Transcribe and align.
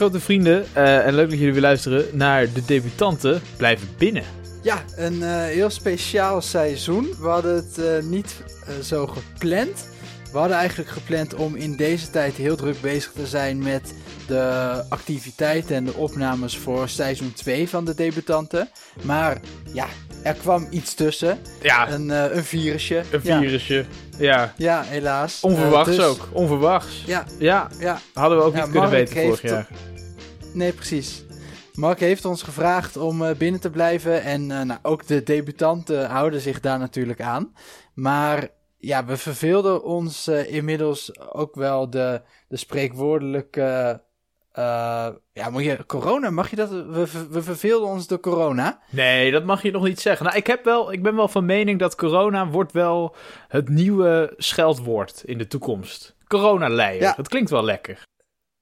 grote 0.00 0.20
vrienden, 0.20 0.64
uh, 0.76 1.06
en 1.06 1.14
leuk 1.14 1.30
dat 1.30 1.38
jullie 1.38 1.52
weer 1.52 1.62
luisteren 1.62 2.04
naar 2.12 2.52
de 2.52 2.64
debutanten 2.64 3.42
blijven 3.56 3.88
binnen. 3.98 4.22
Ja, 4.62 4.84
een 4.96 5.14
uh, 5.14 5.42
heel 5.42 5.70
speciaal 5.70 6.40
seizoen. 6.40 7.08
We 7.20 7.28
hadden 7.28 7.54
het 7.54 7.78
uh, 7.78 8.10
niet 8.10 8.42
zo 8.82 9.06
gepland. 9.06 9.88
We 10.32 10.38
hadden 10.38 10.56
eigenlijk 10.56 10.90
gepland 10.90 11.34
om 11.34 11.54
in 11.54 11.76
deze 11.76 12.10
tijd 12.10 12.34
heel 12.34 12.56
druk 12.56 12.80
bezig 12.80 13.12
te 13.12 13.26
zijn 13.26 13.62
met 13.62 13.94
de 14.26 14.84
activiteiten 14.88 15.76
en 15.76 15.84
de 15.84 15.94
opnames 15.94 16.56
voor 16.56 16.88
seizoen 16.88 17.32
2 17.32 17.68
van 17.68 17.84
de 17.84 17.94
debutanten. 17.94 18.68
Maar 19.02 19.40
ja, 19.72 19.86
er 20.22 20.34
kwam 20.34 20.66
iets 20.70 20.94
tussen. 20.94 21.38
Ja. 21.62 21.90
Een, 21.90 22.08
uh, 22.08 22.34
een 22.34 22.44
virusje. 22.44 23.02
Een 23.10 23.20
virusje, 23.20 23.84
ja. 24.18 24.54
Ja, 24.56 24.82
helaas. 24.82 25.40
Onverwachts 25.40 25.90
uh, 25.90 25.96
dus... 25.96 26.06
ook, 26.06 26.28
onverwachts. 26.32 27.04
Ja. 27.06 27.24
Ja, 27.38 27.68
ja. 27.78 28.00
hadden 28.14 28.38
we 28.38 28.44
ook 28.44 28.54
ja, 28.54 28.62
niet 28.62 28.70
kunnen 28.70 28.90
weten 28.90 29.16
vorig 29.16 29.42
jaar. 29.42 29.68
Nee, 30.52 30.72
precies. 30.72 31.24
Mark 31.74 32.00
heeft 32.00 32.24
ons 32.24 32.42
gevraagd 32.42 32.96
om 32.96 33.22
uh, 33.22 33.30
binnen 33.30 33.60
te 33.60 33.70
blijven. 33.70 34.22
En 34.22 34.46
nou, 34.46 34.78
ook 34.82 35.06
de 35.06 35.22
debutanten 35.22 36.10
houden 36.10 36.40
zich 36.40 36.60
daar 36.60 36.78
natuurlijk 36.78 37.20
aan. 37.20 37.54
Maar 37.94 38.48
ja, 38.78 39.04
we 39.04 39.16
verveelden 39.16 39.84
ons 39.84 40.28
inmiddels 40.28 41.20
ook 41.32 41.54
wel 41.54 41.90
de, 41.90 42.22
de 42.48 42.56
spreekwoordelijke 42.56 44.00
uh, 44.58 45.08
ja, 45.32 45.50
moet 45.50 45.64
je, 45.64 45.86
corona, 45.86 46.30
mag 46.30 46.50
je 46.50 46.56
dat? 46.56 46.70
We, 46.70 47.06
we 47.30 47.42
verveelden 47.42 47.88
ons 47.88 48.06
door 48.06 48.20
corona. 48.20 48.80
Nee, 48.90 49.30
dat 49.30 49.44
mag 49.44 49.62
je 49.62 49.70
nog 49.70 49.84
niet 49.84 50.00
zeggen. 50.00 50.26
Nou, 50.26 50.38
ik, 50.38 50.46
heb 50.46 50.64
wel, 50.64 50.92
ik 50.92 51.02
ben 51.02 51.16
wel 51.16 51.28
van 51.28 51.44
mening 51.44 51.78
dat 51.78 51.94
corona 51.94 52.48
wordt 52.48 52.72
wel 52.72 53.16
het 53.48 53.68
nieuwe 53.68 54.34
scheldwoord 54.36 55.22
in 55.24 55.38
de 55.38 55.46
toekomst. 55.46 56.16
Corona-leier, 56.26 57.00
ja. 57.00 57.12
dat 57.16 57.28
klinkt 57.28 57.50
wel 57.50 57.64
lekker. 57.64 58.02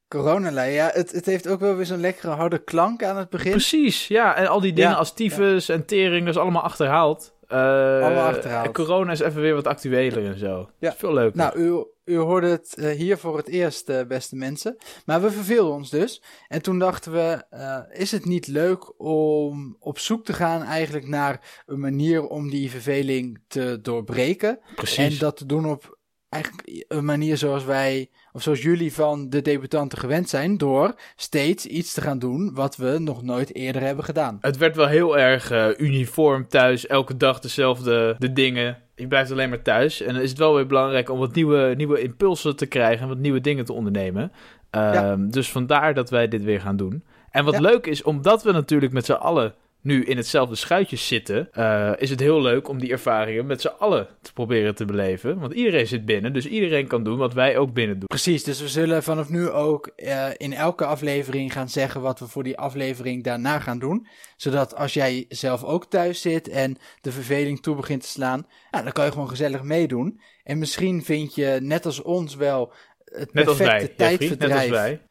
Corona-leier, 0.09 0.75
ja, 0.75 0.91
het, 0.93 1.13
het 1.13 1.27
heeft 1.27 1.49
ook 1.49 1.61
wel 1.61 1.75
weer 1.75 1.87
zo'n 1.87 2.01
lekkere 2.01 2.33
harde 2.33 2.59
klank 2.59 3.03
aan 3.03 3.17
het 3.17 3.31
begin. 3.31 3.51
Precies, 3.51 4.09
ja. 4.09 4.35
En 4.35 4.47
al 4.47 4.61
die 4.61 4.73
dingen 4.73 4.97
als 4.97 5.13
tyfus 5.13 5.69
en 5.69 5.87
tering, 5.87 6.25
dat 6.25 6.35
is 6.35 6.41
allemaal 6.41 6.63
achterhaald. 6.63 7.37
Uh, 7.53 8.27
achterhaald. 8.27 8.73
Corona 8.73 9.13
is 9.13 9.21
even 9.21 9.41
weer 9.41 9.55
wat 9.55 9.67
actueler 9.67 10.27
en 10.27 10.39
zo. 10.39 10.71
Ja. 10.79 10.93
veel 10.93 11.13
leuker. 11.13 11.37
Nou, 11.37 11.59
u, 11.59 11.85
u 12.05 12.17
hoorde 12.17 12.47
het 12.47 12.75
uh, 12.79 12.91
hier 12.91 13.19
voor 13.19 13.37
het 13.37 13.49
eerst, 13.49 13.89
uh, 13.89 14.03
beste 14.03 14.37
mensen. 14.37 14.77
Maar 15.07 15.23
we 15.23 15.31
verveelden 15.31 15.75
ons 15.75 15.91
dus. 15.91 16.23
En 16.49 16.63
toen 16.63 16.79
dachten 16.79 17.13
we, 17.13 17.45
is 17.93 18.13
het 18.13 18.25
niet 18.25 18.47
leuk 18.47 19.01
om 19.01 19.77
op 19.81 19.99
zoek 19.99 20.25
te 20.25 20.33
gaan 20.33 20.63
eigenlijk 20.63 21.07
naar 21.07 21.63
een 21.67 21.81
manier 21.81 22.27
om 22.27 22.51
die 22.51 22.71
verveling 22.71 23.41
te 23.47 23.79
doorbreken? 23.83 24.59
Precies. 24.75 25.13
En 25.13 25.19
dat 25.19 25.37
te 25.37 25.47
doen 25.47 25.67
op 25.67 25.98
eigenlijk 26.29 26.85
een 26.89 27.05
manier 27.05 27.37
zoals 27.37 27.65
wij, 27.65 28.11
of 28.33 28.43
zoals 28.43 28.63
jullie 28.63 28.93
van 28.93 29.31
de 29.31 29.43
debutanten 29.43 29.99
gewend 29.99 30.29
zijn, 30.29 30.57
door 30.57 30.95
steeds 31.17 31.67
iets 31.67 31.93
te 31.93 32.01
gaan 32.01 32.19
doen 32.19 32.55
wat 32.55 32.77
we 32.77 32.99
nog 32.99 33.23
nooit 33.23 33.55
eerder 33.55 33.83
hebben 33.83 34.05
gedaan. 34.05 34.39
Het 34.41 34.57
werd 34.57 34.77
wel 34.77 34.87
heel 34.87 35.19
erg 35.19 35.53
uh, 35.53 35.69
uniform 35.79 36.49
thuis, 36.49 36.87
elke 36.87 37.17
dag 37.17 37.41
dezelfde 37.41 38.17
de 38.19 38.33
dingen. 38.33 38.79
Je 38.95 39.07
blijft 39.07 39.31
alleen 39.31 39.49
maar 39.49 39.63
thuis. 39.63 40.01
En 40.01 40.15
dan 40.15 40.23
is 40.23 40.31
het 40.31 40.39
wel 40.39 40.55
weer 40.55 40.67
belangrijk 40.67 41.11
om 41.11 41.19
wat 41.19 41.35
nieuwe, 41.35 41.75
nieuwe 41.77 42.03
impulsen 42.03 42.57
te 42.57 42.67
krijgen 42.67 43.03
en 43.03 43.09
wat 43.09 43.19
nieuwe 43.19 43.41
dingen 43.41 43.65
te 43.65 43.73
ondernemen. 43.73 44.23
Um, 44.23 44.81
ja. 44.81 45.17
Dus 45.17 45.51
vandaar 45.51 45.95
dat 45.95 46.11
wij 46.11 46.29
dit 46.29 46.43
weer 46.43 46.61
gaan 46.61 46.77
doen. 46.77 47.05
En 47.31 47.45
wat 47.45 47.55
ja. 47.55 47.61
leuk 47.61 47.87
is, 47.87 48.03
omdat 48.03 48.43
we 48.43 48.53
natuurlijk 48.53 48.93
met 48.93 49.05
z'n 49.05 49.13
allen 49.13 49.55
nu 49.81 50.05
in 50.05 50.17
hetzelfde 50.17 50.55
schuitje 50.55 50.97
zitten, 50.97 51.49
uh, 51.53 51.93
is 51.97 52.11
het 52.11 52.21
heel 52.21 52.43
leuk 52.43 52.69
om 52.69 52.79
die 52.79 52.91
ervaringen 52.91 53.47
met 53.47 53.61
z'n 53.61 53.73
allen 53.79 54.09
te 54.23 54.33
proberen 54.33 54.75
te 54.75 54.85
beleven. 54.85 55.39
Want 55.39 55.53
iedereen 55.53 55.87
zit 55.87 56.05
binnen, 56.05 56.33
dus 56.33 56.47
iedereen 56.47 56.87
kan 56.87 57.05
doen 57.05 57.19
wat 57.19 57.35
wij 57.35 57.59
ook 57.59 57.73
binnen 57.73 57.99
doen. 57.99 58.09
Precies, 58.09 58.45
dus 58.45 58.61
we 58.61 58.69
zullen 58.69 59.03
vanaf 59.03 59.29
nu 59.29 59.49
ook 59.49 59.93
uh, 59.97 60.29
in 60.37 60.53
elke 60.53 60.85
aflevering 60.85 61.53
gaan 61.53 61.69
zeggen 61.69 62.01
wat 62.01 62.19
we 62.19 62.27
voor 62.27 62.43
die 62.43 62.59
aflevering 62.59 63.25
daarna 63.25 63.59
gaan 63.59 63.79
doen. 63.79 64.07
Zodat 64.37 64.75
als 64.75 64.95
jij 64.95 65.25
zelf 65.29 65.65
ook 65.65 65.87
thuis 65.87 66.21
zit 66.21 66.49
en 66.49 66.79
de 67.01 67.13
verveling 67.13 67.61
toe 67.61 67.77
begint 67.77 68.03
te 68.03 68.09
slaan, 68.09 68.47
dan 68.71 68.93
kan 68.93 69.05
je 69.05 69.13
gewoon 69.13 69.29
gezellig 69.29 69.63
meedoen. 69.63 70.21
En 70.43 70.59
misschien 70.59 71.05
vind 71.05 71.35
je, 71.35 71.59
net 71.63 71.87
als 71.87 72.03
ons 72.03 72.35
wel, 72.35 72.73
het 73.05 73.35
net 73.35 73.45
perfecte 73.45 73.73
als 73.73 73.83
wij, 73.83 73.89
tijdverdrijf. 73.97 74.53
Net 74.53 74.61
als 74.61 74.69
wij. 74.69 75.03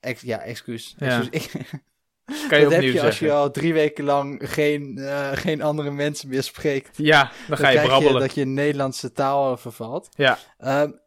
Ex 0.00 0.20
ja, 0.20 0.40
excuus. 0.40 0.94
Ja. 0.98 1.22
excuus. 1.30 1.72
Kan 2.48 2.58
je 2.58 2.64
dat 2.64 2.72
heb 2.72 2.82
je 2.82 2.90
zeggen. 2.90 3.06
als 3.06 3.18
je 3.18 3.32
al 3.32 3.50
drie 3.50 3.72
weken 3.72 4.04
lang 4.04 4.40
geen, 4.44 4.94
uh, 4.98 5.28
geen 5.32 5.62
andere 5.62 5.90
mensen 5.90 6.28
meer 6.28 6.42
spreekt. 6.42 6.96
Ja, 6.96 7.30
dan 7.48 7.56
ga 7.56 7.68
je 7.68 7.80
brabbelen. 7.80 8.12
Je 8.12 8.18
dat 8.18 8.34
je 8.34 8.44
Nederlandse 8.44 9.12
taal 9.12 9.56
vervalt. 9.56 10.08
Ja. 10.14 10.38
Um, 10.82 11.00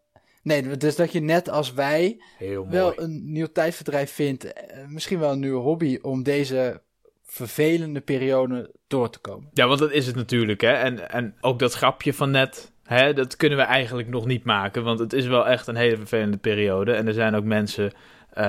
nee, 0.43 0.77
dus 0.77 0.95
dat 0.95 1.11
je 1.11 1.19
net 1.19 1.49
als 1.49 1.73
wij 1.73 2.21
Heel 2.37 2.67
wel 2.69 2.99
een 2.99 3.31
nieuw 3.31 3.47
tijdverdrijf 3.53 4.11
vindt. 4.11 4.45
Uh, 4.45 4.51
misschien 4.87 5.19
wel 5.19 5.31
een 5.31 5.39
nieuwe 5.39 5.61
hobby 5.61 5.99
om 6.01 6.23
deze 6.23 6.81
vervelende 7.25 8.01
periode 8.01 8.71
door 8.87 9.09
te 9.09 9.19
komen. 9.19 9.49
Ja, 9.53 9.67
want 9.67 9.79
dat 9.79 9.91
is 9.91 10.07
het 10.07 10.15
natuurlijk. 10.15 10.61
Hè? 10.61 10.71
En, 10.71 11.09
en 11.11 11.35
ook 11.41 11.59
dat 11.59 11.73
grapje 11.73 12.13
van 12.13 12.31
net, 12.31 12.71
hè, 12.83 13.13
dat 13.13 13.35
kunnen 13.35 13.57
we 13.57 13.63
eigenlijk 13.63 14.09
nog 14.09 14.25
niet 14.25 14.43
maken. 14.43 14.83
Want 14.83 14.99
het 14.99 15.13
is 15.13 15.27
wel 15.27 15.47
echt 15.47 15.67
een 15.67 15.75
hele 15.75 15.97
vervelende 15.97 16.37
periode. 16.37 16.93
En 16.93 17.07
er 17.07 17.13
zijn 17.13 17.35
ook 17.35 17.43
mensen... 17.43 17.91
Uh, 18.37 18.43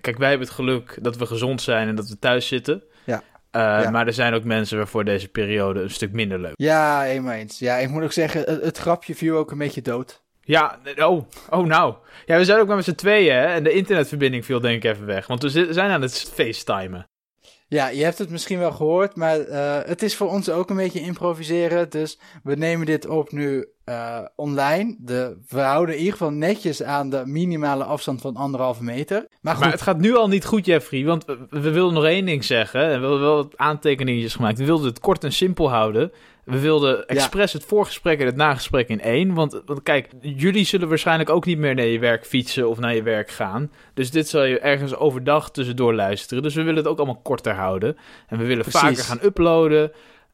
kijk, 0.00 0.18
wij 0.18 0.28
hebben 0.28 0.46
het 0.46 0.56
geluk 0.56 0.98
dat 1.00 1.16
we 1.16 1.26
gezond 1.26 1.62
zijn 1.62 1.88
en 1.88 1.94
dat 1.96 2.08
we 2.08 2.18
thuis 2.18 2.46
zitten. 2.48 2.82
Ja. 3.04 3.16
Uh, 3.16 3.22
Ja. 3.82 3.90
Maar 3.90 4.06
er 4.06 4.12
zijn 4.12 4.34
ook 4.34 4.44
mensen 4.44 4.76
waarvoor 4.76 5.04
deze 5.04 5.28
periode 5.28 5.80
een 5.82 5.90
stuk 5.90 6.12
minder 6.12 6.38
leuk. 6.40 6.52
Ja, 6.56 7.00
helemaal 7.00 7.32
eens. 7.34 7.58
Ja, 7.58 7.76
ik 7.76 7.88
moet 7.88 8.02
ook 8.02 8.12
zeggen, 8.12 8.40
het, 8.40 8.62
het 8.62 8.78
grapje 8.78 9.14
viel 9.14 9.36
ook 9.36 9.50
een 9.50 9.58
beetje 9.58 9.82
dood. 9.82 10.22
Ja, 10.40 10.78
oh, 10.96 11.26
oh 11.50 11.66
nou. 11.66 11.94
Ja, 12.26 12.36
we 12.36 12.44
zijn 12.44 12.60
ook 12.60 12.66
maar 12.66 12.76
met 12.76 12.84
z'n 12.84 12.94
tweeën, 12.94 13.34
hè. 13.34 13.44
En 13.46 13.64
de 13.64 13.72
internetverbinding 13.72 14.44
viel 14.44 14.60
denk 14.60 14.84
ik 14.84 14.90
even 14.90 15.06
weg. 15.06 15.26
Want 15.26 15.42
we 15.42 15.48
zi- 15.48 15.72
zijn 15.72 15.90
aan 15.90 16.02
het 16.02 16.30
facetimen. 16.34 17.06
Ja, 17.74 17.88
je 17.88 18.04
hebt 18.04 18.18
het 18.18 18.30
misschien 18.30 18.58
wel 18.58 18.72
gehoord, 18.72 19.16
maar 19.16 19.38
uh, 19.38 19.78
het 19.84 20.02
is 20.02 20.16
voor 20.16 20.30
ons 20.30 20.50
ook 20.50 20.70
een 20.70 20.76
beetje 20.76 21.00
improviseren. 21.00 21.90
Dus 21.90 22.18
we 22.42 22.54
nemen 22.54 22.86
dit 22.86 23.06
op 23.06 23.32
nu 23.32 23.66
uh, 23.88 24.18
online. 24.36 24.96
De, 24.98 25.36
we 25.48 25.60
houden 25.60 25.94
in 25.94 26.00
ieder 26.00 26.16
geval 26.16 26.32
netjes 26.32 26.82
aan 26.82 27.10
de 27.10 27.22
minimale 27.24 27.84
afstand 27.84 28.20
van 28.20 28.36
anderhalve 28.36 28.82
meter. 28.82 29.26
Maar 29.40 29.54
goed, 29.54 29.62
Maar 29.62 29.72
het 29.72 29.82
gaat 29.82 29.98
nu 29.98 30.16
al 30.16 30.28
niet 30.28 30.44
goed, 30.44 30.66
Jeffrey. 30.66 31.04
Want 31.04 31.24
we, 31.24 31.38
we 31.50 31.70
wilden 31.70 31.94
nog 31.94 32.04
één 32.04 32.26
ding 32.26 32.44
zeggen. 32.44 32.80
En 32.80 33.00
we 33.00 33.06
hadden 33.06 33.20
wel 33.20 33.36
wat 33.36 33.56
aantekeningetjes 33.56 34.34
gemaakt. 34.34 34.58
We 34.58 34.64
wilden 34.64 34.86
het 34.86 35.00
kort 35.00 35.24
en 35.24 35.32
simpel 35.32 35.70
houden. 35.70 36.12
We 36.44 36.58
wilden 36.60 37.06
expres 37.06 37.52
het 37.52 37.64
voorgesprek 37.64 38.20
en 38.20 38.26
het 38.26 38.36
nagesprek 38.36 38.88
in 38.88 39.00
één. 39.00 39.34
Want, 39.34 39.62
want 39.66 39.82
kijk, 39.82 40.08
jullie 40.20 40.64
zullen 40.64 40.88
waarschijnlijk 40.88 41.30
ook 41.30 41.44
niet 41.46 41.58
meer 41.58 41.74
naar 41.74 41.86
je 41.86 41.98
werk 41.98 42.26
fietsen 42.26 42.68
of 42.68 42.78
naar 42.78 42.94
je 42.94 43.02
werk 43.02 43.30
gaan. 43.30 43.72
Dus 43.94 44.10
dit 44.10 44.28
zal 44.28 44.44
je 44.44 44.58
ergens 44.58 44.94
overdag 44.96 45.50
tussendoor 45.50 45.94
luisteren. 45.94 46.42
Dus 46.42 46.54
we 46.54 46.62
willen 46.62 46.76
het 46.78 46.86
ook 46.86 46.96
allemaal 46.98 47.20
korter 47.22 47.54
houden. 47.54 47.96
En 48.28 48.38
we 48.38 48.44
willen 48.44 48.62
Precies. 48.64 48.80
vaker 48.80 49.04
gaan 49.04 49.18
uploaden. 49.22 49.92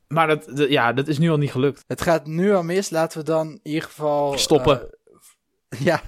Maar 0.09 0.27
dat, 0.27 0.51
dat- 0.55 0.69
ja, 0.69 0.93
dat 0.93 1.09
is 1.09 1.19
nu 1.19 1.31
al 1.31 1.37
niet 1.37 1.51
gelukt. 1.51 1.85
het 1.87 2.01
gaat 2.03 2.27
nu 2.27 2.53
al 2.55 2.63
mis. 2.63 2.91
Laten 2.91 3.19
we 3.19 3.25
dan 3.25 3.49
in 3.49 3.61
ieder 3.63 3.83
geval... 3.83 4.39
Stoppen. 4.39 4.81
eh, 4.81 4.87
ja, 5.91 6.03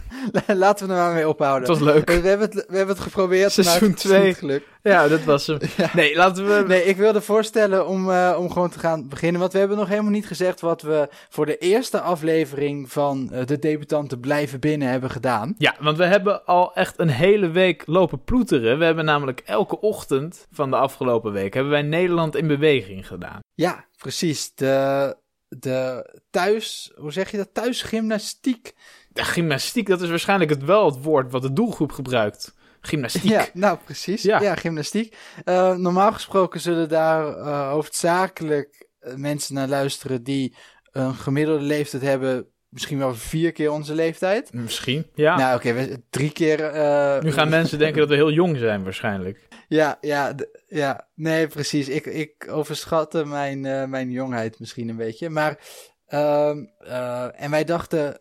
laten 0.47 0.87
we 0.87 0.93
er 0.93 0.99
maar 0.99 1.15
mee 1.15 1.29
ophouden. 1.29 1.69
Het 1.69 1.79
was 1.79 1.95
leuk. 1.95 2.11
We 2.11 2.29
hebben 2.29 2.51
het, 2.51 2.67
we 2.69 2.77
hebben 2.77 2.95
het 2.95 3.05
geprobeerd. 3.05 3.53
Seizoen 3.53 3.91
het 3.91 4.05
is 4.05 4.11
twee. 4.11 4.27
niet 4.27 4.37
gelukt. 4.37 4.67
Ja, 4.83 5.09
dat 5.09 5.25
was 5.25 5.47
hem. 5.47 5.59
Ja. 5.77 5.91
Nee, 5.95 6.17
laten 6.17 6.47
we... 6.47 6.65
Nee, 6.67 6.85
ik 6.85 6.97
wilde 6.97 7.21
voorstellen 7.21 7.87
om, 7.87 8.09
uh, 8.09 8.37
om 8.39 8.51
gewoon 8.51 8.71
te 8.71 8.79
gaan 8.79 9.09
beginnen. 9.09 9.41
Want 9.41 9.53
we 9.53 9.59
hebben 9.59 9.77
nog 9.77 9.89
helemaal 9.89 10.11
niet 10.11 10.27
gezegd 10.27 10.61
wat 10.61 10.83
we 10.83 11.09
voor 11.29 11.47
de 11.47 11.59
eerste 11.59 12.01
aflevering 12.01 12.93
van 12.93 13.31
uh, 13.33 13.45
de 13.45 13.59
debutanten 13.59 14.21
blijven 14.21 14.61
binnen 14.61 14.89
hebben 14.89 15.11
gedaan. 15.11 15.55
Ja, 15.59 15.77
want 15.81 15.97
we 15.97 16.05
hebben 16.05 16.45
al 16.45 16.75
echt 16.75 16.99
een 16.99 17.09
hele 17.09 17.51
week 17.51 17.83
lopen 17.87 18.25
ploeteren. 18.25 18.79
We 18.79 18.85
hebben 18.85 19.05
namelijk 19.05 19.43
elke 19.45 19.81
ochtend 19.81 20.47
van 20.53 20.71
de 20.71 20.77
afgelopen 20.77 21.33
week... 21.33 21.55
hebben 21.55 21.73
wij 21.73 21.83
Nederland 21.83 22.37
in 22.37 22.47
beweging 22.47 23.07
gedaan. 23.07 23.41
Ja, 23.55 23.85
precies. 23.99 24.55
De, 24.55 25.17
de 25.59 26.11
thuis, 26.31 26.93
hoe 26.95 27.13
zeg 27.13 27.31
je 27.31 27.37
dat? 27.37 27.49
Thuisgymnastiek. 27.55 28.75
De 29.09 29.25
gymnastiek, 29.25 29.87
dat 29.87 30.03
is 30.03 30.09
waarschijnlijk 30.09 30.51
het 30.51 30.65
wel 30.65 30.87
het 30.87 31.03
woord 31.03 31.33
wat 31.33 31.43
de 31.43 31.53
doelgroep 31.53 31.93
gebruikt. 31.93 32.55
Gymnastiek. 32.81 33.31
Ja, 33.31 33.47
nou 33.53 33.79
precies. 33.85 34.23
Ja. 34.23 34.41
Ja, 34.41 34.55
gymnastiek. 34.55 35.17
Uh, 35.45 35.77
normaal 35.77 36.13
gesproken 36.13 36.61
zullen 36.61 36.89
daar 36.89 37.37
uh, 37.37 37.71
hoofdzakelijk 37.71 38.89
uh, 39.01 39.15
mensen 39.15 39.55
naar 39.55 39.69
luisteren 39.69 40.23
die 40.23 40.57
een 40.91 41.15
gemiddelde 41.15 41.65
leeftijd 41.65 42.03
hebben. 42.03 42.52
Misschien 42.73 42.99
wel 42.99 43.15
vier 43.15 43.53
keer 43.53 43.71
onze 43.71 43.95
leeftijd. 43.95 44.53
Misschien, 44.53 45.07
ja. 45.15 45.37
Nou, 45.37 45.57
oké, 45.57 45.73
we 45.73 46.03
drie 46.11 46.31
keer. 46.33 46.65
eh, 46.65 47.21
nu 47.23 47.33
gaan 47.33 47.49
mensen 47.49 47.79
denken 47.79 48.01
dat 48.01 48.09
we 48.09 48.15
heel 48.15 48.31
jong 48.33 48.59
zijn 48.59 48.85
waarschijnlijk. 48.85 49.49
Ja, 49.69 49.99
ja, 50.01 50.35
ja. 50.67 51.07
Nee, 51.15 51.47
precies. 51.47 51.89
Ik, 51.89 52.07
ik 52.07 52.47
overschatte 52.51 53.25
mijn, 53.25 53.65
eh, 53.67 53.85
mijn 53.85 54.11
jongheid 54.11 54.59
misschien 54.61 54.89
een 54.89 54.97
beetje. 54.97 55.29
Maar, 55.31 55.59
ehm, 56.07 56.65
eh, 56.79 57.43
en 57.43 57.51
wij 57.51 57.65
dachten, 57.65 58.19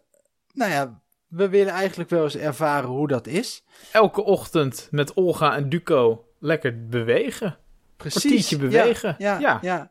nou 0.53 0.71
ja, 0.71 1.01
we 1.27 1.49
willen 1.49 1.73
eigenlijk 1.73 2.09
wel 2.09 2.23
eens 2.23 2.37
ervaren 2.37 2.89
hoe 2.89 3.07
dat 3.07 3.27
is. 3.27 3.63
Elke 3.91 4.23
ochtend 4.23 4.87
met 4.91 5.13
Olga 5.13 5.55
en 5.55 5.69
Duco 5.69 6.25
lekker 6.39 6.87
bewegen. 6.87 7.57
Precies. 7.97 8.21
Kwartiertje 8.21 8.57
bewegen. 8.57 9.15
Ja, 9.17 9.39
ja, 9.39 9.39
Ja. 9.39 9.59
ja. 9.61 9.90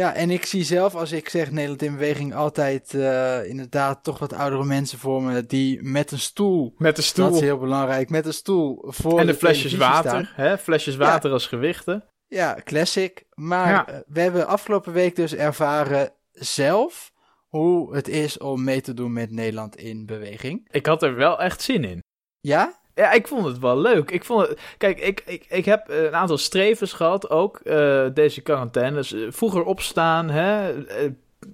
Ja, 0.00 0.14
en 0.14 0.30
ik 0.30 0.46
zie 0.46 0.64
zelf, 0.64 0.94
als 0.94 1.12
ik 1.12 1.28
zeg 1.28 1.50
Nederland 1.50 1.82
in 1.82 1.92
beweging, 1.92 2.34
altijd 2.34 2.92
uh, 2.94 3.48
inderdaad 3.48 4.04
toch 4.04 4.18
wat 4.18 4.32
oudere 4.32 4.64
mensen 4.64 4.98
voor 4.98 5.22
me 5.22 5.46
die 5.46 5.82
met 5.82 6.10
een 6.10 6.18
stoel. 6.18 6.74
Met 6.78 6.96
een 6.96 7.02
stoel. 7.02 7.24
Dat 7.24 7.34
is 7.34 7.40
heel 7.40 7.58
belangrijk. 7.58 8.10
Met 8.10 8.26
een 8.26 8.34
stoel 8.34 8.84
voor. 8.86 9.20
En 9.20 9.26
de, 9.26 9.34
flesjes 9.34 9.74
water, 9.74 10.32
hè? 10.34 10.58
Flesjes 10.58 10.96
water 10.96 11.30
als 11.30 11.46
gewichten. 11.46 12.04
Ja, 12.26 12.56
classic. 12.64 13.24
Maar 13.34 13.88
eh, 13.88 13.98
we 14.06 14.20
hebben 14.20 14.46
afgelopen 14.46 14.92
week 14.92 15.16
dus 15.16 15.34
ervaren 15.34 16.12
zelf 16.32 17.12
hoe 17.48 17.94
het 17.94 18.08
is 18.08 18.38
om 18.38 18.64
mee 18.64 18.80
te 18.80 18.94
doen 18.94 19.12
met 19.12 19.30
Nederland 19.30 19.76
in 19.76 20.06
beweging. 20.06 20.68
Ik 20.70 20.86
had 20.86 21.02
er 21.02 21.14
wel 21.14 21.40
echt 21.40 21.62
zin 21.62 21.84
in. 21.84 22.02
Ja? 22.40 22.79
Ja, 23.00 23.12
ik 23.12 23.28
vond 23.28 23.46
het 23.46 23.58
wel 23.58 23.78
leuk. 23.78 24.10
Ik 24.10 24.24
vond 24.24 24.48
het... 24.48 24.60
Kijk, 24.78 25.00
ik, 25.00 25.22
ik, 25.26 25.44
ik 25.48 25.64
heb 25.64 25.88
een 25.88 26.14
aantal 26.14 26.38
strevens 26.38 26.92
gehad 26.92 27.30
ook, 27.30 27.60
uh, 27.64 28.06
deze 28.14 28.40
quarantaine. 28.40 28.96
Dus, 28.96 29.12
uh, 29.12 29.30
vroeger 29.30 29.64
opstaan, 29.64 30.30
hè. 30.30 30.76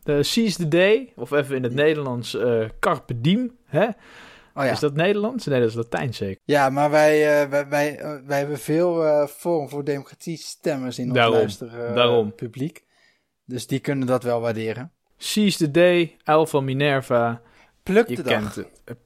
Uh, 0.04 0.22
seize 0.22 0.56
the 0.56 0.68
day, 0.68 1.12
of 1.16 1.30
even 1.30 1.56
in 1.56 1.62
het 1.62 1.74
Nederlands 1.74 2.36
carpe 2.80 3.20
diem, 3.20 3.56
hè. 3.64 3.84
Oh 4.54 4.64
ja. 4.64 4.70
Is 4.70 4.80
dat 4.80 4.94
Nederlands? 4.94 5.46
Nee, 5.46 5.60
dat 5.60 5.68
is 5.68 5.74
Latijn 5.74 6.14
zeker. 6.14 6.40
Ja, 6.44 6.70
maar 6.70 6.90
wij, 6.90 7.48
wij, 7.48 7.68
wij, 7.68 8.00
wij 8.26 8.38
hebben 8.38 8.58
veel 8.58 9.26
Forum 9.26 9.68
voor 9.68 9.84
Democratie 9.84 10.36
stemmers 10.36 10.98
in 10.98 11.08
ons 11.08 11.18
luisteren 11.18 12.34
publiek. 12.34 12.84
Dus 13.44 13.66
die 13.66 13.78
kunnen 13.78 14.06
dat 14.06 14.22
wel 14.22 14.40
waarderen. 14.40 14.92
Seize 15.16 15.58
the 15.58 15.70
day, 15.70 16.16
van 16.24 16.64
Minerva. 16.64 17.42
Pluk 17.86 18.16
de 18.16 18.22
dag. 18.22 18.58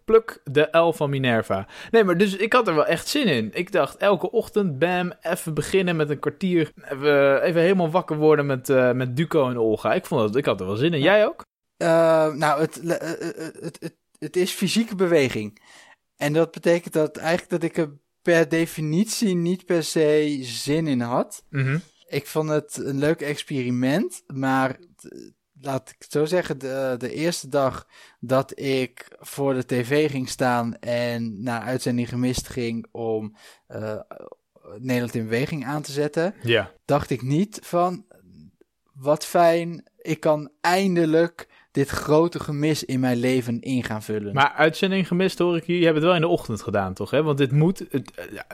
Pluk 0.05 0.41
de 0.45 0.79
L 0.79 0.93
van 0.93 1.11
Minerva. 1.11 1.67
Nee, 1.91 2.05
maar 2.05 2.17
dus 2.17 2.37
ik 2.37 2.53
had 2.53 2.69
er 2.69 2.75
wel 2.75 2.87
echt 2.87 3.09
zin 3.09 3.27
in. 3.27 3.51
Ik 3.53 3.73
dacht 3.73 3.97
elke 3.97 4.31
ochtend, 4.31 4.79
bam, 4.79 5.13
even 5.21 5.55
beginnen 5.55 5.97
met 5.97 6.11
een 6.11 6.19
kwartier. 6.19 6.73
Even, 6.83 7.43
even 7.43 7.61
helemaal 7.61 7.91
wakker 7.91 8.17
worden 8.17 8.47
met, 8.47 8.69
uh, 8.69 8.93
met 8.93 9.17
Duco 9.17 9.49
en 9.49 9.59
Olga. 9.59 9.95
Ik, 9.95 10.07
vond 10.07 10.21
dat, 10.21 10.37
ik 10.37 10.45
had 10.45 10.61
er 10.61 10.67
wel 10.67 10.77
zin 10.77 10.95
in. 10.95 11.01
Jij 11.01 11.27
ook? 11.27 11.45
Uh, 11.83 11.89
nou, 12.33 12.61
het, 12.61 12.81
uh, 12.85 12.91
het, 12.91 13.77
het, 13.81 13.97
het 14.19 14.37
is 14.37 14.53
fysieke 14.53 14.95
beweging. 14.95 15.63
En 16.17 16.33
dat 16.33 16.51
betekent 16.51 16.93
dat 16.93 17.17
eigenlijk 17.17 17.51
dat 17.51 17.63
ik 17.63 17.77
er 17.77 17.93
per 18.23 18.49
definitie 18.49 19.35
niet 19.35 19.65
per 19.67 19.85
se 19.85 20.39
zin 20.43 20.87
in 20.87 21.01
had. 21.01 21.45
Mm 21.51 21.65
-hmm. 21.65 21.83
Ik 22.07 22.27
vond 22.27 22.49
het 22.49 22.77
een 22.77 22.99
leuk 22.99 23.21
experiment, 23.21 24.23
maar 24.27 24.79
laat 25.61 25.91
ik 25.91 25.97
het 25.99 26.13
zo 26.13 26.25
zeggen, 26.25 26.59
de, 26.59 26.95
de 26.99 27.13
eerste 27.13 27.49
dag 27.49 27.87
dat 28.21 28.59
ik 28.61 29.17
voor 29.19 29.55
de 29.55 29.67
tv 29.67 30.11
ging 30.11 30.29
staan 30.29 30.79
en 30.79 31.43
naar 31.43 31.61
uitzending 31.61 32.09
gemist 32.09 32.49
ging 32.49 32.87
om 32.91 33.37
uh, 33.69 34.01
Nederland 34.79 35.15
in 35.15 35.25
beweging 35.25 35.67
aan 35.67 35.83
te 35.83 35.93
zetten, 35.93 36.35
ja. 36.43 36.73
dacht 36.85 37.11
ik 37.11 37.23
niet 37.23 37.59
van 37.63 38.05
wat 38.93 39.25
fijn, 39.25 39.85
ik 39.99 40.21
kan 40.21 40.51
eindelijk 40.61 41.49
dit 41.71 41.89
grote 41.89 42.41
gemis 42.41 42.85
in 42.85 43.01
mijn 43.01 43.17
leven 43.17 43.61
in 43.61 43.85
gaan 43.85 44.03
vullen. 44.03 44.35
Maar 44.35 44.53
uitzending 44.53 45.07
gemist 45.07 45.39
hoor 45.39 45.57
ik 45.57 45.65
hier. 45.65 45.79
Je 45.79 45.85
hebt 45.85 45.97
het 45.97 46.05
wel 46.05 46.15
in 46.15 46.21
de 46.21 46.29
ochtend 46.29 46.63
gedaan, 46.63 46.95
toch? 46.95 47.11
Hè? 47.11 47.23
Want 47.23 47.39
dit 47.39 47.53
moet, 47.53 47.85
het, 47.91 48.13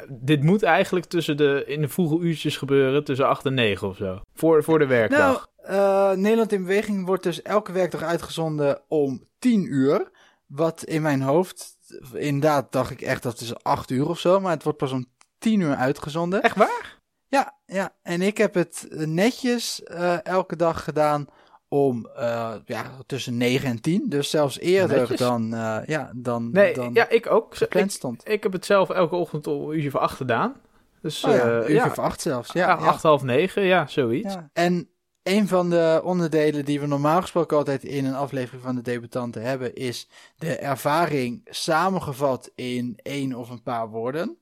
dit 0.08 0.42
moet 0.42 0.62
eigenlijk 0.62 1.06
tussen 1.06 1.36
de, 1.36 1.64
in 1.66 1.80
de 1.80 1.88
vroege 1.88 2.18
uurtjes 2.18 2.56
gebeuren, 2.56 3.04
tussen 3.04 3.28
8 3.28 3.44
en 3.44 3.54
9 3.54 3.88
of 3.88 3.96
zo. 3.96 4.20
Voor, 4.34 4.64
voor 4.64 4.78
de 4.78 4.86
werkdag. 4.86 5.46
Nou, 5.66 6.12
uh, 6.14 6.18
Nederland 6.18 6.52
in 6.52 6.62
Beweging 6.62 7.06
wordt 7.06 7.22
dus 7.22 7.42
elke 7.42 7.72
werkdag 7.72 8.02
uitgezonden 8.02 8.80
om 8.88 9.24
10 9.38 9.72
uur. 9.72 10.10
Wat 10.46 10.84
in 10.84 11.02
mijn 11.02 11.22
hoofd, 11.22 11.76
inderdaad 12.12 12.72
dacht 12.72 12.90
ik 12.90 13.00
echt 13.00 13.22
dat 13.22 13.32
het 13.32 13.40
is 13.40 13.62
8 13.62 13.90
uur 13.90 14.08
of 14.08 14.18
zo. 14.18 14.40
Maar 14.40 14.52
het 14.52 14.62
wordt 14.62 14.78
pas 14.78 14.92
om 14.92 15.06
10 15.38 15.60
uur 15.60 15.74
uitgezonden. 15.74 16.42
Echt 16.42 16.56
waar? 16.56 16.98
Ja, 17.28 17.54
ja. 17.66 17.94
En 18.02 18.22
ik 18.22 18.38
heb 18.38 18.54
het 18.54 18.86
netjes 18.90 19.80
uh, 19.84 20.24
elke 20.24 20.56
dag 20.56 20.84
gedaan 20.84 21.26
om 21.68 22.08
uh, 22.18 22.54
ja, 22.66 22.84
tussen 23.06 23.36
9 23.36 23.68
en 23.68 23.80
10. 23.80 24.08
Dus 24.08 24.30
zelfs 24.30 24.58
eerder 24.58 24.98
Netjes. 24.98 25.18
dan, 25.18 25.54
uh, 25.54 25.78
ja, 25.86 26.10
dan, 26.14 26.50
nee, 26.52 26.74
dan 26.74 26.90
ja, 26.94 27.08
ik 27.08 27.30
ook. 27.30 27.56
gepland 27.56 27.92
stond. 27.92 28.22
Ik, 28.26 28.32
ik, 28.32 28.42
heb 28.42 28.52
het 28.52 28.64
zelf 28.64 28.90
elke 28.90 29.14
ochtend 29.14 29.46
om 29.46 29.72
uurtje 29.72 29.90
voor 29.90 30.00
8 30.00 30.16
gedaan. 30.16 30.54
Dus, 31.02 31.24
oh 31.24 31.30
ja, 31.30 31.46
uh, 31.46 31.54
uurtje 31.54 31.72
ja. 31.72 31.94
voor 31.94 32.04
8 32.04 32.20
zelfs. 32.20 32.52
Ja, 32.52 32.74
8, 32.74 33.02
half 33.02 33.22
9, 33.22 33.62
ja, 33.62 33.86
zoiets. 33.86 34.36
En 34.52 34.88
een 35.22 35.48
van 35.48 35.70
de 35.70 36.00
onderdelen 36.04 36.64
die 36.64 36.80
we 36.80 36.86
normaal 36.86 37.20
gesproken 37.20 37.56
altijd 37.56 37.84
in 37.84 38.04
een 38.04 38.14
aflevering 38.14 38.62
van 38.62 38.74
de 38.74 38.82
debutanten 38.82 39.42
hebben, 39.42 39.74
is 39.74 40.08
de 40.38 40.56
ervaring 40.56 41.40
samengevat 41.44 42.50
in 42.54 42.98
één 43.02 43.34
of 43.34 43.50
een 43.50 43.62
paar 43.62 43.88
woorden. 43.88 44.38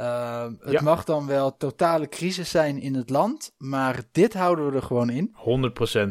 Uh, 0.00 0.44
het 0.60 0.72
ja. 0.72 0.82
mag 0.82 1.04
dan 1.04 1.26
wel 1.26 1.56
totale 1.56 2.08
crisis 2.08 2.50
zijn 2.50 2.80
in 2.80 2.94
het 2.94 3.10
land, 3.10 3.54
maar 3.58 4.02
dit 4.12 4.34
houden 4.34 4.70
we 4.70 4.76
er 4.76 4.82
gewoon 4.82 5.10
in. 5.10 5.34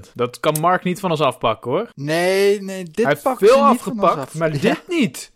100%. 0.07 0.13
Dat 0.13 0.39
kan 0.39 0.60
Mark 0.60 0.83
niet 0.83 1.00
van 1.00 1.12
ons 1.12 1.22
afpakken 1.22 1.72
hoor. 1.72 1.89
Nee, 1.94 2.62
nee, 2.62 2.83
dit 2.83 3.06
Hij 3.06 3.16
pakt 3.16 3.39
veel 3.39 3.63
afgepakt, 3.63 4.18
af. 4.18 4.36
maar 4.36 4.51
dit 4.60 4.83
niet. 4.88 5.31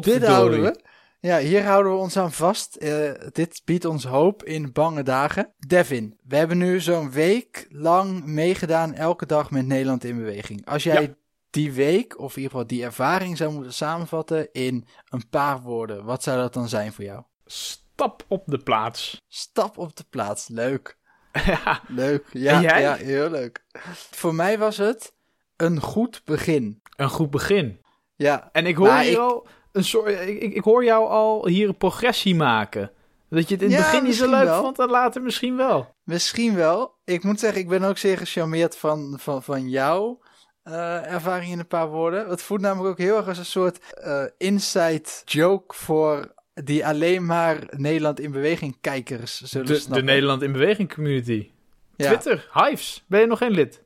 dit 0.00 0.26
houden 0.26 0.62
we. 0.62 0.80
Ja, 1.20 1.38
hier 1.38 1.64
houden 1.64 1.92
we 1.92 1.98
ons 1.98 2.16
aan 2.16 2.32
vast. 2.32 2.76
Uh, 2.80 3.10
dit 3.32 3.62
biedt 3.64 3.84
ons 3.84 4.04
hoop 4.04 4.44
in 4.44 4.72
bange 4.72 5.02
dagen. 5.02 5.52
Devin, 5.58 6.18
we 6.22 6.36
hebben 6.36 6.58
nu 6.58 6.80
zo'n 6.80 7.10
week 7.10 7.66
lang 7.70 8.24
meegedaan 8.24 8.94
elke 8.94 9.26
dag 9.26 9.50
met 9.50 9.66
Nederland 9.66 10.04
in 10.04 10.16
beweging. 10.16 10.66
Als 10.66 10.82
jij 10.82 11.02
ja. 11.02 11.14
die 11.50 11.72
week, 11.72 12.18
of 12.18 12.30
in 12.30 12.42
ieder 12.42 12.50
geval 12.50 12.66
die 12.66 12.84
ervaring 12.84 13.36
zou 13.36 13.52
moeten 13.52 13.72
samenvatten 13.72 14.52
in 14.52 14.86
een 15.08 15.28
paar 15.28 15.60
woorden, 15.60 16.04
wat 16.04 16.22
zou 16.22 16.38
dat 16.38 16.54
dan 16.54 16.68
zijn 16.68 16.92
voor 16.92 17.04
jou? 17.04 17.22
Stap 17.52 18.24
op 18.28 18.42
de 18.46 18.58
plaats. 18.58 19.20
Stap 19.28 19.78
op 19.78 19.96
de 19.96 20.04
plaats, 20.10 20.48
leuk. 20.48 20.98
ja. 21.46 21.80
Leuk, 21.88 22.24
ja, 22.32 22.60
ja, 22.60 22.94
heel 22.94 23.30
leuk. 23.30 23.64
Voor 24.10 24.34
mij 24.34 24.58
was 24.58 24.76
het 24.76 25.14
een 25.56 25.80
goed 25.80 26.22
begin. 26.24 26.82
Een 26.96 27.08
goed 27.08 27.30
begin. 27.30 27.80
Ja. 28.16 28.48
En 28.52 28.66
ik 28.66 28.76
hoor 28.76 28.98
hier 28.98 29.12
ik... 29.12 29.18
al 29.18 29.46
een 29.72 29.84
soort, 29.84 30.08
ik, 30.08 30.40
ik, 30.40 30.54
ik, 30.54 30.64
hoor 30.64 30.84
jou 30.84 31.08
al 31.08 31.46
hier 31.46 31.68
een 31.68 31.76
progressie 31.76 32.34
maken. 32.34 32.90
Dat 33.28 33.48
je 33.48 33.54
het 33.54 33.64
in 33.64 33.70
het 33.70 33.78
ja, 33.78 33.84
begin 33.84 34.04
niet 34.04 34.14
zo 34.14 34.30
leuk 34.30 34.44
wel. 34.44 34.62
vond 34.62 34.78
en 34.78 34.90
later 34.90 35.22
misschien 35.22 35.56
wel. 35.56 35.94
Misschien 36.02 36.54
wel. 36.54 36.94
Ik 37.04 37.24
moet 37.24 37.40
zeggen, 37.40 37.60
ik 37.60 37.68
ben 37.68 37.82
ook 37.82 37.98
zeer 37.98 38.18
gecharmeerd 38.18 38.76
van, 38.76 39.16
van, 39.18 39.42
van 39.42 39.68
jouw 39.68 40.20
uh, 40.64 41.12
ervaring 41.12 41.52
in 41.52 41.58
een 41.58 41.66
paar 41.66 41.88
woorden. 41.88 42.28
Het 42.28 42.42
voelt 42.42 42.60
namelijk 42.60 42.90
ook 42.90 43.06
heel 43.06 43.16
erg 43.16 43.28
als 43.28 43.38
een 43.38 43.44
soort 43.44 43.94
uh, 44.04 44.24
inside 44.38 45.08
joke 45.24 45.74
voor 45.74 46.34
die 46.54 46.86
alleen 46.86 47.26
maar 47.26 47.58
Nederland 47.70 48.20
in 48.20 48.30
beweging 48.30 48.76
kijkers 48.80 49.40
zullen 49.40 49.66
de, 49.66 49.74
snappen. 49.74 50.06
De 50.06 50.12
Nederland 50.12 50.42
in 50.42 50.52
beweging 50.52 50.94
community. 50.94 51.50
Ja. 51.96 52.06
Twitter, 52.06 52.48
Hives, 52.52 53.04
ben 53.06 53.20
je 53.20 53.26
nog 53.26 53.38
geen 53.38 53.50
lid? 53.50 53.82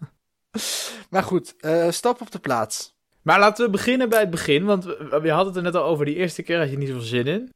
maar 1.10 1.22
goed, 1.22 1.54
uh, 1.60 1.90
stap 1.90 2.20
op 2.20 2.30
de 2.30 2.38
plaats. 2.38 2.98
Maar 3.22 3.38
laten 3.38 3.64
we 3.64 3.70
beginnen 3.70 4.08
bij 4.08 4.20
het 4.20 4.30
begin, 4.30 4.64
want 4.64 4.84
we, 4.84 5.18
we 5.22 5.30
hadden 5.30 5.46
het 5.46 5.56
er 5.56 5.62
net 5.62 5.74
al 5.74 5.84
over. 5.84 6.04
Die 6.04 6.14
eerste 6.14 6.42
keer 6.42 6.58
had 6.58 6.70
je 6.70 6.78
niet 6.78 6.88
zoveel 6.88 7.02
zin 7.02 7.26
in. 7.26 7.52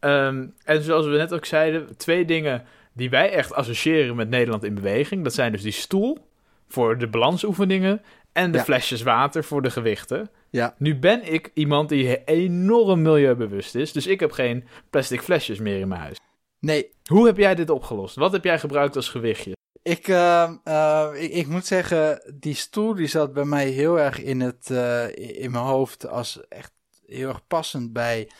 Um, 0.00 0.54
en 0.64 0.82
zoals 0.82 1.06
we 1.06 1.16
net 1.16 1.32
ook 1.32 1.44
zeiden, 1.44 1.96
twee 1.96 2.24
dingen 2.24 2.64
die 2.92 3.10
wij 3.10 3.30
echt 3.30 3.52
associëren 3.52 4.16
met 4.16 4.28
Nederland 4.28 4.64
in 4.64 4.74
beweging. 4.74 5.24
Dat 5.24 5.34
zijn 5.34 5.52
dus 5.52 5.62
die 5.62 5.72
stoel 5.72 6.28
voor 6.68 6.98
de 6.98 7.08
balansoefeningen 7.08 8.02
en 8.32 8.52
de 8.52 8.58
ja. 8.58 8.64
flesjes 8.64 9.02
water 9.02 9.44
voor 9.44 9.62
de 9.62 9.70
gewichten. 9.70 10.30
Ja. 10.50 10.74
Nu 10.78 10.98
ben 10.98 11.32
ik 11.32 11.50
iemand 11.54 11.88
die 11.88 12.24
enorm 12.24 13.02
milieubewust 13.02 13.74
is, 13.74 13.92
dus 13.92 14.06
ik 14.06 14.20
heb 14.20 14.32
geen 14.32 14.64
plastic 14.90 15.20
flesjes 15.20 15.58
meer 15.58 15.80
in 15.80 15.88
mijn 15.88 16.00
huis. 16.00 16.18
Nee. 16.58 16.90
Hoe 17.04 17.26
heb 17.26 17.36
jij 17.36 17.54
dit 17.54 17.70
opgelost? 17.70 18.16
Wat 18.16 18.32
heb 18.32 18.44
jij 18.44 18.58
gebruikt 18.58 18.96
als 18.96 19.08
gewichtje? 19.08 19.56
Ik, 19.82 20.08
uh, 20.08 20.50
uh, 20.64 21.10
ik, 21.14 21.32
ik, 21.32 21.46
moet 21.46 21.66
zeggen, 21.66 22.34
die 22.34 22.54
stoel 22.54 22.94
die 22.94 23.06
zat 23.06 23.32
bij 23.32 23.44
mij 23.44 23.68
heel 23.68 23.98
erg 23.98 24.22
in, 24.22 24.40
het, 24.40 24.68
uh, 24.70 25.16
in 25.16 25.50
mijn 25.50 25.64
hoofd 25.64 26.08
als 26.08 26.48
echt 26.48 26.72
heel 27.06 27.28
erg 27.28 27.46
passend 27.46 27.92
bij 27.92 28.30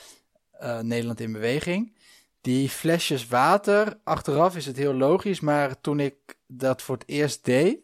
uh, 0.63 0.81
Nederland 0.81 1.21
in 1.21 1.33
beweging. 1.33 1.97
Die 2.41 2.69
flesjes 2.69 3.27
water, 3.27 4.01
achteraf 4.05 4.57
is 4.57 4.67
het 4.67 4.77
heel 4.77 4.95
logisch, 4.95 5.41
maar 5.41 5.81
toen 5.81 6.01
ik 6.01 6.17
dat 6.47 6.83
voor 6.83 6.95
het 6.95 7.09
eerst 7.09 7.45
deed, 7.45 7.79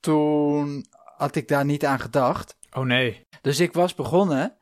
toen 0.00 0.86
had 1.16 1.36
ik 1.36 1.48
daar 1.48 1.64
niet 1.64 1.84
aan 1.84 2.00
gedacht. 2.00 2.56
Oh 2.72 2.84
nee. 2.84 3.26
Dus 3.40 3.60
ik 3.60 3.72
was 3.72 3.94
begonnen 3.94 4.56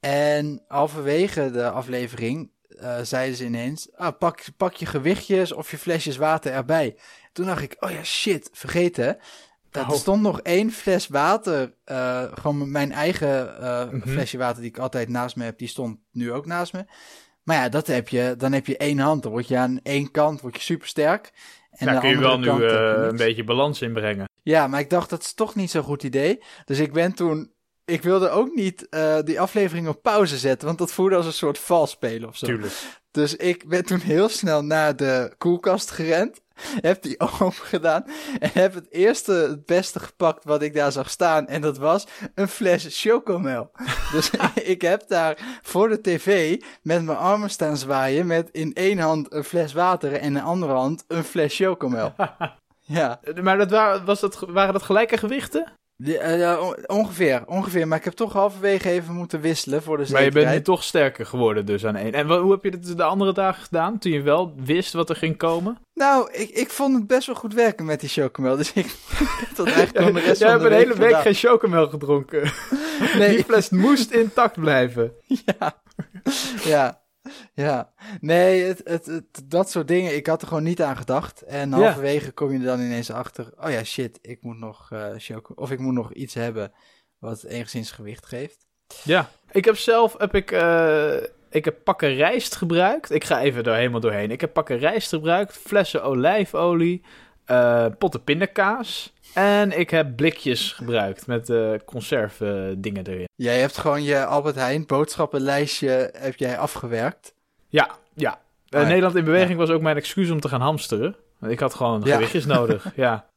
en 0.00 0.64
halverwege 0.68 1.50
de 1.50 1.70
aflevering 1.70 2.50
uh, 2.68 2.98
zeiden 3.02 3.36
ze 3.36 3.44
ineens: 3.44 3.88
ah, 3.96 4.18
pak, 4.18 4.42
pak 4.56 4.74
je 4.74 4.86
gewichtjes 4.86 5.52
of 5.52 5.70
je 5.70 5.78
flesjes 5.78 6.16
water 6.16 6.52
erbij. 6.52 6.96
Toen 7.32 7.46
dacht 7.46 7.62
ik: 7.62 7.76
oh 7.80 7.90
ja, 7.90 8.04
shit, 8.04 8.50
vergeten. 8.52 9.18
Er 9.70 9.80
oh. 9.80 9.90
stond 9.90 10.22
nog 10.22 10.40
één 10.40 10.70
fles 10.70 11.08
water, 11.08 11.74
uh, 11.86 12.22
gewoon 12.34 12.70
mijn 12.70 12.92
eigen 12.92 13.56
uh, 13.60 13.84
mm 13.84 14.00
-hmm. 14.00 14.12
flesje 14.12 14.38
water 14.38 14.60
die 14.62 14.70
ik 14.70 14.78
altijd 14.78 15.08
naast 15.08 15.36
me 15.36 15.44
heb, 15.44 15.58
die 15.58 15.68
stond 15.68 15.98
nu 16.12 16.32
ook 16.32 16.46
naast 16.46 16.72
me. 16.72 16.84
Maar 17.42 17.56
ja, 17.56 17.68
dat 17.68 17.86
heb 17.86 18.08
je, 18.08 18.34
dan 18.38 18.52
heb 18.52 18.66
je 18.66 18.76
één 18.76 18.98
hand, 18.98 19.22
dan 19.22 19.32
word 19.32 19.48
je 19.48 19.56
aan 19.56 19.80
één 19.82 20.10
kant 20.10 20.40
word 20.40 20.54
je 20.56 20.62
super 20.62 20.88
sterk. 20.88 21.32
En 21.70 21.86
Daar 21.86 22.00
kun 22.00 22.08
je 22.08 22.18
wel 22.18 22.38
nu 22.38 22.46
uh, 22.46 23.06
een 23.08 23.16
beetje 23.16 23.44
balans 23.44 23.82
in 23.82 23.92
brengen. 23.92 24.29
Ja, 24.42 24.66
maar 24.66 24.80
ik 24.80 24.90
dacht 24.90 25.10
dat 25.10 25.22
is 25.22 25.34
toch 25.34 25.54
niet 25.54 25.70
zo'n 25.70 25.82
goed 25.82 26.02
idee. 26.02 26.42
Dus 26.64 26.78
ik 26.78 26.92
ben 26.92 27.12
toen 27.12 27.52
ik 27.84 28.02
wilde 28.02 28.28
ook 28.30 28.54
niet 28.54 28.86
uh, 28.90 29.18
die 29.24 29.40
aflevering 29.40 29.88
op 29.88 30.02
pauze 30.02 30.38
zetten, 30.38 30.66
want 30.66 30.78
dat 30.78 30.92
voelde 30.92 31.16
als 31.16 31.26
een 31.26 31.32
soort 31.32 31.58
vals 31.58 31.90
spelen 31.90 32.28
of 32.28 32.36
zo. 32.36 32.46
Tuurlijk. 32.46 32.72
Dus 33.10 33.36
ik 33.36 33.68
ben 33.68 33.84
toen 33.84 34.00
heel 34.00 34.28
snel 34.28 34.64
naar 34.64 34.96
de 34.96 35.34
koelkast 35.38 35.90
gerend. 35.90 36.40
heb 36.80 37.02
die 37.02 37.20
open 37.40 37.52
gedaan 37.52 38.04
en 38.38 38.50
heb 38.52 38.74
het 38.74 38.90
eerste, 38.90 39.32
het 39.32 39.66
beste 39.66 40.00
gepakt 40.00 40.44
wat 40.44 40.62
ik 40.62 40.74
daar 40.74 40.92
zag 40.92 41.10
staan. 41.10 41.46
En 41.46 41.60
dat 41.60 41.78
was 41.78 42.06
een 42.34 42.48
fles 42.48 43.00
chocomel. 43.00 43.70
dus 44.12 44.30
ik 44.54 44.82
heb 44.82 45.08
daar 45.08 45.60
voor 45.62 45.88
de 45.88 46.00
tv 46.00 46.60
met 46.82 47.04
mijn 47.04 47.18
armen 47.18 47.50
staan 47.50 47.76
zwaaien 47.76 48.26
met 48.26 48.48
in 48.50 48.74
één 48.74 48.98
hand 48.98 49.32
een 49.32 49.44
fles 49.44 49.72
water 49.72 50.12
en 50.12 50.20
in 50.20 50.34
de 50.34 50.42
andere 50.42 50.72
hand 50.72 51.04
een 51.08 51.24
fles 51.24 51.56
chocomel. 51.56 52.14
Ja. 52.92 53.20
Maar 53.42 53.58
dat 53.58 53.70
waren, 53.70 54.04
was 54.04 54.20
dat, 54.20 54.44
waren 54.48 54.72
dat 54.72 54.82
gelijke 54.82 55.16
gewichten? 55.16 55.72
Uh, 56.04 56.70
ongeveer, 56.86 57.42
ongeveer. 57.46 57.88
Maar 57.88 57.98
ik 57.98 58.04
heb 58.04 58.12
toch 58.12 58.32
halverwege 58.32 58.90
even 58.90 59.14
moeten 59.14 59.40
wisselen 59.40 59.82
voor 59.82 59.96
de 59.96 60.04
zekerheid. 60.04 60.32
Maar 60.32 60.42
je 60.42 60.46
bent 60.46 60.58
nu 60.58 60.64
toch 60.64 60.82
sterker 60.82 61.26
geworden 61.26 61.66
dus 61.66 61.86
aan 61.86 61.96
één. 61.96 62.12
En 62.12 62.26
wat, 62.26 62.40
hoe 62.40 62.50
heb 62.50 62.64
je 62.64 62.70
het 62.70 62.96
de 62.96 63.02
andere 63.02 63.32
dagen 63.32 63.62
gedaan, 63.62 63.98
toen 63.98 64.12
je 64.12 64.22
wel 64.22 64.54
wist 64.56 64.92
wat 64.92 65.10
er 65.10 65.16
ging 65.16 65.36
komen? 65.36 65.78
Nou, 65.94 66.32
ik, 66.32 66.50
ik 66.50 66.70
vond 66.70 66.94
het 66.96 67.06
best 67.06 67.26
wel 67.26 67.36
goed 67.36 67.54
werken 67.54 67.84
met 67.84 68.00
die 68.00 68.08
chocomel. 68.08 68.56
Dus 68.56 68.72
ik 68.72 68.86
tot 69.56 69.66
eigenlijk 69.66 70.06
ja, 70.06 70.12
de 70.12 70.20
rest 70.20 70.40
Jij 70.40 70.50
hebt 70.50 70.64
een 70.64 70.72
hele 70.72 70.96
week 70.96 71.16
geen 71.16 71.34
chocomel 71.34 71.88
gedronken. 71.88 72.52
Nee. 73.18 73.28
Die 73.28 73.44
fles 73.44 73.70
moest 73.70 74.10
intact 74.10 74.60
blijven. 74.60 75.12
Ja, 75.26 75.82
ja. 76.64 76.99
Ja, 77.54 77.92
nee, 78.20 78.62
het, 78.62 78.80
het, 78.84 79.42
dat 79.44 79.70
soort 79.70 79.88
dingen, 79.88 80.16
ik 80.16 80.26
had 80.26 80.42
er 80.42 80.48
gewoon 80.48 80.62
niet 80.62 80.82
aan 80.82 80.96
gedacht. 80.96 81.42
En 81.42 81.72
halverwege 81.72 82.32
kom 82.32 82.52
je 82.52 82.58
er 82.58 82.64
dan 82.64 82.80
ineens 82.80 83.10
achter, 83.10 83.52
oh 83.58 83.70
ja, 83.70 83.84
shit, 83.84 84.18
ik 84.22 84.42
moet 84.42 84.58
nog 84.58 84.90
uh, 84.92 85.36
of 85.54 85.70
ik 85.70 85.78
moet 85.78 85.94
nog 85.94 86.12
iets 86.12 86.34
hebben 86.34 86.72
wat 87.18 87.44
enigszins 87.44 87.90
gewicht 87.90 88.26
geeft. 88.26 88.66
Ja, 89.04 89.30
ik 89.50 89.64
heb 89.64 89.76
zelf, 89.76 90.14
heb 90.18 90.34
ik, 90.34 90.50
uh, 90.50 91.14
ik 91.50 91.64
heb 91.64 91.84
pakken 91.84 92.14
rijst 92.14 92.56
gebruikt. 92.56 93.10
Ik 93.10 93.24
ga 93.24 93.40
even 93.40 93.64
er 93.64 93.74
helemaal 93.74 94.00
doorheen. 94.00 94.30
Ik 94.30 94.40
heb 94.40 94.52
pakken 94.52 94.78
rijst 94.78 95.08
gebruikt, 95.08 95.56
flessen 95.56 96.02
olijfolie, 96.02 97.04
uh, 97.50 97.86
potten 97.98 98.24
pindakaas. 98.24 99.12
En 99.34 99.78
ik 99.78 99.90
heb 99.90 100.16
blikjes 100.16 100.72
gebruikt 100.72 101.26
met 101.26 101.48
uh, 101.48 101.70
conserve 101.84 102.74
dingen 102.78 103.06
erin. 103.06 103.28
Jij 103.34 103.60
hebt 103.60 103.78
gewoon 103.78 104.02
je 104.02 104.24
Albert 104.24 104.54
Heijn 104.54 104.86
boodschappenlijstje 104.86 106.10
heb 106.18 106.36
jij 106.36 106.58
afgewerkt? 106.58 107.34
Ja, 107.68 107.90
ja. 108.14 108.40
Oh, 108.70 108.86
Nederland 108.86 109.14
in 109.14 109.24
beweging 109.24 109.58
was 109.58 109.70
ook 109.70 109.80
mijn 109.80 109.96
excuus 109.96 110.30
om 110.30 110.40
te 110.40 110.48
gaan 110.48 110.60
hamsteren. 110.60 111.16
Ik 111.48 111.60
had 111.60 111.74
gewoon 111.74 112.06
gewichtjes 112.06 112.46
nodig, 112.46 112.86
ja. 112.94 113.28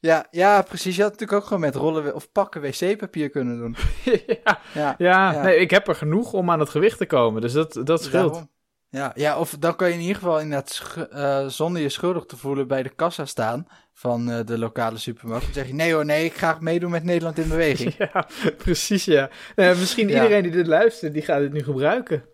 Ja, 0.00 0.26
ja, 0.30 0.62
precies. 0.62 0.96
Je 0.96 1.02
had 1.02 1.10
natuurlijk 1.10 1.38
ook 1.38 1.46
gewoon 1.46 1.62
met 1.62 1.74
rollen 1.74 2.14
of 2.14 2.32
pakken 2.32 2.60
wc-papier 2.60 3.30
kunnen 3.30 3.58
doen. 3.58 3.76
ja, 4.44 4.58
ja, 4.74 4.94
ja, 4.98 5.42
Nee, 5.42 5.56
ik 5.56 5.70
heb 5.70 5.88
er 5.88 5.94
genoeg 5.94 6.32
om 6.32 6.50
aan 6.50 6.60
het 6.60 6.68
gewicht 6.68 6.98
te 6.98 7.06
komen, 7.06 7.40
dus 7.40 7.52
dat, 7.52 7.80
dat 7.84 8.02
scheelt. 8.02 8.46
Ja, 8.90 9.12
ja, 9.14 9.38
of 9.38 9.56
dan 9.58 9.76
kan 9.76 9.88
je 9.88 9.94
in 9.94 10.00
ieder 10.00 10.16
geval 10.16 10.40
inderdaad 10.40 10.96
uh, 11.12 11.46
zonder 11.46 11.82
je 11.82 11.88
schuldig 11.88 12.24
te 12.24 12.36
voelen 12.36 12.68
bij 12.68 12.82
de 12.82 12.88
kassa 12.88 13.24
staan 13.24 13.66
van 13.92 14.30
uh, 14.30 14.38
de 14.44 14.58
lokale 14.58 14.98
supermarkt. 14.98 15.44
Dan 15.44 15.54
zeg 15.54 15.66
je, 15.66 15.74
nee 15.74 15.92
hoor, 15.92 16.04
nee, 16.04 16.24
ik 16.24 16.34
ga 16.34 16.56
meedoen 16.60 16.90
met 16.90 17.04
Nederland 17.04 17.38
in 17.38 17.48
beweging. 17.48 17.94
ja, 18.12 18.28
precies 18.56 19.04
ja. 19.04 19.30
Uh, 19.56 19.78
misschien 19.78 20.08
iedereen 20.08 20.42
die 20.42 20.52
dit 20.52 20.66
luistert, 20.66 21.12
die 21.12 21.22
gaat 21.22 21.40
dit 21.40 21.52
nu 21.52 21.62
gebruiken. 21.62 22.24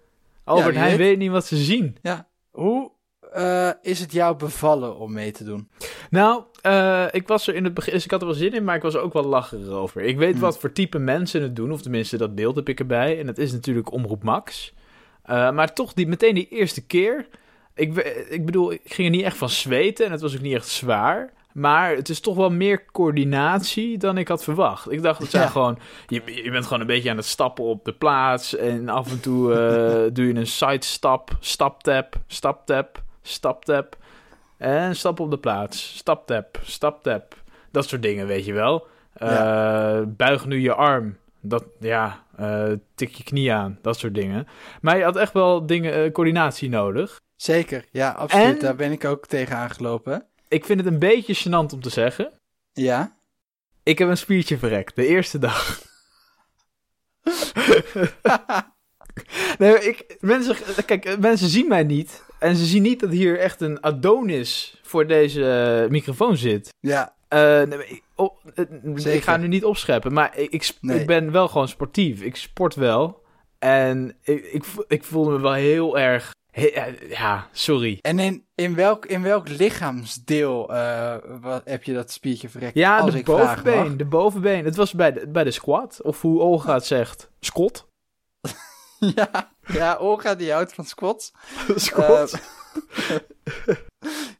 Albert 0.44 0.74
ja, 0.74 0.80
Heijn 0.80 0.96
weet 0.96 1.18
niet 1.18 1.30
wat 1.30 1.46
ze 1.46 1.56
zien. 1.56 1.96
Ja, 2.02 2.28
hoe 2.50 2.90
uh, 3.36 3.70
is 3.82 4.00
het 4.00 4.12
jou 4.12 4.36
bevallen 4.36 4.98
om 4.98 5.12
mee 5.12 5.30
te 5.30 5.44
doen? 5.44 5.68
Nou, 6.10 6.42
ik 7.10 7.28
was 7.28 7.46
er 7.46 7.54
in 7.54 7.64
het 7.64 7.74
begin, 7.74 7.92
dus 7.92 8.04
ik 8.04 8.10
had 8.10 8.20
er 8.20 8.26
wel 8.26 8.36
zin 8.36 8.52
in, 8.52 8.64
maar 8.64 8.76
ik 8.76 8.82
was 8.82 8.94
er 8.94 9.00
ook 9.00 9.12
wel 9.12 9.24
lacherig 9.24 9.68
over. 9.68 10.02
Ik 10.02 10.16
weet 10.16 10.34
hm. 10.34 10.40
wat 10.40 10.58
voor 10.58 10.72
type 10.72 10.98
mensen 10.98 11.42
het 11.42 11.56
doen, 11.56 11.72
of 11.72 11.82
tenminste 11.82 12.16
dat 12.16 12.34
beeld 12.34 12.56
heb 12.56 12.68
ik 12.68 12.78
erbij. 12.78 13.18
En 13.18 13.26
dat 13.26 13.38
is 13.38 13.52
natuurlijk 13.52 13.92
Omroep 13.92 14.22
Max. 14.22 14.74
Uh, 15.30 15.50
maar 15.50 15.72
toch, 15.72 15.92
die, 15.92 16.06
meteen 16.06 16.34
die 16.34 16.48
eerste 16.48 16.86
keer. 16.86 17.26
Ik, 17.74 17.96
ik 18.28 18.44
bedoel, 18.44 18.72
ik 18.72 18.80
ging 18.84 19.08
er 19.08 19.14
niet 19.16 19.24
echt 19.24 19.36
van 19.36 19.48
zweten 19.48 20.06
en 20.06 20.12
het 20.12 20.20
was 20.20 20.34
ook 20.34 20.40
niet 20.40 20.54
echt 20.54 20.68
zwaar. 20.68 21.32
Maar 21.54 21.96
het 21.96 22.08
is 22.08 22.20
toch 22.20 22.36
wel 22.36 22.50
meer 22.50 22.84
coördinatie 22.92 23.98
dan 23.98 24.18
ik 24.18 24.28
had 24.28 24.44
verwacht. 24.44 24.90
Ik 24.90 25.02
dacht, 25.02 25.18
het 25.18 25.30
zijn 25.30 25.48
gewoon... 25.48 25.78
Je, 26.06 26.22
je 26.42 26.50
bent 26.50 26.64
gewoon 26.64 26.80
een 26.80 26.86
beetje 26.86 27.10
aan 27.10 27.16
het 27.16 27.26
stappen 27.26 27.64
op 27.64 27.84
de 27.84 27.92
plaats. 27.92 28.56
En 28.56 28.88
af 28.88 29.10
en 29.10 29.20
toe 29.20 29.50
uh, 29.50 29.56
doe 30.14 30.26
je 30.26 30.34
een 30.34 30.46
sidestap, 30.46 31.36
staptap, 31.40 32.16
staptap, 32.26 33.02
staptap. 33.22 33.96
En 34.56 34.96
stap 34.96 35.20
op 35.20 35.30
de 35.30 35.38
plaats, 35.38 35.96
staptap, 35.96 36.60
staptap. 36.62 37.34
Dat 37.70 37.88
soort 37.88 38.02
dingen, 38.02 38.26
weet 38.26 38.44
je 38.44 38.52
wel. 38.52 38.86
Uh, 39.22 40.00
Buig 40.06 40.46
nu 40.46 40.60
je 40.60 40.74
arm. 40.74 41.16
Dat, 41.46 41.64
ja, 41.80 42.24
uh, 42.40 42.72
tik 42.94 43.14
je 43.14 43.24
knie 43.24 43.52
aan, 43.52 43.78
dat 43.82 43.98
soort 43.98 44.14
dingen. 44.14 44.46
Maar 44.80 44.96
je 44.96 45.04
had 45.04 45.16
echt 45.16 45.32
wel 45.32 45.66
dingen, 45.66 46.12
coördinatie 46.12 46.68
nodig. 46.68 47.20
Zeker, 47.36 47.84
ja, 47.90 48.10
absoluut. 48.10 48.60
Daar 48.60 48.76
ben 48.76 48.92
ik 48.92 49.04
ook 49.04 49.26
tegen 49.26 49.56
aangelopen. 49.56 50.26
Ik 50.48 50.64
vind 50.64 50.80
het 50.80 50.92
een 50.92 50.98
beetje 50.98 51.36
gênant 51.36 51.72
om 51.72 51.80
te 51.80 51.90
zeggen. 51.90 52.32
Ja? 52.72 53.16
Ik 53.82 53.98
heb 53.98 54.08
een 54.08 54.16
spiertje 54.16 54.58
verrekt, 54.58 54.96
de 54.96 55.06
eerste 55.06 55.38
dag. 55.38 55.82
nee, 59.58 59.80
ik, 59.80 60.16
mensen, 60.20 60.56
kijk, 60.86 61.18
mensen 61.18 61.48
zien 61.48 61.68
mij 61.68 61.82
niet. 61.82 62.22
En 62.38 62.56
ze 62.56 62.64
zien 62.64 62.82
niet 62.82 63.00
dat 63.00 63.10
hier 63.10 63.38
echt 63.38 63.60
een 63.60 63.80
Adonis 63.80 64.80
voor 64.82 65.06
deze 65.06 65.86
microfoon 65.90 66.36
zit. 66.36 66.68
Ja. 66.80 67.14
Uh, 67.28 67.62
nee, 67.62 67.86
ik, 67.86 68.03
oh, 68.14 68.44
ik, 69.04 69.22
ga 69.22 69.36
nu 69.36 69.48
niet 69.48 69.64
opscheppen, 69.64 70.12
maar 70.12 70.38
ik, 70.38 70.50
ik, 70.50 70.72
ik, 70.80 71.06
ben 71.06 71.32
wel 71.32 71.48
gewoon 71.48 71.68
sportief. 71.68 72.20
Ik 72.22 72.36
sport 72.36 72.74
wel. 72.74 73.22
En 73.58 74.16
ik, 74.22 74.44
ik, 74.44 74.64
ik 74.88 75.04
voel 75.04 75.30
me 75.30 75.40
wel 75.40 75.52
heel 75.52 75.98
erg 75.98 76.32
ja, 77.08 77.48
sorry. 77.52 77.98
En 78.00 78.18
in, 78.18 78.46
in, 78.54 78.74
welk, 78.74 79.06
in 79.06 79.22
welk 79.22 79.48
lichaamsdeel 79.48 80.74
uh, 80.74 81.16
wat, 81.40 81.62
heb 81.64 81.84
je 81.84 81.94
dat 81.94 82.10
spiertje 82.10 82.48
verrekt? 82.48 82.74
Ja, 82.74 83.02
de 83.02 83.22
bovenbeen. 83.22 83.96
De 83.96 84.04
bovenbeen. 84.04 84.64
Het 84.64 84.76
was 84.76 84.92
bij 84.92 85.12
de, 85.12 85.28
bij 85.28 85.44
de 85.44 85.50
squat. 85.50 86.02
Of 86.02 86.20
hoe 86.20 86.40
Olga 86.40 86.74
het 86.74 86.86
zegt. 86.86 87.30
Squat. 87.40 87.86
ja, 89.14 89.52
ja, 89.66 89.96
Olga 89.96 90.34
die 90.34 90.52
houdt 90.52 90.74
van 90.74 90.84
squats. 90.84 91.32
squat. 91.74 92.40
Uh, 93.10 93.16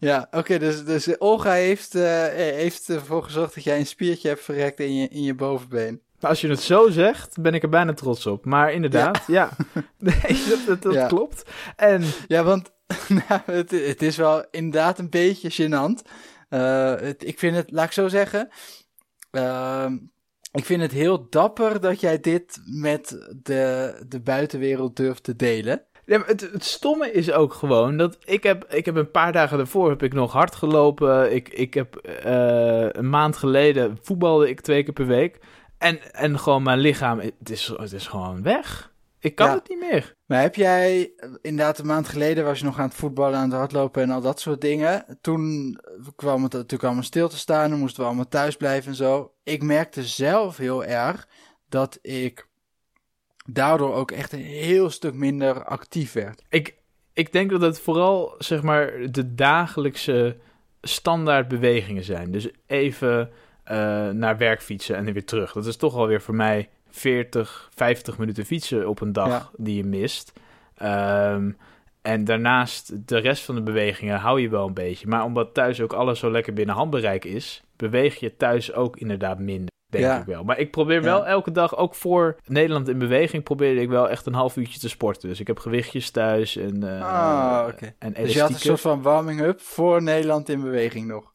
ja, 0.05 0.29
oké. 0.31 0.59
dus, 0.59 0.85
dus 0.85 1.19
Olga 1.19 1.53
heeft, 1.53 1.95
uh, 1.95 2.27
heeft 2.27 2.89
ervoor 2.89 3.23
gezorgd 3.23 3.55
dat 3.55 3.65
jij 3.65 3.79
een 3.79 3.87
spiertje 3.87 4.29
hebt 4.29 4.43
verrekt 4.43 4.81
in 4.81 4.95
je, 4.95 5.09
in 5.09 5.23
je 5.23 5.35
bovenbeen. 5.35 6.03
Als 6.21 6.41
je 6.41 6.49
het 6.49 6.61
zo 6.61 6.91
zegt, 6.91 7.41
ben 7.41 7.55
ik 7.55 7.63
er 7.63 7.69
bijna 7.69 7.95
trots 7.95 8.27
op. 8.27 8.45
Maar 8.45 8.73
inderdaad, 8.73 9.23
ja. 9.27 9.51
Nee, 9.99 10.45
dat, 10.67 10.83
dat, 10.83 11.07
klopt. 11.07 11.43
En... 11.77 12.03
Ja, 12.27 12.45
want 12.45 12.71
nou, 13.29 13.41
het, 13.45 13.71
het, 13.71 14.03
is 14.03 14.17
wel 14.17 14.45
inderdaad 14.51 14.99
een 14.99 15.11
beetje 15.11 15.53
gênant. 15.53 16.11
Uh, 16.51 16.95
het, 16.95 17.27
ik 17.27 17.39
vind 17.39 17.57
het, 17.57 17.71
laat 17.71 17.85
ik 17.85 17.93
zo 17.93 18.09
zeggen... 18.09 18.49
Uh, 19.33 19.93
ik 20.53 20.65
vind 20.65 20.83
het 20.83 20.93
heel 20.93 21.29
dapper 21.29 21.81
dat 21.81 22.01
jij 22.01 22.21
dit 22.21 22.61
met 22.65 23.29
de, 23.43 23.95
de 24.09 24.21
buitenwereld 24.21 24.97
durft 24.97 25.23
te 25.23 25.37
delen. 25.37 25.85
Ja, 26.07 26.23
het, 26.27 26.41
het, 26.41 26.65
stomme 26.65 27.13
is 27.13 27.33
ook 27.33 27.55
gewoon 27.55 27.97
dat 27.97 28.19
ik 28.25 28.43
heb, 28.43 28.65
ik 28.69 28.85
heb 28.85 28.97
een 28.97 29.11
paar 29.11 29.33
dagen 29.33 29.57
daarvoor 29.57 29.89
heb 29.89 30.03
ik 30.03 30.13
nog 30.13 30.33
hard 30.33 30.55
gelopen. 30.55 31.35
Ik, 31.35 31.49
ik 31.49 31.75
heb 31.75 32.09
uh, 32.27 32.89
een 32.91 33.11
maand 33.11 33.37
geleden 33.37 33.99
voetbalde 34.03 34.49
ik 34.49 34.61
twee 34.61 34.83
keer 34.83 34.93
per 34.93 35.07
week. 35.07 35.39
En, 35.79 36.13
en 36.13 36.39
gewoon 36.39 36.63
mijn 36.63 36.79
lichaam, 36.79 37.19
het 37.19 37.51
is, 37.51 37.73
het 37.77 37.93
is 37.93 38.07
gewoon 38.07 38.43
weg. 38.43 38.93
Ik 39.19 39.35
kan 39.35 39.51
het 39.51 39.69
niet 39.69 39.81
meer. 39.81 40.15
Maar 40.27 40.41
heb 40.41 40.55
jij, 40.55 41.13
inderdaad 41.43 41.79
een 41.79 41.87
maand 41.87 42.09
geleden 42.09 42.45
was 42.45 42.59
je 42.59 42.65
nog 42.65 42.79
aan 42.79 42.89
het 42.89 42.97
voetballen, 42.97 43.39
aan 43.39 43.51
het 43.51 43.59
hardlopen 43.59 44.03
en 44.03 44.11
al 44.11 44.21
dat 44.21 44.41
soort 44.41 44.61
dingen. 44.61 45.19
Toen 45.21 45.77
kwam 46.17 46.43
het 46.43 46.53
natuurlijk 46.53 46.83
allemaal 46.83 47.03
stil 47.03 47.29
te 47.29 47.39
staan 47.39 47.73
en 47.73 47.79
moesten 47.79 48.01
we 48.01 48.07
allemaal 48.07 48.29
thuis 48.29 48.57
blijven 48.57 48.91
en 48.91 48.97
zo. 48.97 49.33
Ik 49.43 49.63
merkte 49.63 50.03
zelf 50.03 50.57
heel 50.57 50.85
erg 50.85 51.29
dat 51.69 51.99
ik 52.03 52.49
daardoor 53.45 53.95
ook 53.95 54.11
echt 54.11 54.33
een 54.33 54.45
heel 54.45 54.91
stuk 54.91 55.15
minder 55.15 55.65
actief 55.65 56.13
werd. 56.13 56.43
Ik, 56.49 56.75
ik 57.13 57.33
denk 57.33 57.51
dat 57.51 57.61
het 57.61 57.81
vooral, 57.81 58.35
zeg 58.39 58.63
maar, 58.63 58.93
de 59.11 59.35
dagelijkse 59.35 60.37
standaard 60.83 61.49
bewegingen 61.49 62.05
zijn. 62.05 62.31
Dus 62.31 62.49
even 62.67 63.31
uh, 63.71 64.09
naar 64.09 64.37
werk 64.37 64.63
fietsen 64.63 64.97
en 64.97 65.13
weer 65.13 65.25
terug. 65.25 65.53
Dat 65.53 65.67
is 65.67 65.77
toch 65.77 65.95
alweer 65.95 66.23
voor 66.23 66.35
mij 66.35 66.69
40, 66.89 67.69
50 67.75 68.19
minuten 68.19 68.45
fietsen 68.45 68.89
op 68.89 69.01
een 69.01 69.13
dag 69.13 69.53
die 69.57 69.77
je 69.77 69.85
mist. 69.85 70.33
Um, 70.83 71.57
en 72.03 72.25
daarnaast 72.25 73.09
de 73.09 73.19
rest 73.19 73.45
van 73.45 73.55
de 73.55 73.63
bewegingen 73.63 74.19
hou 74.19 74.41
je 74.41 74.49
wel 74.49 74.67
een 74.67 74.75
beetje. 74.75 75.07
Maar 75.07 75.25
omdat 75.25 75.55
thuis 75.55 75.81
ook 75.81 75.93
alles 75.93 76.19
zo 76.19 76.31
lekker 76.31 76.53
binnen 76.53 76.75
handbereik 76.75 77.25
is, 77.25 77.63
beweeg 77.77 78.21
je 78.21 78.37
thuis 78.37 78.73
ook 78.73 78.97
inderdaad 78.97 79.39
minder. 79.39 79.74
Denk 80.01 80.21
ik 80.21 80.27
wel. 80.27 80.45
Maar 80.45 80.59
ik 80.59 80.71
probeer 80.71 81.03
wel 81.03 81.27
elke 81.27 81.51
dag, 81.51 81.77
ook 81.77 81.95
voor 81.95 82.37
Nederland 82.47 82.89
in 82.89 82.99
beweging, 82.99 83.43
probeerde 83.43 83.81
ik 83.81 83.89
wel 83.89 84.11
echt 84.11 84.27
een 84.27 84.35
half 84.35 84.57
uurtje 84.57 84.79
te 84.79 84.89
sporten. 84.89 85.29
Dus 85.29 85.41
ik 85.41 85.47
heb 85.47 85.59
gewichtjes 85.59 86.11
thuis 86.11 86.57
en, 86.57 86.85
uh, 86.85 87.03
ah, 87.03 87.69
okay. 87.69 87.95
en 87.99 88.13
Dus 88.13 88.33
je 88.33 88.41
had 88.41 88.51
een 88.51 88.59
soort 88.59 88.81
van 88.81 89.03
warming-up 89.03 89.61
voor 89.61 90.03
Nederland 90.03 90.49
in 90.49 90.61
beweging 90.63 91.07
nog? 91.07 91.33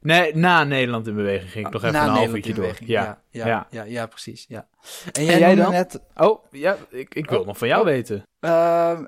Nee, 0.00 0.36
na 0.36 0.64
Nederland 0.64 1.06
in 1.06 1.14
beweging 1.14 1.50
ging 1.50 1.66
ik 1.66 1.72
nog 1.72 1.84
even 1.84 2.00
een 2.02 2.08
half 2.08 2.34
uurtje 2.34 2.54
door. 2.54 2.76
Ja. 2.84 3.22
Ja, 3.30 3.46
ja, 3.46 3.66
ja. 3.70 3.82
ja, 3.82 4.06
precies. 4.06 4.44
Ja. 4.48 4.68
En 5.12 5.24
jij, 5.24 5.34
en 5.34 5.40
jij 5.40 5.54
dan? 5.54 5.70
Net... 5.70 6.02
Oh, 6.16 6.44
ja, 6.50 6.76
ik, 6.90 7.14
ik 7.14 7.30
wil 7.30 7.44
nog 7.44 7.58
van 7.58 7.68
jou 7.68 7.84
weten. 7.84 8.26
Uh, 8.40 9.00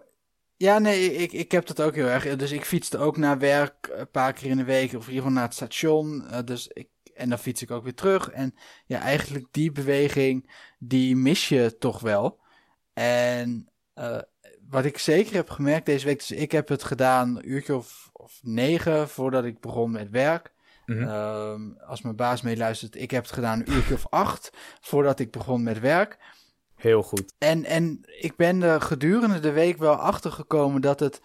Ja, 0.57 0.79
nee, 0.79 1.13
ik, 1.15 1.33
ik 1.33 1.53
heb 1.53 1.67
dat 1.67 1.83
ook 1.83 1.95
heel 1.95 2.07
erg. 2.07 2.37
Dus 2.37 2.53
ik 2.53 2.65
fietste 2.65 2.99
ook 2.99 3.17
naar 3.17 3.39
werk 3.39 3.91
een 3.93 4.11
paar 4.11 4.33
keer 4.33 4.51
in 4.51 4.57
de 4.57 4.65
week. 4.65 4.87
Of 4.87 4.93
in 4.93 4.99
ieder 4.99 5.15
geval 5.15 5.31
naar 5.31 5.43
het 5.43 5.55
station. 5.55 6.25
Uh, 6.31 6.39
dus 6.45 6.69
ik, 6.69 6.89
en 7.15 7.29
dan 7.29 7.39
fiets 7.39 7.63
ik 7.63 7.71
ook 7.71 7.85
weer 7.85 7.95
terug. 7.95 8.31
En 8.31 8.55
ja, 8.87 9.01
eigenlijk 9.01 9.47
die 9.51 9.73
beweging, 9.73 10.51
die 10.79 11.17
mis 11.17 11.49
je 11.49 11.77
toch 11.79 12.01
wel. 12.01 12.41
En 12.93 13.69
uh, 13.95 14.19
wat 14.69 14.85
ik 14.85 14.99
zeker 14.99 15.35
heb 15.35 15.51
gemerkt 15.51 15.87
deze 15.87 16.07
week, 16.07 16.19
dus 16.19 16.31
ik 16.31 16.53
heb 16.53 16.69
het 16.69 16.85
gedaan 16.85 17.37
een 17.37 17.51
uurtje 17.51 17.77
of, 17.77 18.11
of 18.13 18.39
negen 18.43 19.09
voordat 19.09 19.45
ik 19.45 19.61
begon 19.61 19.91
met 19.91 20.11
werk. 20.11 20.53
Mm 20.87 21.03
-hmm. 21.03 21.79
als 21.87 22.03
mijn 22.03 22.17
baas 22.17 22.43
meeluistert, 22.43 22.97
ik 22.97 23.11
heb 23.11 23.23
het 23.23 23.33
gedaan 23.33 23.61
een 23.61 23.73
uurtje 23.73 23.95
of 23.95 24.07
acht 24.09 24.51
voordat 24.81 25.19
ik 25.19 25.31
begon 25.31 25.63
met 25.63 25.81
werk. 25.81 26.19
Heel 26.75 27.03
goed. 27.03 27.35
En, 27.39 27.65
en 27.65 28.01
ik 28.21 28.37
ben 28.37 28.63
er 28.63 28.81
gedurende 28.81 29.41
de 29.41 29.53
week 29.53 29.79
wel 29.79 29.95
achter 29.95 30.33
gekomen 30.33 30.81
dat 30.81 31.01
het 31.01 31.21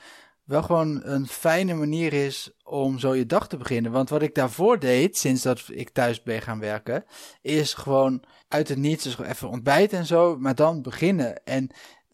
wel 0.50 0.63
gewoon 0.63 1.00
een 1.03 1.27
fijne 1.27 1.74
manier 1.74 2.13
is 2.13 2.51
om 2.63 3.00
zo 3.00 3.15
je 3.15 3.25
dag 3.25 3.48
te 3.48 3.58
beginnen. 3.58 3.91
Want 3.91 4.10
wat 4.10 4.22
ik 4.22 4.36
daarvoor 4.36 4.79
deed, 4.79 5.18
sinds 5.18 5.41
dat 5.41 5.63
ik 5.72 5.89
thuis 5.89 6.24
ben 6.24 6.41
gaan 6.41 6.60
werken, 6.60 7.06
is 7.41 7.74
gewoon 7.74 8.24
uit 8.48 8.68
het 8.68 8.77
niets, 8.77 9.03
dus 9.03 9.20
even 9.20 9.50
ontbijten 9.50 9.98
en 9.98 10.06
zo, 10.06 10.38
maar 10.39 10.56
dan 10.56 10.82
beginnen. 10.82 11.44
En 11.44 11.70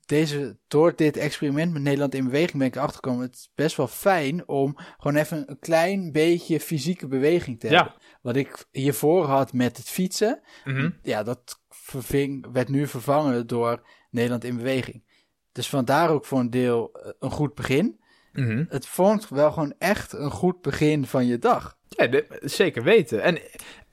deze, 0.06 0.58
door 0.68 0.96
dit 0.96 1.18
experiment 1.18 1.74
met 1.74 1.82
Nederland 1.82 2.16
in 2.16 2.24
beweging 2.24 2.58
ben 2.58 2.68
ik 2.68 2.78
achtergekomen. 2.78 3.26
Het 3.26 3.36
is 3.36 3.52
best 3.56 3.76
wel 3.78 3.88
fijn 3.88 4.48
om 4.48 4.78
gewoon 4.98 5.16
even 5.18 5.44
een 5.50 5.60
klein 5.60 6.12
beetje 6.12 6.60
fysieke 6.60 7.08
beweging 7.08 7.60
te 7.60 7.68
hebben. 7.68 7.94
Wat 8.22 8.36
ik 8.36 8.66
hiervoor 8.72 9.26
had 9.26 9.54
met 9.54 9.78
het 9.78 9.90
fietsen, 9.90 10.42
Mhm. 10.66 10.90
ja, 11.02 11.24
dat 11.24 11.62
verving, 11.70 12.48
werd 12.52 12.70
nu 12.70 12.88
vervangen 12.88 13.48
door 13.48 13.88
Nederland 14.10 14.44
in 14.44 14.56
beweging. 14.58 15.04
Dus 15.52 15.70
vandaar 15.70 16.10
ook 16.10 16.26
voor 16.26 16.40
een 16.40 16.50
deel 16.50 16.92
eh, 16.94 17.12
een 17.20 17.32
goed 17.32 17.54
begin. 17.54 18.04
Mhm. 18.36 18.64
Het 18.70 18.88
vormt 18.88 19.30
wel 19.30 19.52
gewoon 19.52 19.74
echt 19.80 20.14
een 20.14 20.32
goed 20.32 20.62
begin 20.62 21.06
van 21.06 21.26
je 21.26 21.40
dag. 21.40 21.78
Ja, 21.88 22.10
zeker 22.42 22.84
weten. 22.84 23.22
En 23.22 23.38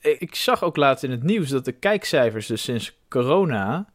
ik 0.01 0.35
zag 0.35 0.63
ook 0.65 0.77
laatst 0.77 1.05
in 1.05 1.11
het 1.11 1.23
nieuws 1.23 1.49
dat 1.49 1.65
de 1.65 1.73
kijkcijfers 1.73 2.47
dus 2.47 2.63
sinds 2.63 2.99
corona... 3.09 3.87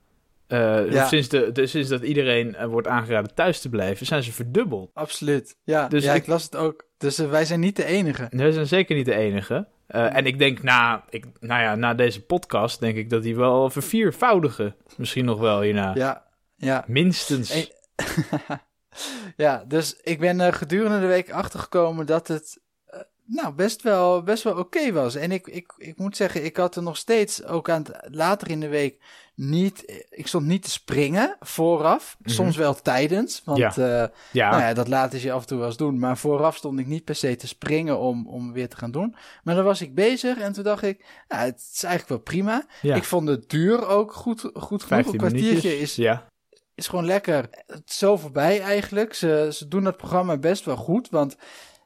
eh, 0.48 0.92
Ja. 0.92 1.08
sinds, 1.08 1.28
de, 1.28 1.52
de- 1.52 1.68
sinds 1.68 1.90
dat 1.90 2.02
iedereen 2.02 2.56
eh, 2.56 2.66
wordt 2.68 2.88
aangeraden 2.88 3.34
thuis 3.34 3.60
te 3.62 3.70
blijven, 3.70 4.06
zijn 4.06 4.24
ze 4.24 4.32
verdubbeld. 4.32 4.90
Absoluut. 4.94 5.58
Ja, 5.64 5.88
Dus 5.88 6.04
ja 6.04 6.14
ik- 6.14 6.22
ik 6.22 6.28
las 6.28 6.44
het 6.44 6.56
ook. 6.56 6.86
Dus 6.98 7.20
eh, 7.20 7.30
wij 7.30 7.46
zijn 7.46 7.60
niet 7.60 7.76
de 7.76 7.86
enige. 7.86 8.28
We 8.30 8.52
zijn 8.52 8.68
zeker 8.68 8.96
niet 8.96 9.06
de 9.06 9.16
enige. 9.16 9.68
En 9.88 10.26
ik 10.26 10.40
denk 10.40 10.64
na, 10.64 11.04
ik, 11.10 11.26
nou 11.40 11.62
ja, 11.62 11.76
na 11.76 11.94
deze 11.94 12.22
podcast, 12.26 12.80
denk 12.80 12.98
ik 12.98 13.10
dat 13.10 13.24
die 13.24 13.36
wel 13.36 13.70
verviervoudigen. 13.70 14.76
Misschien 14.98 15.26
nog 15.26 15.40
wel 15.40 15.62
hierna. 15.62 15.92
Ja, 15.96 16.24
ja. 16.56 16.84
Minstens. 16.88 17.52
ja, 19.38 19.64
dus 19.68 19.96
ik 20.02 20.20
ben 20.20 20.40
er 20.40 20.54
gedurende 20.54 21.00
de 21.00 21.06
week 21.06 21.32
achtergekomen 21.32 22.06
dat 22.06 22.28
het 22.28 22.60
eh, 22.86 23.00
nou 23.26 23.54
best 23.54 23.82
wel, 23.82 24.24
best 24.24 24.44
wel 24.44 24.58
oké 24.58 24.92
was. 24.92 25.16
En 25.16 25.32
ik, 25.32 25.48
ik, 25.48 25.74
ik 25.78 25.98
moet 25.98 26.16
zeggen, 26.16 26.46
ik 26.46 26.58
had 26.58 26.76
er 26.76 26.84
nog 26.84 26.98
steeds 26.98 27.44
ook 27.44 27.70
aan 27.70 27.84
het, 27.84 28.16
later 28.16 28.50
in 28.50 28.60
de 28.60 28.68
week 28.68 29.02
niet. 29.36 30.06
Ik 30.10 30.28
stond 30.28 30.46
niet 30.46 30.64
te 30.64 30.70
springen 30.70 31.36
vooraf. 31.40 32.18
Mhm. 32.20 32.30
Soms 32.30 32.56
wel 32.56 32.82
tijdens. 32.82 33.42
Want 33.46 33.58
Ja. 33.58 33.74
ja. 33.76 34.12
ja, 34.32 34.50
nou 34.50 34.62
ja, 34.62 34.74
dat 34.74 34.88
laten 34.88 35.20
ze 35.20 35.26
je 35.26 35.32
af 35.32 35.42
en 35.42 35.48
toe 35.48 35.58
wel 35.58 35.68
eens 35.68 35.78
doen. 35.78 36.00
Maar 36.00 36.18
vooraf 36.18 36.56
stond 36.56 36.80
ik 36.80 36.88
niet 36.88 37.04
per 37.04 37.16
se 37.16 37.36
te 37.36 37.48
springen 37.48 38.00
om, 38.00 38.28
om 38.28 38.54
weer 38.54 38.70
te 38.70 38.78
gaan 38.78 38.92
doen. 38.92 39.16
Maar 39.44 39.56
dan 39.56 39.64
was 39.64 39.82
ik 39.82 39.96
bezig 39.96 40.38
en 40.38 40.54
toen 40.54 40.64
dacht 40.64 40.84
ik, 40.84 41.06
nou, 41.28 41.46
het 41.46 41.70
is 41.74 41.84
eigenlijk 41.84 42.10
wel 42.10 42.34
prima. 42.34 42.66
ja. 42.82 42.96
Ik 42.96 43.04
vond 43.04 43.28
de 43.28 43.44
duur 43.48 43.88
ook 43.88 44.14
goed, 44.14 44.42
goed 44.54 44.54
genoeg. 44.54 44.82
Een 44.82 44.88
15 44.88 45.18
kwartiertje 45.18 45.68
minuutjes. 45.70 45.82
is, 45.82 45.96
Ja, 45.96 46.28
is 46.78 46.88
gewoon 46.88 47.06
lekker. 47.06 47.50
Het 47.68 47.84
is 47.86 47.98
zo 47.98 48.18
voorbij 48.18 48.62
eigenlijk. 48.62 49.14
Ze, 49.14 49.50
ze 49.52 49.68
doen 49.68 49.86
het 49.86 49.98
programma 49.98 50.38
best 50.38 50.66
wel 50.66 50.76
goed, 50.76 51.10
want 51.10 51.36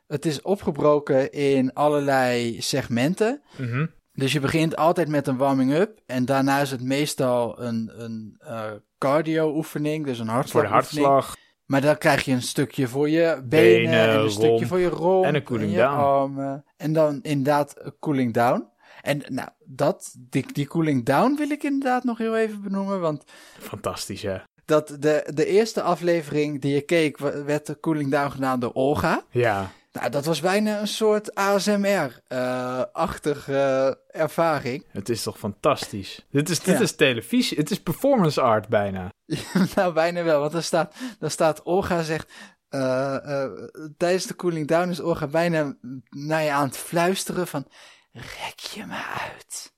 het 0.08 0.26
is 0.26 0.42
opgebroken 0.42 1.32
in 1.32 1.74
allerlei 1.74 2.62
segmenten. 2.62 3.42
Mhm. 3.58 3.86
Dus 4.14 4.32
je 4.32 4.40
begint 4.40 4.76
altijd 4.76 5.08
met 5.08 5.28
een 5.28 5.38
warming-up 5.38 6.00
en 6.06 6.26
daarna 6.26 6.60
is 6.60 6.72
het 6.72 6.84
meestal 6.84 7.62
een, 7.62 7.92
een 7.96 8.36
eh, 8.40 8.72
cardio-oefening, 8.98 10.06
dus 10.06 10.20
een 10.20 10.48
voor 10.48 10.62
de 10.62 10.68
hartslag. 10.68 11.36
Maar 11.66 11.82
dan 11.82 11.98
krijg 11.98 12.26
je 12.26 12.32
een 12.32 12.42
stukje 12.42 12.88
voor 12.88 13.10
je 13.10 13.42
benen, 13.46 13.84
Benen, 13.84 14.10
en 14.10 14.20
een 14.20 14.32
stukje 14.32 14.66
voor 14.66 14.80
je 14.80 14.90
romp 14.90 15.26
en 15.26 15.36
een 15.36 15.44
cooling 15.44 15.76
down. 15.76 16.00
armen. 16.00 16.66
En 16.78 16.94
dan 16.94 17.20
inderdaad 17.22 17.74
een 17.78 17.96
cooling 18.00 18.34
down. 18.34 18.70
En 19.02 19.22
nou, 19.28 19.50
dat, 19.66 20.16
die, 20.18 20.54
die 20.54 20.68
cooling 20.68 21.06
down 21.06 21.36
wil 21.36 21.50
ik 21.50 21.64
inderdaad 21.64 22.04
nog 22.04 22.18
heel 22.18 22.38
even 22.38 22.62
benoemen, 22.62 23.00
want 23.00 23.24
Fantastisch, 23.60 24.22
hè? 24.22 24.38
Dat 24.66 24.88
de, 25.00 25.30
de 25.34 25.46
eerste 25.46 25.82
aflevering 25.82 26.62
die 26.62 26.74
je 26.74 26.82
keek, 26.82 27.18
werd 27.18 27.66
de 27.66 27.80
cooling 27.80 28.12
down 28.12 28.30
gedaan 28.32 28.60
door 28.60 28.72
Olga. 28.74 29.24
Ja, 29.30 29.72
Nou, 29.92 30.10
dat 30.10 30.26
was 30.26 30.40
bijna 30.42 30.80
een 30.80 30.88
soort 30.88 31.36
ASMR-achtige 31.36 34.00
ervaring. 34.08 34.86
het 34.92 35.10
is 35.10 35.24
toch 35.24 35.38
fantastisch. 35.38 36.26
Dit 36.32 36.50
is, 36.50 36.60
dit 36.60 36.76
Ja. 36.78 36.82
is 36.82 36.96
televisie, 36.96 37.58
het 37.58 37.72
is 37.72 37.80
performance 37.82 38.42
art 38.42 38.68
bijna. 38.68 39.12
nou, 39.76 39.94
bijna 39.94 40.24
wel, 40.24 40.40
want 40.40 40.54
er 40.54 40.64
staat, 40.64 40.96
daar 41.20 41.32
staat 41.32 41.64
Olga 41.64 42.02
zegt... 42.04 42.32
eh, 42.70 43.16
eh, 43.44 43.52
tijdens 43.98 44.26
de 44.26 44.36
cooling 44.36 44.68
down 44.68 44.90
is 44.90 45.02
Olga 45.02 45.28
bijna 45.28 45.76
naar 46.10 46.44
je 46.44 46.52
aan 46.52 46.68
het 46.68 46.78
fluisteren 46.78 47.48
van... 47.48 47.68
Rek 48.14 48.60
je 48.60 48.86
me 48.86 49.02
uit. 49.34 49.74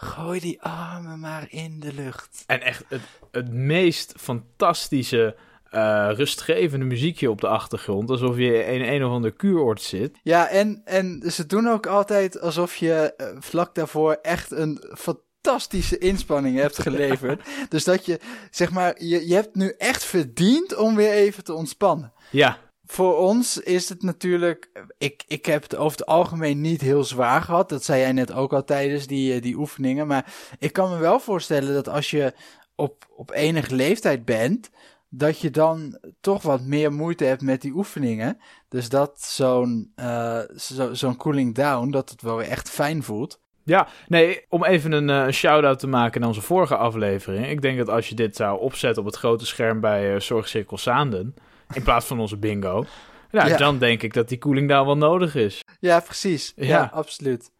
Gooi 0.00 0.40
die 0.40 0.62
armen 0.62 1.20
maar 1.20 1.46
in 1.50 1.80
de 1.80 1.94
lucht. 1.94 2.44
En 2.46 2.60
echt 2.60 2.84
het, 2.88 3.00
het 3.30 3.52
meest 3.52 4.14
fantastische, 4.16 5.36
eh, 5.70 6.10
rustgevende 6.12 6.84
muziekje 6.84 7.30
op 7.30 7.40
de 7.40 7.48
achtergrond. 7.48 8.10
Alsof 8.10 8.36
je 8.36 8.64
in 8.64 8.82
een 8.82 9.04
of 9.04 9.12
ander 9.12 9.32
kuuroord 9.32 9.82
zit. 9.82 10.18
Ja, 10.22 10.48
en, 10.48 10.82
en 10.84 11.22
ze 11.26 11.46
doen 11.46 11.68
ook 11.68 11.86
altijd 11.86 12.40
alsof 12.40 12.76
je 12.76 13.14
eh, 13.16 13.26
vlak 13.38 13.74
daarvoor 13.74 14.18
echt 14.22 14.50
een 14.50 14.84
fantastische 14.96 15.98
inspanning 15.98 16.56
hebt 16.58 16.82
geleverd. 16.88 17.48
dus 17.68 17.84
dat 17.84 18.06
je, 18.06 18.20
zeg 18.50 18.70
maar, 18.70 19.02
je, 19.04 19.28
je 19.28 19.34
hebt 19.34 19.54
nu 19.54 19.74
echt 19.78 20.04
verdiend 20.04 20.76
om 20.76 20.94
weer 20.94 21.12
even 21.12 21.44
te 21.44 21.54
ontspannen. 21.54 22.12
Ja, 22.30 22.58
Voor 22.90 23.16
ons 23.16 23.58
is 23.58 23.88
het 23.88 24.02
natuurlijk, 24.02 24.70
ik, 24.98 25.24
ik 25.26 25.46
heb 25.46 25.62
het 25.62 25.76
over 25.76 25.98
het 25.98 26.06
algemeen 26.06 26.60
niet 26.60 26.80
heel 26.80 27.04
zwaar 27.04 27.42
gehad. 27.42 27.68
Dat 27.68 27.84
zei 27.84 28.00
jij 28.00 28.12
net 28.12 28.32
ook 28.32 28.52
al 28.52 28.64
tijdens 28.64 29.06
die, 29.06 29.34
eh, 29.34 29.42
die 29.42 29.56
oefeningen. 29.56 30.06
Maar 30.06 30.32
ik 30.58 30.72
kan 30.72 30.90
me 30.90 30.98
wel 30.98 31.20
voorstellen 31.20 31.74
dat 31.74 31.88
als 31.88 32.10
je 32.10 32.32
op, 32.74 33.06
op 33.16 33.30
enige 33.30 33.74
leeftijd 33.74 34.24
bent, 34.24 34.70
dat 35.08 35.40
je 35.40 35.50
dan 35.50 35.98
toch 36.20 36.42
wat 36.42 36.60
meer 36.60 36.92
moeite 36.92 37.24
hebt 37.24 37.42
met 37.42 37.60
die 37.60 37.72
oefeningen. 37.72 38.38
Dus 38.68 38.88
dat 38.88 39.22
zo'n 39.22 39.92
eh, 39.94 40.40
zo, 40.56 40.94
zo'n 40.94 41.16
cooling 41.16 41.54
down, 41.54 41.90
dat 41.90 42.10
het 42.10 42.22
wel 42.22 42.42
echt 42.42 42.70
fijn 42.70 43.02
voelt. 43.02 43.40
Ja, 43.62 43.88
nee, 44.06 44.44
om 44.48 44.64
even 44.64 44.92
een, 44.92 45.08
een 45.08 45.32
shout-out 45.32 45.78
te 45.78 45.86
maken 45.86 46.20
naar 46.20 46.28
onze 46.28 46.42
vorige 46.42 46.76
aflevering. 46.76 47.46
Ik 47.46 47.62
denk 47.62 47.78
dat 47.78 47.88
als 47.88 48.08
je 48.08 48.14
dit 48.14 48.36
zou 48.36 48.60
opzetten 48.60 49.02
op 49.02 49.08
het 49.08 49.18
grote 49.18 49.46
scherm 49.46 49.80
bij 49.80 50.14
eh, 50.14 50.20
Zorgcirkel 50.20 50.78
Zaanden, 50.78 51.34
in 51.74 51.82
plaats 51.82 52.06
van 52.06 52.20
onze 52.20 52.36
bingo, 52.36 52.84
nou, 53.30 53.48
Ja. 53.48 53.56
dan 53.56 53.78
denk 53.78 54.02
ik 54.02 54.12
dat 54.12 54.28
die 54.28 54.38
cooling 54.38 54.68
down 54.68 54.86
wel 54.86 54.96
nodig 54.96 55.34
is. 55.34 55.60
Ja, 55.80 56.00
precies. 56.00 56.52
Ja, 56.56 56.64
Ja. 56.66 56.90
absoluut. 56.92 57.50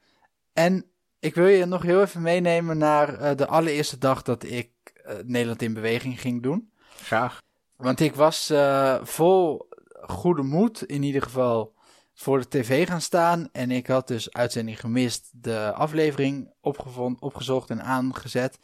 En 0.53 0.85
ik 1.19 1.35
wil 1.35 1.47
je 1.47 1.65
nog 1.65 1.83
heel 1.83 2.01
even 2.01 2.23
meenemen 2.23 2.79
naar 2.79 3.15
eh, 3.15 3.37
de 3.37 3.47
allereerste 3.47 3.99
dag 3.99 4.23
dat 4.23 4.45
ik 4.45 4.71
eh, 5.05 5.15
Nederland 5.25 5.63
in 5.63 5.75
beweging 5.75 6.21
ging 6.21 6.43
doen. 6.43 6.71
Graag. 7.03 7.43
Want 7.77 8.01
ik 8.01 8.15
was 8.15 8.51
eh, 8.51 8.99
vol 9.03 9.69
goede 10.07 10.43
moed, 10.43 10.83
in 10.83 11.03
ieder 11.03 11.23
geval, 11.23 11.75
voor 12.15 12.39
de 12.39 12.49
tv 12.49 12.87
gaan 12.89 13.01
staan. 13.01 13.49
En 13.53 13.71
ik 13.71 13.87
had 13.87 14.09
dus 14.09 14.33
uitzending 14.33 14.81
gemist, 14.81 15.31
de 15.33 15.73
aflevering 15.73 16.53
opgevond, 16.61 17.21
opgezocht 17.21 17.71
en 17.71 17.83
aangezet. 17.83 18.59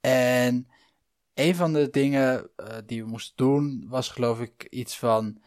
En 0.00 0.68
een 1.34 1.54
van 1.54 1.72
de 1.72 1.90
dingen 1.90 2.50
eh, 2.56 2.76
die 2.86 3.02
we 3.04 3.10
moesten 3.10 3.36
doen, 3.36 3.86
was 3.88 4.08
geloof 4.08 4.40
ik 4.40 4.66
iets 4.70 4.98
van 4.98 5.40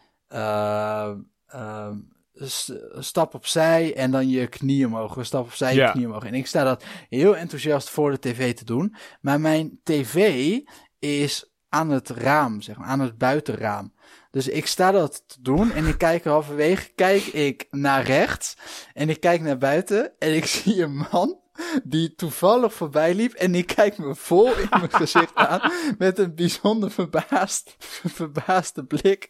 een 2.33 3.03
stap 3.03 3.33
opzij 3.33 3.95
en 3.95 4.11
dan 4.11 4.29
je 4.29 4.47
knie 4.47 4.85
omhoog. 4.85 5.15
Een 5.15 5.25
stap 5.25 5.45
opzij, 5.45 5.73
je 5.73 5.79
Ja. 5.79 5.91
knie 5.91 6.05
omhoog. 6.05 6.25
En 6.25 6.33
ik 6.33 6.47
sta 6.47 6.63
dat 6.63 6.83
heel 7.09 7.37
enthousiast 7.37 7.89
voor 7.89 8.11
de 8.11 8.19
tv 8.19 8.53
te 8.53 8.65
doen. 8.65 8.95
Maar 9.21 9.39
mijn 9.41 9.79
tv 9.83 10.59
is 10.99 11.53
aan 11.69 11.89
het 11.89 12.09
raam, 12.09 12.61
zeg 12.61 12.77
maar, 12.77 12.87
aan 12.87 12.99
het 12.99 13.17
buitenraam. 13.17 13.93
Dus 14.31 14.47
ik 14.47 14.65
sta 14.65 14.91
dat 14.91 15.23
te 15.27 15.41
doen 15.41 15.71
en 15.71 15.85
ik 15.85 15.97
kijk 15.97 16.23
halverwege, 16.23 16.89
kijk 16.95 17.23
ik 17.23 17.67
naar 17.71 18.03
rechts 18.03 18.57
en 18.93 19.09
ik 19.09 19.19
kijk 19.19 19.41
naar 19.41 19.57
buiten 19.57 20.19
en 20.19 20.35
ik 20.35 20.45
zie 20.55 20.81
een 20.81 21.07
man 21.11 21.39
die 21.83 22.15
toevallig 22.15 22.73
voorbij 22.73 23.13
liep 23.13 23.33
en 23.33 23.51
die 23.51 23.63
kijkt 23.63 23.97
me 23.97 24.15
vol 24.15 24.47
in 24.57 24.67
mijn 24.69 24.93
gezicht 25.03 25.35
aan 25.35 25.71
met 25.97 26.19
een 26.19 26.35
bijzonder 26.35 26.91
verbaasd, 26.91 27.75
verbaasde 28.05 28.83
blik. 28.83 29.29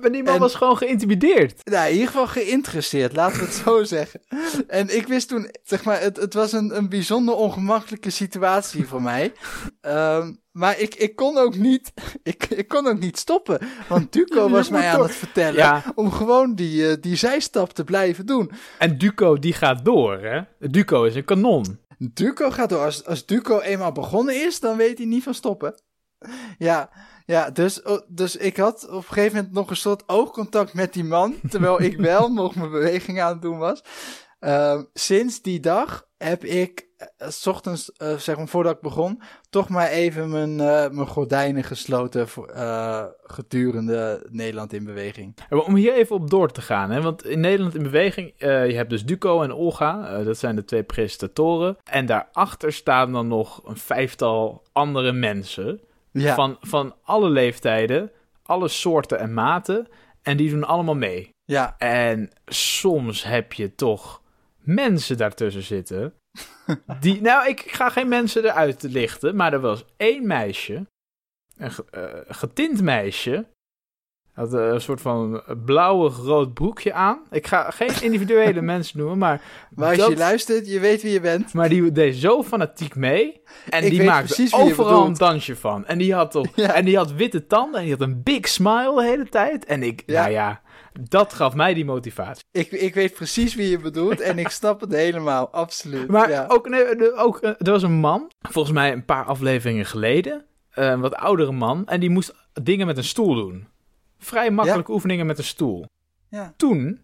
Maar 0.00 0.12
die 0.12 0.22
man 0.22 0.34
En- 0.34 0.40
was 0.40 0.54
gewoon 0.54 0.76
geïntimideerd. 0.76 1.60
Nou, 1.64 1.86
in 1.86 1.92
ieder 1.92 2.06
geval 2.06 2.26
geïnteresseerd, 2.26 3.12
laten 3.16 3.38
we 3.38 3.44
het 3.44 3.54
zo 3.54 3.84
zeggen. 3.96 4.20
En 4.66 4.96
ik 4.96 5.06
wist 5.06 5.28
toen, 5.28 5.50
zeg 5.62 5.84
maar, 5.84 6.00
het, 6.00 6.16
het 6.16 6.34
was 6.34 6.52
een, 6.52 6.76
een 6.76 6.88
bijzonder 6.88 7.34
ongemakkelijke 7.34 8.10
situatie 8.10 8.86
voor 8.86 9.02
mij. 9.02 9.32
Ehm, 9.80 10.32
maar 10.52 10.78
ik, 10.78 10.94
ik 10.94 11.16
kon 11.16 11.38
ook 11.38 11.56
niet, 11.56 11.92
ik, 12.22 12.44
ik 12.44 12.68
kon 12.68 12.86
ook 12.86 12.98
niet 12.98 13.18
stoppen. 13.18 13.58
Want 13.88 14.12
Duco 14.12 14.48
was 14.58 14.68
mij 14.68 14.88
aan 14.88 15.02
het 15.02 15.14
vertellen 15.14 15.54
Ja. 15.54 15.82
om 15.94 16.12
gewoon 16.12 16.54
die, 16.54 16.88
eh, 16.88 16.96
die 17.00 17.16
zijstap 17.16 17.72
te 17.72 17.84
blijven 17.84 18.26
doen. 18.26 18.50
En 18.78 18.98
Duco, 18.98 19.38
die 19.38 19.52
gaat 19.52 19.84
door, 19.84 20.18
hè? 20.18 20.40
Duco 20.58 21.04
is 21.04 21.14
een 21.14 21.24
kanon. 21.24 21.80
Duco 21.98 22.50
gaat 22.50 22.68
door. 22.68 22.84
Als, 22.84 23.04
als 23.06 23.26
Duco 23.26 23.60
eenmaal 23.60 23.92
begonnen 23.92 24.44
is, 24.44 24.60
dan 24.60 24.76
weet 24.76 24.98
hij 24.98 25.06
niet 25.06 25.22
van 25.22 25.34
stoppen. 25.34 25.74
Ja, 26.58 26.90
ja 27.26 27.50
dus, 27.50 27.82
oh, 27.82 28.00
dus 28.08 28.36
ik 28.36 28.56
had 28.56 28.88
op 28.88 28.94
een 28.96 29.02
gegeven 29.02 29.36
moment 29.36 29.54
nog 29.54 29.70
een 29.70 29.76
soort 29.76 30.08
oogcontact 30.08 30.74
met 30.74 30.92
die 30.92 31.04
man. 31.04 31.34
Terwijl 31.50 31.82
ik 31.82 31.96
wel 31.96 32.32
nog 32.32 32.54
mijn 32.54 32.70
beweging 32.70 33.20
aan 33.20 33.32
het 33.32 33.42
doen 33.42 33.58
was. 33.58 33.84
Ehm, 34.38 34.82
sinds 34.92 35.42
die 35.42 35.60
dag 35.60 36.06
heb 36.18 36.44
ik, 36.44 36.86
s 37.18 37.46
ochtends, 37.46 37.92
eh, 37.92 38.16
zeg 38.16 38.36
maar 38.36 38.48
voordat 38.48 38.74
ik 38.74 38.80
begon, 38.80 39.22
toch 39.50 39.68
maar 39.68 39.88
even 39.88 40.30
mijn, 40.30 40.60
eh, 40.60 40.90
mijn 40.90 41.06
gordijnen 41.06 41.64
gesloten 41.64 42.28
voor, 42.28 42.48
eh, 42.48 43.04
gedurende 43.22 44.26
Nederland 44.30 44.72
in 44.72 44.84
beweging. 44.84 45.36
Om 45.50 45.74
hier 45.74 45.94
even 45.94 46.16
op 46.16 46.30
door 46.30 46.50
te 46.50 46.60
gaan, 46.62 46.90
hè? 46.90 47.00
want 47.02 47.24
in 47.24 47.40
Nederland 47.40 47.74
in 47.74 47.82
beweging, 47.82 48.34
eh, 48.38 48.66
je 48.66 48.74
hebt 48.76 48.90
dus 48.90 49.04
Duco 49.04 49.42
en 49.42 49.52
Olga, 49.52 50.08
eh, 50.18 50.24
dat 50.24 50.38
zijn 50.38 50.56
de 50.56 50.64
twee 50.64 50.82
presentatoren. 50.82 51.76
En 51.84 52.06
daarachter 52.06 52.72
staan 52.72 53.12
dan 53.12 53.28
nog 53.28 53.60
een 53.64 53.76
vijftal 53.76 54.62
andere 54.72 55.12
mensen 55.12 55.80
Ja, 56.12 56.34
van, 56.34 56.56
van 56.60 56.94
alle 57.02 57.30
leeftijden, 57.30 58.10
alle 58.42 58.68
soorten 58.68 59.18
en 59.18 59.34
maten. 59.34 59.88
En 60.22 60.36
die 60.36 60.50
doen 60.50 60.64
allemaal 60.64 60.94
mee. 60.94 61.30
ja, 61.44 61.74
En 61.78 62.30
soms 62.46 63.24
heb 63.24 63.52
je 63.52 63.74
toch 63.74 64.22
mensen 64.58 65.16
daartussen 65.16 65.62
zitten. 65.62 66.14
Die, 67.00 67.20
nou, 67.20 67.48
ik 67.48 67.60
ga 67.66 67.88
geen 67.88 68.08
mensen 68.08 68.44
eruit 68.44 68.82
lichten, 68.82 69.36
maar 69.36 69.52
er 69.52 69.60
was 69.60 69.84
één 69.96 70.26
meisje, 70.26 70.86
een 71.56 71.70
eh, 71.90 72.02
getint 72.28 72.82
meisje. 72.82 73.46
Had 74.32 74.54
eh, 74.54 74.66
een 74.68 74.80
soort 74.80 75.00
van 75.00 75.42
blauwig-rood 75.64 76.54
broekje 76.54 76.92
aan. 76.92 77.20
Ik 77.30 77.46
ga 77.46 77.70
geen 77.70 78.02
individuele 78.02 78.60
mensen 78.72 78.98
noemen, 78.98 79.18
maar, 79.18 79.40
maar 79.74 79.88
als 79.88 79.98
dat- 79.98 80.08
je 80.10 80.16
luistert, 80.16 80.66
je 80.68 80.80
weet 80.80 81.02
wie 81.02 81.12
je 81.12 81.20
bent. 81.20 81.52
maar 81.52 81.68
die 81.68 81.92
deed 81.92 82.16
zo 82.16 82.42
fanatiek 82.42 82.94
mee. 82.94 83.42
En 83.68 83.84
Ik 83.84 83.90
die 83.90 84.02
maakte 84.02 84.48
overal 84.50 85.06
een 85.06 85.12
dansje 85.14 85.56
van. 85.56 85.86
En 85.86 85.98
die, 85.98 86.14
had 86.14 86.34
op, 86.34 86.46
Ja. 86.56 86.74
en 86.74 86.84
die 86.84 86.96
had 86.96 87.12
witte 87.12 87.46
tanden 87.46 87.78
en 87.80 87.86
die 87.86 87.92
had 87.96 88.02
een 88.08 88.22
big 88.22 88.48
smile 88.48 88.94
de 88.94 89.02
hele 89.04 89.28
tijd. 89.28 89.64
En 89.64 89.82
ik, 89.82 90.02
Ja. 90.06 90.20
nou 90.20 90.32
ja, 90.32 90.62
dat 91.00 91.32
gaf 91.32 91.54
mij 91.54 91.74
die 91.74 91.84
motivatie. 91.84 92.44
Ik, 92.50 92.70
ik 92.70 92.94
weet 92.94 93.14
precies 93.14 93.54
wie 93.54 93.70
je 93.70 93.78
bedoelt 93.78 94.20
en 94.20 94.38
ik 94.38 94.48
snap 94.48 94.80
het 94.80 94.92
helemaal, 94.92 95.50
absoluut. 95.50 96.08
Maar 96.08 96.30
ja. 96.30 96.44
ook, 96.48 96.68
nee, 96.68 96.82
er- 96.84 97.16
ook, 97.16 97.38
eh, 97.40 97.50
er 97.58 97.70
was 97.70 97.82
een 97.82 97.92
man, 98.00 98.30
volgens 98.40 98.74
mij 98.74 98.92
een 98.92 99.04
paar 99.04 99.24
afleveringen 99.24 99.86
geleden, 99.86 100.44
eh, 100.70 100.86
een 100.86 101.00
wat 101.00 101.14
oudere 101.14 101.52
man, 101.52 101.86
en 101.86 102.00
die 102.00 102.10
moest 102.10 102.34
dingen 102.62 102.86
met 102.86 102.96
een 102.96 103.04
stoel 103.04 103.34
doen. 103.34 103.66
Vrij 104.18 104.50
makkelijke 104.50 104.92
oefeningen 104.92 105.26
met 105.26 105.38
een 105.38 105.44
stoel. 105.44 105.86
Ja. 106.28 106.54
Toen, 106.56 107.00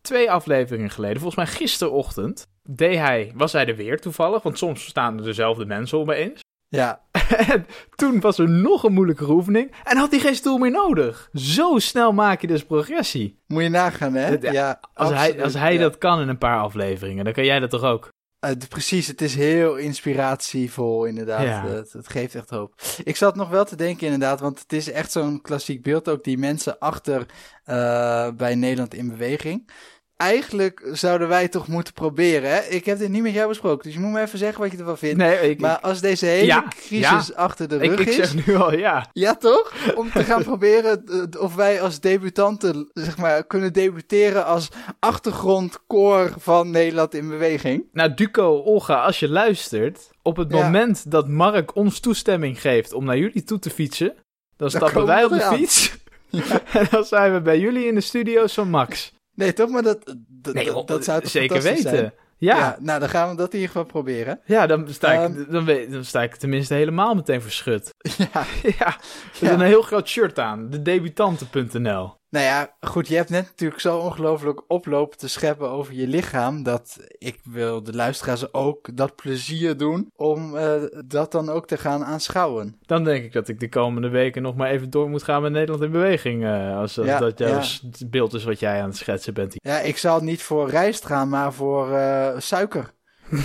twee 0.00 0.30
afleveringen 0.30 0.90
geleden, 0.90 1.20
volgens 1.20 1.36
mij 1.44 1.54
gisterochtend, 1.54 2.46
deed 2.62 2.98
hij, 2.98 3.32
was 3.34 3.52
hij 3.52 3.66
er 3.66 3.76
weer 3.76 4.00
toevallig, 4.00 4.42
want 4.42 4.58
soms 4.58 4.84
staan 4.86 5.18
er 5.18 5.24
dezelfde 5.24 5.64
mensen 5.66 5.98
opeens. 5.98 6.40
ja, 6.68 7.02
En 7.52 7.66
toen 7.94 8.20
was 8.20 8.38
er 8.38 8.48
nog 8.48 8.82
een 8.82 8.92
moeilijkere 8.92 9.32
oefening 9.32 9.72
en 9.84 9.96
had 9.96 10.10
hij 10.10 10.20
geen 10.20 10.34
stoel 10.34 10.58
meer 10.58 10.70
nodig. 10.70 11.28
Zo 11.32 11.78
snel 11.78 12.12
maak 12.12 12.40
je 12.40 12.46
dus 12.46 12.64
progressie. 12.64 13.38
moet 13.46 13.62
je 13.62 13.68
nagaan, 13.68 14.14
hè? 14.14 14.28
Ja, 14.28 14.52
Ja, 14.52 14.80
Als 14.94 15.10
hij, 15.10 15.42
als 15.42 15.54
hij 15.54 15.74
ja. 15.74 15.80
dat 15.80 15.98
kan 15.98 16.20
in 16.20 16.28
een 16.28 16.38
paar 16.38 16.60
afleveringen, 16.60 17.24
dan 17.24 17.32
kan 17.32 17.44
jij 17.44 17.60
dat 17.60 17.70
toch 17.70 17.82
ook? 17.82 18.12
Eh, 18.44 18.50
precies, 18.68 19.06
het 19.06 19.20
is 19.20 19.34
heel 19.34 19.76
inspiratievol, 19.76 21.04
inderdaad. 21.04 21.42
Ja. 21.42 21.66
Het, 21.66 21.92
het 21.92 22.08
geeft 22.08 22.34
echt 22.34 22.50
hoop. 22.50 22.74
Ik 23.04 23.16
zat 23.16 23.36
nog 23.36 23.48
wel 23.48 23.64
te 23.64 23.76
denken, 23.76 24.04
inderdaad, 24.04 24.40
want 24.40 24.58
het 24.58 24.72
is 24.72 24.90
echt 24.90 25.12
zo'n 25.12 25.40
klassiek 25.40 25.82
beeld 25.82 26.08
ook, 26.08 26.24
die 26.24 26.38
mensen 26.38 26.78
achter 26.78 27.26
eh, 27.64 28.28
bij 28.30 28.54
Nederland 28.54 28.94
in 28.94 29.08
beweging. 29.08 29.70
Eigenlijk 30.16 30.88
zouden 30.92 31.28
wij 31.28 31.48
toch 31.48 31.68
moeten 31.68 31.92
proberen, 31.92 32.50
hè? 32.50 32.60
Ik 32.60 32.84
heb 32.84 32.98
dit 32.98 33.08
niet 33.08 33.22
met 33.22 33.32
jou 33.32 33.48
besproken, 33.48 33.84
dus 33.84 33.94
je 33.94 34.00
moet 34.00 34.12
me 34.12 34.20
even 34.20 34.38
zeggen 34.38 34.60
wat 34.60 34.70
je 34.72 34.78
ervan 34.78 34.98
vindt. 34.98 35.16
Nee, 35.16 35.50
ik, 35.50 35.60
maar 35.60 35.80
als 35.80 36.00
deze 36.00 36.26
hele 36.26 36.46
Ja, 36.46 36.64
crisis 36.68 37.34
achter 37.34 37.68
de 37.68 37.74
ik, 37.76 37.90
rug 37.90 38.00
ik 38.00 38.06
is... 38.06 38.14
zeg 38.14 38.46
nu 38.46 38.54
al 38.56 38.74
ja. 38.76 39.06
Ja, 39.12 39.34
toch? 39.36 39.72
Om 39.94 40.10
te 40.10 40.24
gaan 40.24 40.42
proberen 40.52 41.04
eh, 41.32 41.40
of 41.42 41.54
wij 41.54 41.80
als 41.82 42.00
debutanten, 42.00 42.90
zeg 42.92 43.16
maar, 43.16 43.44
kunnen 43.46 43.72
debuteren 43.72 44.44
als 44.44 44.68
achtergrondkoor 44.98 46.32
van 46.38 46.70
Nederland 46.70 47.14
in 47.14 47.28
beweging. 47.28 47.84
Nou, 47.92 48.14
Duco, 48.14 48.62
Olga, 48.64 49.02
als 49.04 49.18
je 49.20 49.28
luistert, 49.28 50.10
op 50.22 50.36
het 50.36 50.52
Ja. 50.52 50.62
moment 50.64 51.10
dat 51.10 51.28
Mark 51.28 51.76
ons 51.76 52.00
toestemming 52.00 52.60
geeft 52.60 52.92
om 52.92 53.04
naar 53.04 53.18
jullie 53.18 53.44
toe 53.44 53.58
te 53.58 53.70
fietsen, 53.70 54.14
dan 54.56 54.70
stappen 54.70 55.06
wij 55.06 55.24
op 55.24 55.30
de 55.30 55.40
fiets. 55.40 55.96
en 56.72 56.86
dan 56.90 57.04
zijn 57.04 57.32
we 57.32 57.40
bij 57.40 57.58
jullie 57.58 57.86
in 57.86 57.94
de 57.94 58.00
studio's 58.00 58.54
van 58.54 58.70
Max. 58.70 59.12
Nee, 59.34 59.52
toch? 59.52 59.68
Maar 59.70 59.82
dat, 59.82 60.14
dat, 60.28 60.54
Nee, 60.54 60.64
dat, 60.72 60.86
dat 60.86 61.04
zou 61.04 61.20
toch 61.20 61.30
zeker 61.30 61.62
weten. 61.62 61.82
zijn? 61.82 61.96
Ja, 62.04 62.56
Ja. 62.56 62.56
ja. 62.58 62.76
nou 62.80 63.00
dan 63.00 63.08
gaan 63.08 63.30
we 63.30 63.36
dat 63.36 63.46
in 63.52 63.54
ieder 63.58 63.66
geval 63.74 63.84
proberen. 63.86 64.40
dan, 64.66 64.88
sta 64.88 65.12
ik, 65.12 65.18
Ehm. 65.36 65.50
dan, 65.50 65.64
weet- 65.64 65.90
dan 65.92 66.04
sta 66.04 66.22
ik 66.22 66.34
tenminste 66.36 66.74
helemaal 66.74 67.14
meteen 67.14 67.42
verschut. 67.42 67.88
Ja. 68.18 68.28
ja, 68.62 68.86
er 68.86 68.98
Ja. 69.40 69.46
is 69.48 69.50
een 69.50 69.60
heel 69.60 69.82
groot 69.82 70.08
shirt 70.08 70.38
aan. 70.38 70.70
De 70.70 70.82
debutanten.nl. 70.82 72.14
Nou 72.34 72.46
ja, 72.46 72.74
goed, 72.80 73.08
je 73.08 73.16
hebt 73.16 73.30
net 73.30 73.44
natuurlijk 73.44 73.80
zo 73.80 73.98
ongelooflijk 73.98 74.62
oplopen 74.68 75.18
te 75.18 75.28
scheppen 75.28 75.70
over 75.70 75.94
je 75.94 76.06
lichaam, 76.06 76.62
dat 76.62 76.98
ik 77.18 77.40
wil 77.44 77.82
de 77.82 77.92
luisteraars 77.92 78.52
ook 78.52 78.96
dat 78.96 79.16
plezier 79.16 79.76
doen 79.76 80.10
om 80.16 80.56
eh, 80.56 80.82
dat 81.06 81.32
dan 81.32 81.48
ook 81.48 81.66
te 81.66 81.76
gaan 81.76 82.04
aanschouwen. 82.04 82.78
Dan 82.80 83.04
denk 83.04 83.24
ik 83.24 83.32
dat 83.32 83.48
ik 83.48 83.60
de 83.60 83.68
komende 83.68 84.08
weken 84.08 84.42
nog 84.42 84.54
maar 84.54 84.70
even 84.70 84.90
door 84.90 85.10
moet 85.10 85.22
gaan 85.22 85.42
met 85.42 85.52
Nederland 85.52 85.82
in 85.82 85.90
beweging. 85.90 86.44
eh, 86.44 86.78
als, 86.78 86.98
als 86.98 87.06
Ja, 87.06 87.18
dat 87.18 87.38
jouw 87.38 87.48
ja. 87.48 88.06
beeld 88.06 88.34
is 88.34 88.44
wat 88.44 88.60
jij 88.60 88.80
aan 88.80 88.88
het 88.88 88.96
schetsen 88.96 89.34
bent. 89.34 89.54
Ja, 89.54 89.80
ik 89.80 89.96
zal 89.96 90.20
niet 90.20 90.42
voor 90.42 90.70
rijst 90.70 91.04
gaan, 91.06 91.28
maar 91.28 91.52
voor 91.52 91.92
eh, 91.92 92.38
suiker. 92.38 92.92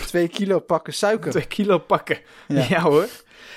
Twee 0.07 0.27
kilo 0.27 0.59
pakken 0.59 0.93
suiker. 0.93 1.31
Twee 1.31 1.47
kilo 1.47 1.77
pakken. 1.77 2.17
Ja. 2.47 2.65
Ja, 2.69 2.81
hoor. 2.81 3.07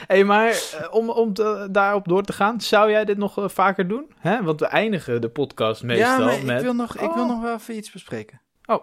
hey, 0.07 0.25
maar 0.25 0.49
eh, 0.51 0.87
om, 0.95 1.11
om 1.11 1.33
te- 1.35 1.69
daarop 1.71 2.09
door 2.09 2.23
te 2.23 2.33
gaan, 2.33 2.61
zou 2.61 2.91
jij 2.91 3.05
dit 3.05 3.19
nog 3.19 3.39
eh, 3.39 3.49
vaker 3.49 3.89
doen? 3.89 4.13
Hè? 4.19 4.43
Want 4.43 4.61
we 4.61 4.67
eindigen 4.67 5.21
de 5.21 5.29
podcast 5.29 5.83
meestal 5.83 6.31
ja, 6.31 6.43
met... 6.45 6.57
ik 6.59 6.65
wil, 6.65 6.75
nog, 6.75 6.95
ik 6.95 7.01
wil 7.13 7.23
Oh. 7.23 7.29
nog 7.29 7.41
wel 7.43 7.55
even 7.55 7.77
iets 7.77 7.91
bespreken. 7.93 8.41
Oh. 8.67 8.83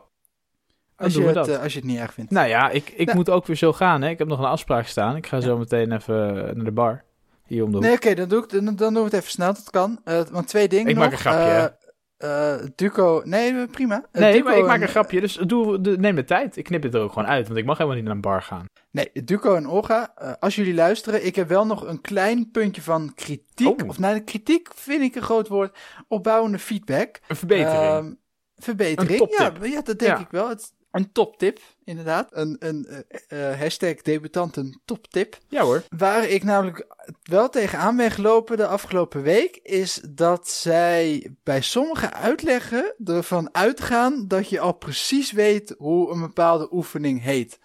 Als 0.96 1.14
je, 1.14 1.24
het, 1.24 1.34
dat. 1.34 1.48
eh, 1.48 1.62
als 1.62 1.74
je 1.74 1.80
het 1.80 1.88
niet 1.88 2.00
erg 2.00 2.14
vindt. 2.14 2.32
Nou 2.32 2.48
ja, 2.48 2.70
ik, 2.70 2.90
ik 2.90 3.06
Nou. 3.06 3.18
moet 3.18 3.30
ook 3.30 3.46
weer 3.46 3.56
zo 3.56 3.74
gaan. 3.74 4.02
Hè? 4.02 4.10
Ik 4.10 4.18
heb 4.18 4.28
nog 4.28 4.40
een 4.40 4.46
afspraak 4.46 4.86
staan. 4.86 5.16
Ik 5.16 5.28
ga 5.28 5.36
Ja. 5.38 5.42
zo 5.44 5.58
meteen 5.58 5.92
even 5.92 6.34
naar 6.56 6.66
de 6.66 6.72
bar. 6.72 7.04
Hier 7.46 7.64
om 7.64 7.70
de 7.70 7.76
hoek. 7.78 7.86
Nee, 7.86 7.96
oké, 7.96 8.14
dan, 8.14 8.28
doe 8.30 8.44
ik, 8.44 8.50
dan, 8.50 8.66
dan 8.66 8.76
doen 8.76 8.94
we 8.94 9.00
het 9.10 9.14
even 9.14 9.30
snel. 9.32 9.54
Dat 9.54 9.70
kan. 9.70 10.00
Want 10.32 10.48
twee 10.48 10.68
dingen 10.68 10.88
Ik 10.88 10.96
nog. 10.96 11.04
maak 11.04 11.12
een 11.14 11.18
grapje, 11.20 11.78
eh, 12.20 12.56
Duco... 12.76 13.22
Nee, 13.26 13.68
prima. 13.68 14.06
Eh, 14.12 14.22
nee, 14.22 14.34
Duco 14.34 14.44
maar 14.46 14.58
ik 14.58 14.66
maak 14.66 14.76
en- 14.76 14.82
een 14.82 14.88
grapje. 14.88 15.22
Dus 15.22 15.34
doe, 15.36 15.82
de, 15.82 15.98
neem 15.98 16.16
de 16.16 16.24
tijd. 16.24 16.58
Ik 16.58 16.64
knip 16.64 16.82
dit 16.82 16.94
er 16.94 17.02
ook 17.02 17.12
gewoon 17.14 17.28
uit. 17.28 17.48
Want 17.48 17.60
ik 17.60 17.66
mag 17.66 17.78
helemaal 17.78 17.98
niet 17.98 18.06
naar 18.08 18.16
een 18.16 18.22
bar 18.22 18.42
gaan. 18.42 18.66
Nee, 18.92 19.10
Duco 19.24 19.56
en 19.56 19.68
Olga, 19.68 20.12
eh, 20.16 20.32
als 20.40 20.56
jullie 20.56 20.74
luisteren, 20.74 21.26
ik 21.26 21.36
heb 21.36 21.48
wel 21.48 21.66
nog 21.66 21.88
een 21.88 22.02
klein 22.02 22.52
puntje 22.52 22.82
van 22.82 23.14
kritiek. 23.16 23.82
Oh. 23.82 23.88
Of 23.90 24.00
nou, 24.00 24.20
kritiek 24.20 24.70
vind 24.76 25.02
ik 25.02 25.16
een 25.16 25.22
groot 25.22 25.48
woord. 25.48 25.78
Opbouwende 26.08 26.60
feedback. 26.60 27.20
Een 27.28 27.36
verbetering. 27.36 27.82
Ehm, 27.84 28.14
verbetering. 28.56 29.22
Een. 29.22 29.28
Ja, 29.38 29.52
ja, 29.62 29.82
dat 29.82 30.00
denk 30.00 30.18
Ja. 30.18 30.20
ik 30.20 30.32
wel. 30.32 30.50
Het, 30.50 30.74
een 30.92 31.12
toptip, 31.12 31.60
inderdaad. 31.90 32.30
Een, 32.32 32.56
een 32.60 33.06
eh, 33.28 33.60
hashtag 33.60 33.96
debutanten 33.96 34.82
toptip. 34.86 35.38
ja 35.48 35.64
hoor. 35.64 35.84
Waar 35.98 36.28
ik 36.28 36.44
namelijk 36.44 36.88
wel 37.24 37.50
tegenaan 37.50 37.96
ben 37.96 38.12
gelopen 38.12 38.58
de 38.58 38.68
afgelopen 38.68 39.22
week, 39.22 39.60
is 39.64 40.02
dat 40.10 40.50
zij 40.50 41.32
bij 41.44 41.62
sommige 41.62 42.14
uitleggen 42.14 42.94
ervan 43.06 43.50
uitgaan 43.52 44.28
dat 44.28 44.50
je 44.50 44.60
al 44.60 44.74
precies 44.74 45.32
weet 45.32 45.76
hoe 45.78 46.12
een 46.12 46.22
bepaalde 46.22 46.74
oefening 46.74 47.22
heet. 47.22 47.60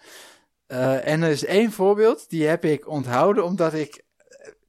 Eh, 0.67 1.07
en 1.07 1.21
er 1.21 1.29
is 1.29 1.45
één 1.45 1.71
voorbeeld, 1.71 2.29
die 2.29 2.47
heb 2.47 2.65
ik 2.65 2.87
onthouden 2.87 3.43
omdat 3.43 3.73
ik 3.73 4.03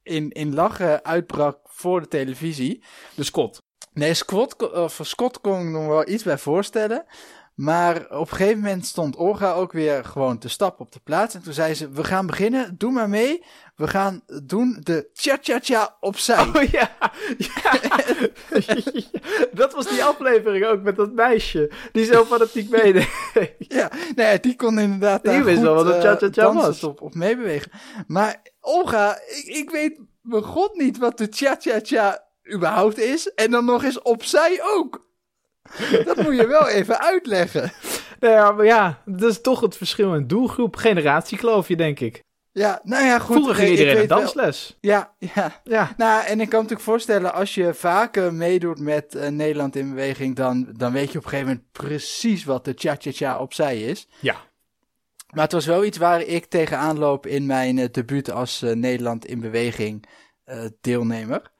in, 0.03 0.31
in 0.31 0.53
lachen 0.53 1.05
uitbrak 1.05 1.59
voor 1.63 2.01
de 2.01 2.07
televisie. 2.07 2.83
De 3.15 3.23
Scott. 3.23 3.61
Nee, 3.93 4.13
squat, 4.13 4.71
of 4.71 4.99
Scott 5.03 5.41
kon 5.41 5.61
ik 5.61 5.67
nog 5.67 5.87
wel 5.87 6.07
iets 6.09 6.23
bij 6.23 6.37
voorstellen. 6.37 7.05
Maar 7.57 7.95
op 8.09 8.31
een 8.31 8.37
gegeven 8.37 8.59
moment 8.59 8.85
stond 8.85 9.15
Olga 9.15 9.53
ook 9.53 9.71
weer 9.71 10.05
gewoon 10.05 10.37
te 10.37 10.49
stappen 10.49 10.85
op 10.85 10.91
de 10.91 10.99
plaats. 11.03 11.35
En 11.35 11.43
toen 11.43 11.53
zei 11.53 11.73
ze, 11.73 11.89
we 11.89 12.03
gaan 12.03 12.27
beginnen, 12.27 12.75
doe 12.77 12.91
maar 12.91 13.09
mee. 13.09 13.43
We 13.75 13.87
gaan 13.87 14.21
doen 14.43 14.77
de 14.83 15.09
cha-cha-cha 15.13 15.97
opzij. 15.99 16.45
Oh 16.55 16.63
ja. 16.63 16.89
ja. 17.37 17.79
dat 19.51 19.73
was 19.73 19.89
die 19.89 20.03
aflevering 20.03 20.65
ook 20.65 20.81
met 20.81 20.95
dat 20.95 21.13
meisje. 21.13 21.71
Die 21.91 22.05
zo 22.05 22.25
fanatiek 22.25 22.69
meedeed. 22.69 23.09
Ja, 23.57 23.91
nou 24.15 24.29
ja, 24.29 24.37
die 24.37 24.55
kon 24.55 24.79
inderdaad 24.79 25.23
Die 25.23 25.31
daar 25.31 25.43
wist 25.43 25.57
goed, 25.57 25.65
wel 25.65 25.75
wat 25.75 25.85
een 25.85 25.93
eh, 25.93 26.01
cha-cha-cha 26.01 26.53
was. 26.53 26.83
Op, 26.83 27.01
op 27.01 27.15
meebewegen. 27.15 27.71
Maar 28.07 28.41
Olga, 28.61 29.19
ik, 29.27 29.45
ik 29.45 29.69
weet 29.69 29.99
mijn 30.21 30.43
god 30.43 30.75
niet 30.75 30.97
wat 30.97 31.17
de 31.17 31.27
cha-cha-cha 31.29 32.27
überhaupt 32.53 32.97
is. 32.97 33.33
En 33.33 33.51
dan 33.51 33.65
nog 33.65 33.83
eens 33.83 34.01
opzij 34.01 34.59
ook. 34.63 35.06
Dat 36.05 36.15
moet 36.21 36.35
je 36.35 36.47
wel 36.47 36.67
even 36.67 36.99
uitleggen. 36.99 37.71
Nou 38.19 38.33
ja, 38.33 38.51
maar 38.51 38.65
ja, 38.65 39.01
dat 39.05 39.29
is 39.31 39.41
toch 39.41 39.59
het 39.61 39.77
verschil 39.77 40.13
in 40.13 40.27
doelgroep. 40.27 40.75
Generatiekloof 40.75 41.67
je, 41.67 41.75
denk 41.75 41.99
ik. 41.99 42.25
Ja, 42.51 42.79
nou 42.83 43.05
ja, 43.05 43.19
goed. 43.19 43.35
Vroeger 43.35 43.55
ging 43.55 43.69
iedereen 43.69 44.07
wel- 44.07 44.17
dansles. 44.19 44.77
Ja, 44.81 45.13
ja. 45.19 45.61
Ja. 45.63 45.93
Nou, 45.97 46.25
en 46.25 46.31
ik 46.31 46.49
kan 46.49 46.57
me 46.59 46.61
natuurlijk 46.61 46.81
voorstellen, 46.81 47.33
als 47.33 47.55
je 47.55 47.73
vaker 47.73 48.33
meedoet 48.33 48.79
met 48.79 49.15
eh, 49.15 49.29
Nederland 49.29 49.75
in 49.75 49.89
beweging, 49.89 50.35
dan, 50.35 50.67
dan 50.77 50.91
weet 50.91 51.11
je 51.11 51.17
op 51.17 51.23
een 51.23 51.29
gegeven 51.29 51.51
moment 51.51 51.71
precies 51.71 52.43
wat 52.45 52.65
de 52.65 52.73
cha-cha-cha 52.75 53.39
opzij 53.39 53.81
is. 53.81 54.07
Ja. 54.19 54.35
Maar 55.33 55.43
het 55.43 55.51
was 55.51 55.65
wel 55.65 55.85
iets 55.85 55.97
waar 55.97 56.21
ik 56.21 56.45
tegenaan 56.45 56.97
loop 56.97 57.25
in 57.25 57.45
mijn 57.45 57.77
eh, 57.77 57.87
debuut 57.91 58.31
als 58.31 58.61
eh, 58.61 58.71
Nederland 58.75 59.25
in 59.25 59.39
beweging 59.39 60.05
deelnemer. 60.81 61.51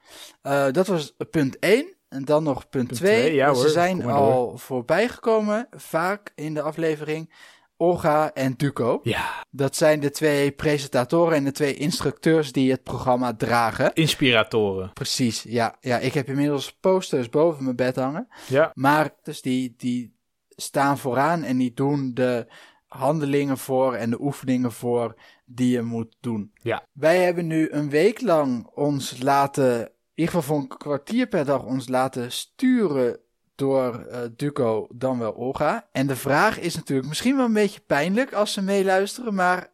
Dat 0.71 0.87
was 0.87 1.15
punt 1.31 1.59
1. 1.59 1.96
En 2.09 2.25
dan 2.25 2.43
nog 2.43 2.69
punt 2.69 2.87
Punt 2.87 2.99
2. 2.99 3.19
twee, 3.21 3.33
ja 3.33 3.53
Ze 3.53 3.59
hoor, 3.59 3.69
zijn 3.69 4.05
al 4.05 4.57
voorbij 4.57 5.07
gekomen, 5.07 5.67
vaak 5.71 6.31
in 6.35 6.53
de 6.53 6.61
aflevering. 6.61 7.33
Olga 7.79 8.33
en 8.33 8.53
Duco. 8.53 8.99
Ja. 9.03 9.45
Dat 9.49 9.75
zijn 9.75 9.99
de 9.99 10.11
twee 10.11 10.51
presentatoren 10.51 11.37
en 11.37 11.43
de 11.43 11.51
twee 11.51 11.73
instructeurs 11.73 12.51
die 12.51 12.71
het 12.71 12.83
programma 12.83 13.35
dragen. 13.35 13.93
Inspiratoren. 13.93 14.93
Precies, 14.93 15.43
ja. 15.43 15.75
ja. 15.79 15.97
Ik 15.97 16.13
heb 16.13 16.27
inmiddels 16.27 16.73
posters 16.73 17.29
boven 17.29 17.63
mijn 17.63 17.75
bed 17.75 17.95
hangen. 17.95 18.27
Ja. 18.47 18.71
Maar 18.73 19.09
dus 19.23 19.41
die, 19.41 19.73
die 19.77 20.15
staan 20.49 20.97
vooraan 20.97 21.43
en 21.43 21.57
die 21.57 21.73
doen 21.73 22.11
de 22.13 22.47
handelingen 22.87 23.57
voor 23.57 23.93
en 23.93 24.09
de 24.09 24.21
oefeningen 24.21 24.71
voor 24.71 25.15
die 25.45 25.71
je 25.71 25.81
moet 25.81 26.15
doen. 26.19 26.51
Ja. 26.61 26.87
Wij 26.91 27.23
hebben 27.23 27.47
nu 27.47 27.69
een 27.71 27.89
week 27.89 28.21
lang 28.21 28.67
ons 28.67 29.21
laten, 29.21 29.91
ieder 30.17 30.33
geval 30.33 30.41
voor 30.41 30.57
een 30.57 30.77
kwartier 30.77 31.27
per 31.27 31.45
dag, 31.45 31.63
ons 31.63 31.87
laten 31.87 32.31
sturen 32.31 33.17
door 33.55 33.95
eh, 33.95 34.19
Duco 34.35 34.87
dan 34.93 35.19
wel 35.19 35.33
Olga. 35.33 35.87
En 35.91 36.07
de 36.07 36.15
vraag 36.15 36.59
is 36.59 36.75
natuurlijk 36.75 37.07
misschien 37.07 37.35
wel 37.35 37.45
een 37.45 37.53
beetje 37.53 37.79
pijnlijk 37.87 38.33
als 38.33 38.53
ze 38.53 38.61
meeluisteren, 38.61 39.33
maar 39.33 39.67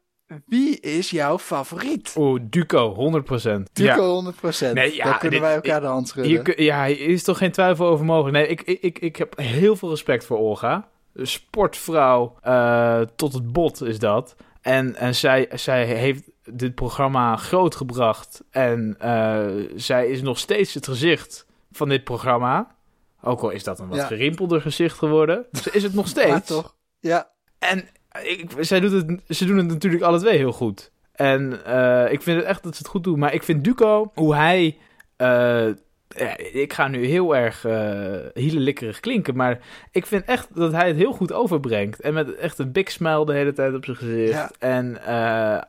wie 0.46 0.80
is 0.80 1.10
jouw 1.10 1.40
favoriet? 1.40 2.14
Oeh, 2.18 2.42
Duco, 2.50 2.94
100%. 2.94 3.72
Duco 3.74 4.24
Ja. 4.24 4.32
100%. 4.34 4.74
Nee, 4.74 4.96
ja, 4.96 5.04
Daar 5.04 5.18
kunnen 5.18 5.40
dit- 5.40 5.48
wij 5.48 5.56
elkaar 5.56 5.82
de 5.82 5.88
hand 5.88 6.08
schudden. 6.08 6.32
Hier, 6.32 6.62
ja, 6.62 6.86
hier 6.86 7.00
is 7.00 7.24
toch 7.24 7.38
geen 7.38 7.52
twijfel 7.52 7.86
over 7.88 8.06
mogelijk. 8.06 8.36
Nee, 8.38 8.48
ik, 8.48 8.62
ik, 8.62 9.00
ik, 9.00 9.16
heb 9.16 9.38
heel 9.38 9.76
veel 9.76 9.90
respect 9.90 10.26
voor 10.26 10.38
Olga. 10.38 10.90
Sportvrouw 11.16 12.36
eh, 12.42 13.02
tot 13.16 13.34
het 13.34 13.52
bot 13.52 13.84
is 13.84 14.00
dat. 14.00 14.36
En, 14.62 14.96
en 14.96 15.16
zij, 15.16 15.50
zij 15.54 15.86
heeft 15.86 16.24
dit 16.52 16.76
programma 16.76 17.36
grootgebracht. 17.36 18.44
En 18.50 18.96
eh, 19.00 19.46
zij 19.76 20.08
is 20.08 20.22
nog 20.22 20.38
steeds 20.40 20.74
het 20.74 20.88
gezicht 20.88 21.46
van 21.72 21.90
dit 21.90 22.04
programma. 22.04 22.76
Ook 23.22 23.42
al 23.42 23.50
is 23.50 23.64
dat 23.64 23.80
een 23.80 23.88
wat 23.88 23.98
Ja. 23.98 24.06
gerimpelder 24.06 24.62
gezicht 24.62 24.98
geworden. 24.98 25.46
Ze 25.52 25.72
is 25.72 25.84
het 25.84 25.94
nog 25.94 26.06
Ja, 26.10 26.12
steeds. 26.12 26.48
toch? 26.48 26.76
Ja, 27.00 27.30
En 27.60 27.88
ik, 28.24 28.52
zij 28.60 28.80
doet 28.80 28.92
het, 28.92 29.38
ze 29.38 29.46
doen 29.46 29.58
het 29.58 29.68
natuurlijk 29.68 30.04
alle 30.04 30.20
twee 30.20 30.38
heel 30.38 30.52
goed. 30.52 30.92
En 31.12 31.66
eh, 31.66 32.12
ik 32.12 32.22
vind 32.22 32.38
het 32.38 32.46
echt 32.46 32.64
dat 32.64 32.74
ze 32.76 32.82
het 32.82 32.88
goed 32.92 33.04
doen. 33.04 33.20
Maar 33.20 33.34
ik 33.34 33.44
vind 33.44 33.64
Duco, 33.64 34.12
hoe 34.14 34.36
hij... 34.36 34.78
eh, 35.16 35.68
ja, 36.16 36.38
ik 36.38 36.74
ga 36.74 36.88
nu 36.88 37.06
heel 37.06 37.36
erg 37.36 37.64
uh, 37.66 38.94
klinken, 39.00 39.36
maar 39.36 39.60
ik 39.92 40.06
vind 40.06 40.26
echt 40.26 40.56
dat 40.56 40.72
hij 40.72 40.88
het 40.88 40.98
heel 40.98 41.14
goed 41.14 41.34
overbrengt. 41.34 42.02
En 42.02 42.14
met 42.14 42.36
echt 42.36 42.60
een 42.60 42.72
big 42.72 42.92
smile 42.92 43.26
de 43.26 43.34
hele 43.34 43.54
tijd 43.54 43.74
op 43.74 43.86
zijn 43.86 43.98
gezicht. 43.98 44.32
Ja. 44.34 44.52
En 44.60 45.06
eh, 45.06 45.62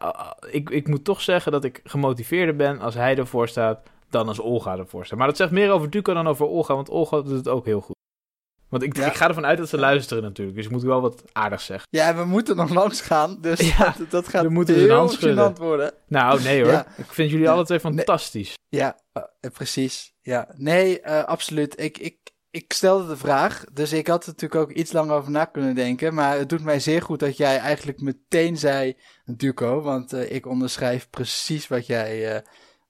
ik, 0.50 0.70
ik 0.70 0.88
moet 0.88 1.04
toch 1.04 1.20
zeggen 1.20 1.52
dat 1.52 1.64
ik 1.64 1.80
gemotiveerder 1.84 2.56
ben 2.56 2.80
als 2.80 2.94
hij 2.94 3.16
ervoor 3.16 3.48
staat 3.48 3.80
dan 4.10 4.28
als 4.28 4.40
Olga 4.40 4.78
ervoor 4.78 5.06
staat. 5.06 5.18
Maar 5.18 5.26
dat 5.26 5.36
zegt 5.36 5.50
meer 5.50 5.70
over 5.70 5.90
Duco 5.90 6.14
dan 6.14 6.28
over 6.28 6.46
Olga, 6.46 6.74
want 6.74 6.90
Olga 6.90 7.20
doet 7.20 7.30
het 7.36 7.48
ook 7.48 7.64
heel 7.64 7.80
goed. 7.80 7.92
Want 8.68 8.82
ik, 8.82 8.96
Ja. 8.96 9.06
ik 9.06 9.14
ga 9.14 9.28
ervan 9.28 9.46
uit 9.46 9.58
dat 9.58 9.68
ze 9.68 9.78
luisteren 9.78 10.22
natuurlijk, 10.22 10.56
dus 10.56 10.66
ik 10.66 10.70
moet 10.72 10.82
wel 10.82 11.00
wat 11.00 11.24
aardigs 11.32 11.64
zeggen. 11.64 11.86
Ja, 11.90 12.16
we 12.16 12.24
moeten 12.24 12.56
nog 12.56 12.70
langs 12.70 13.00
gaan, 13.00 13.38
dus 13.40 13.60
Ja, 13.76 13.94
dat, 13.98 14.10
dat 14.10 14.28
gaat 14.28 14.42
we 14.42 14.48
moeten 14.48 14.74
heel 14.74 15.16
gênant 15.16 15.58
worden. 15.58 15.92
Nou, 16.08 16.42
nee 16.42 16.64
hoor. 16.64 16.84
Ik 16.96 17.12
vind 17.12 17.30
jullie 17.30 17.50
alle 17.50 17.64
twee 17.64 17.80
fantastisch. 17.80 18.54
Ja, 18.68 18.98
eh, 19.12 19.22
precies. 19.52 20.13
Ja, 20.24 20.48
nee, 20.56 21.00
eh, 21.00 21.24
absoluut. 21.24 21.80
Ik, 21.80 21.98
ik, 21.98 22.16
ik 22.50 22.72
stelde 22.72 23.06
de 23.08 23.16
vraag, 23.16 23.64
dus 23.72 23.92
ik 23.92 24.06
had 24.06 24.22
er 24.22 24.28
natuurlijk 24.28 24.60
ook 24.60 24.72
iets 24.76 24.92
langer 24.92 25.14
over 25.14 25.30
na 25.30 25.44
kunnen 25.44 25.74
denken. 25.74 26.14
Maar 26.14 26.38
het 26.38 26.48
doet 26.48 26.62
mij 26.62 26.80
zeer 26.80 27.02
goed 27.02 27.18
dat 27.20 27.36
jij 27.36 27.58
eigenlijk 27.58 28.00
meteen 28.00 28.56
zei 28.56 28.96
Duco, 29.24 29.80
want 29.80 30.12
eh, 30.12 30.32
ik 30.32 30.46
onderschrijf 30.46 31.10
precies 31.10 31.68
wat 31.68 31.86
jij, 31.86 32.34
eh, 32.34 32.40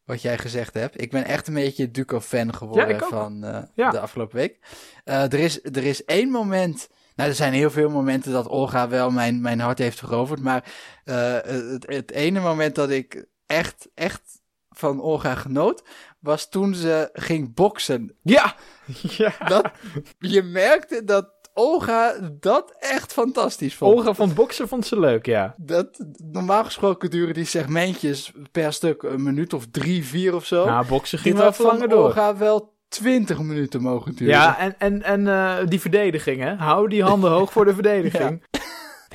wat 0.05 0.23
jij 0.23 0.38
gezegd 0.38 0.75
hebt. 0.75 1.01
Ik 1.01 1.11
ben 1.11 1.25
echt 1.25 1.47
een 1.49 1.55
beetje 1.55 1.90
Duco-fan 1.90 2.55
geworden 2.55 2.88
Ja, 2.88 2.99
van 2.99 3.44
Ja. 3.75 3.90
de 3.90 4.01
afgelopen 4.01 4.37
week. 4.37 4.59
Er, 5.05 5.35
is, 5.35 5.62
er 5.64 5.85
is 5.85 6.05
één 6.05 6.31
moment... 6.31 6.88
Nou, 7.16 7.29
er 7.29 7.35
zijn 7.35 7.53
heel 7.53 7.70
veel 7.70 7.90
momenten 7.90 8.33
dat 8.33 8.49
Olga 8.49 8.88
wel 8.88 9.11
mijn, 9.11 9.40
mijn 9.40 9.61
hart 9.61 9.79
heeft 9.79 9.99
veroverd. 9.99 10.40
Maar 10.40 10.73
het, 11.05 11.87
het 11.87 12.11
ene 12.11 12.40
moment 12.40 12.75
dat 12.75 12.90
ik 12.90 13.27
echt, 13.47 13.88
echt 13.94 14.42
van 14.70 15.01
Olga 15.01 15.35
genoot, 15.35 15.83
was 16.25 16.49
toen 16.49 16.75
ze 16.75 17.09
ging 17.13 17.55
boksen. 17.55 18.17
Ja! 18.23 18.55
ja. 19.19 19.33
Dat, 19.49 19.71
je 20.19 20.43
merkte 20.43 21.05
dat 21.05 21.33
Olga 21.55 22.15
dat 22.41 22.77
echt 22.79 23.13
fantastisch 23.13 23.75
vond. 23.75 23.95
Olga 23.95 24.15
van 24.15 24.35
Boksen 24.35 24.69
vond 24.69 24.87
ze 24.87 25.01
leuk, 25.01 25.27
ja. 25.27 25.55
Dat, 25.57 26.05
normaal 26.33 26.65
gesproken 26.65 27.11
duren 27.11 27.35
die 27.35 27.45
segmentjes 27.45 28.33
per 28.53 28.73
stuk 28.73 29.03
een 29.03 29.23
minuut 29.23 29.53
of 29.53 29.67
drie, 29.71 30.05
vier 30.05 30.35
of 30.35 30.47
zo. 30.47 30.65
Nou, 30.65 30.87
Boksen 30.87 31.19
ging 31.19 31.37
wel 31.37 31.53
langer 31.59 31.89
door. 31.89 32.05
Olga 32.05 32.37
wel 32.37 32.75
20 32.89 33.39
minuten 33.39 33.81
mogen 33.83 34.15
duren. 34.15 34.35
Ja, 34.35 34.59
en, 34.59 34.75
en, 34.79 35.03
en 35.03 35.29
eh, 35.29 35.67
die 35.67 35.81
verdediging, 35.81 36.43
hè. 36.43 36.55
Hou 36.55 36.89
die 36.89 37.03
handen 37.03 37.31
hoog 37.31 37.53
voor 37.53 37.65
de 37.65 37.75
verdediging. 37.81 38.43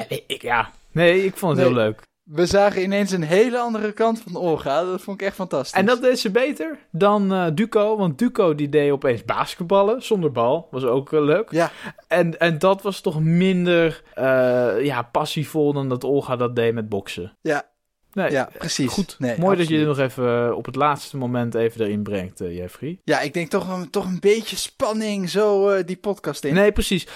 Nee, 0.10 0.24
ik, 0.28 0.42
ja. 0.42 0.70
nee, 0.92 1.26
ik 1.26 1.38
vond 1.38 1.58
het 1.58 1.66
Nee. 1.66 1.76
heel 1.76 1.84
leuk. 1.86 2.08
We 2.32 2.46
zagen 2.46 2.82
ineens 2.82 3.12
een 3.12 3.24
hele 3.24 3.60
andere 3.60 3.92
kant 3.92 4.22
van 4.22 4.36
Olga. 4.36 4.84
Dat 4.84 5.02
vond 5.02 5.22
ik 5.22 5.28
echt 5.28 5.36
fantastisch. 5.36 5.80
En 5.80 5.86
dat 5.86 6.02
deed 6.02 6.20
ze 6.20 6.32
beter 6.32 6.78
dan 6.92 7.34
eh, 7.34 7.46
Duco. 7.54 7.98
Want 7.98 8.18
Duco 8.18 8.56
die 8.56 8.70
deed 8.70 8.92
opeens 8.92 9.26
basketballen 9.26 10.04
zonder 10.04 10.32
bal. 10.32 10.68
Was 10.72 10.84
ook 10.84 11.14
eh, 11.14 11.22
leuk. 11.22 11.52
Ja, 11.52 11.72
En, 12.08 12.40
en 12.40 12.60
dat 12.60 12.82
was 12.82 13.02
toch 13.02 13.20
minder 13.22 14.04
eh, 14.14 14.86
ja, 14.86 15.02
passievol 15.02 15.74
dan 15.74 15.90
dat 15.90 16.04
Olga 16.04 16.36
dat 16.36 16.56
deed 16.56 16.74
met 16.74 16.90
boksen. 16.90 17.38
ja, 17.42 17.69
Nee, 18.14 18.32
ja, 18.32 18.50
precies. 18.58 18.92
Goed, 18.92 19.16
Nee, 19.20 19.38
mooi 19.38 19.58
dat 19.58 19.68
je 19.68 19.86
nog 19.86 20.00
even 20.00 20.48
eh, 20.48 20.56
op 20.56 20.66
het 20.66 20.76
laatste 20.76 21.18
moment 21.18 21.56
even 21.56 21.82
erin 21.82 22.04
brengt, 22.04 22.42
eh, 22.42 22.58
Jeffrey. 22.58 23.00
Ja, 23.04 23.20
ik 23.20 23.34
denk 23.34 23.50
toch 23.50 23.78
een, 23.78 23.90
toch 23.90 24.06
een 24.06 24.20
beetje 24.20 24.56
spanning 24.56 25.30
zo 25.30 25.70
eh, 25.70 25.86
die 25.86 25.98
podcast 25.98 26.44
in. 26.44 26.54
Nee, 26.54 26.72
precies. 26.72 27.08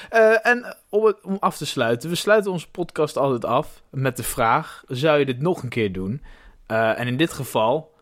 En 0.42 0.76
om, 0.90 1.06
het, 1.06 1.22
om 1.22 1.38
af 1.40 1.58
te 1.58 1.66
sluiten, 1.66 2.10
we 2.10 2.16
sluiten 2.16 2.52
onze 2.52 2.70
podcast 2.70 3.18
altijd 3.18 3.46
af 3.46 3.82
met 3.90 4.18
de 4.18 4.24
vraag: 4.24 4.84
zou 4.88 5.20
je 5.20 5.26
dit 5.26 5.42
nog 5.42 5.64
een 5.64 5.70
keer 5.70 5.92
doen? 5.92 6.22
En 6.68 7.08
in 7.08 7.18
dit 7.18 7.34
geval 7.34 7.94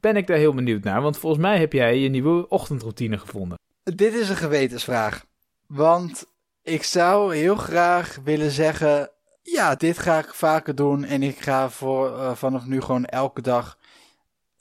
ben 0.00 0.16
ik 0.16 0.26
daar 0.26 0.36
heel 0.36 0.54
benieuwd 0.54 0.84
naar, 0.84 1.02
want 1.02 1.18
volgens 1.18 1.42
mij 1.42 1.58
heb 1.58 1.72
jij 1.72 1.98
je 1.98 2.08
nieuwe 2.08 2.48
ochtendroutine 2.48 3.18
gevonden. 3.18 3.58
Dit 3.82 4.14
is 4.14 4.28
een 4.28 4.36
gewetensvraag. 4.36 5.24
Want 5.66 6.26
ik 6.62 6.82
zou 6.82 7.36
heel 7.36 7.56
graag 7.56 8.18
willen 8.24 8.50
zeggen: 8.50 9.10
ja, 9.52 9.74
dit 9.74 9.98
ga 9.98 10.18
ik 10.18 10.34
vaker 10.34 10.74
doen. 10.74 11.04
En 11.04 11.22
ik 11.22 11.38
ga 11.38 11.70
voor, 11.70 12.18
eh, 12.18 12.34
vanaf 12.34 12.64
nu 12.64 12.80
gewoon 12.80 13.04
elke 13.04 13.42
dag 13.42 13.78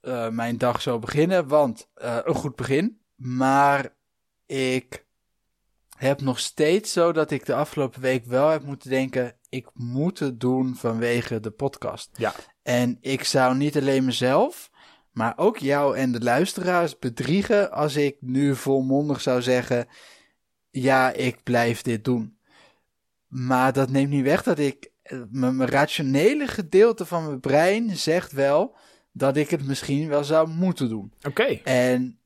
eh, 0.02 0.30
mijn 0.30 0.58
dag 0.58 0.82
zo 0.82 1.00
beginnen. 1.00 1.48
Want 1.48 1.89
eh, 1.93 2.17
een 2.24 2.36
goed 2.36 2.56
begin. 2.56 3.00
Maar 3.15 3.93
ik 4.45 5.06
heb 5.98 6.21
nog 6.21 6.39
steeds 6.39 6.91
zo 6.91 7.12
dat 7.12 7.32
ik 7.32 7.45
de 7.45 7.56
afgelopen 7.56 8.02
week 8.02 8.26
wel 8.26 8.50
heb 8.50 8.63
moeten 8.63 8.89
denken: 8.89 9.36
ik 9.50 9.67
moet 9.74 10.19
het 10.19 10.39
doen 10.39 10.76
vanwege 10.76 11.39
de 11.39 11.52
podcast. 11.52 12.10
Ja. 12.17 12.34
En 12.63 12.98
ik 13.02 13.24
zou 13.24 13.56
niet 13.56 13.78
alleen 13.78 14.06
mezelf, 14.06 14.69
maar 15.12 15.34
ook 15.36 15.58
jou 15.58 15.98
en 15.98 16.12
de 16.12 16.21
luisteraars 16.21 17.00
bedriegen 17.00 17.71
als 17.71 17.95
ik 17.95 18.17
nu 18.19 18.56
volmondig 18.56 19.21
zou 19.21 19.41
zeggen: 19.41 19.88
ja, 20.69 21.12
ik 21.12 21.43
blijf 21.43 21.82
dit 21.82 22.04
doen. 22.04 22.35
Maar 23.28 23.74
dat 23.74 23.90
neemt 23.90 24.10
niet 24.10 24.24
weg 24.24 24.44
dat 24.44 24.60
ik, 24.60 24.92
eh, 25.02 25.22
mijn 25.30 25.66
rationele 25.66 26.48
gedeelte 26.48 27.06
van 27.06 27.26
mijn 27.26 27.40
brein 27.40 27.98
zegt 27.98 28.32
wel 28.32 28.76
dat 29.12 29.38
ik 29.38 29.50
het 29.50 29.66
misschien 29.66 30.08
wel 30.08 30.24
zou 30.24 30.50
moeten 30.50 30.90
doen. 30.90 31.14
Oké. 31.24 31.44
En 31.64 32.20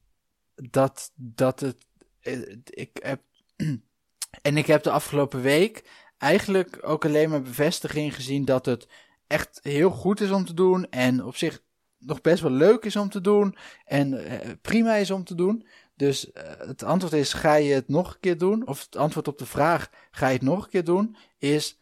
dat, 0.56 1.12
dat 1.16 1.60
het, 1.60 1.78
eh, 2.20 2.56
ik 2.64 3.00
heb, 3.02 3.22
en 4.42 4.58
ik 4.58 4.66
heb 4.66 4.84
de 4.84 4.92
afgelopen 4.92 5.42
week 5.42 5.84
eigenlijk 6.18 6.80
ook 6.82 7.06
alleen 7.06 7.30
maar 7.30 7.42
bevestiging 7.42 8.16
gezien 8.16 8.46
dat 8.46 8.66
het 8.66 8.88
echt 9.28 9.60
heel 9.64 9.90
goed 9.90 10.22
is 10.22 10.32
om 10.32 10.46
te 10.46 10.54
doen 10.54 10.90
en 10.90 11.24
op 11.24 11.36
zich 11.36 11.62
nog 11.98 12.22
best 12.22 12.42
wel 12.42 12.52
leuk 12.52 12.86
is 12.86 12.96
om 12.96 13.10
te 13.10 13.22
doen 13.22 13.56
en 13.86 14.26
eh, 14.26 14.50
prima 14.62 14.96
is 14.96 15.12
om 15.12 15.24
te 15.24 15.36
doen. 15.36 15.68
Dus 16.00 16.32
eh, 16.32 16.44
het 16.68 16.84
antwoord 16.84 17.14
is, 17.14 17.34
ga 17.34 17.56
je 17.56 17.74
het 17.74 17.88
nog 17.88 18.14
een 18.14 18.20
keer 18.20 18.38
doen? 18.38 18.68
Of 18.68 18.80
het 18.84 18.96
antwoord 18.96 19.28
op 19.28 19.38
de 19.38 19.46
vraag, 19.46 19.90
ga 20.12 20.28
je 20.28 20.34
het 20.34 20.42
nog 20.42 20.64
een 20.64 20.70
keer 20.70 20.84
doen? 20.84 21.16
Is, 21.38 21.78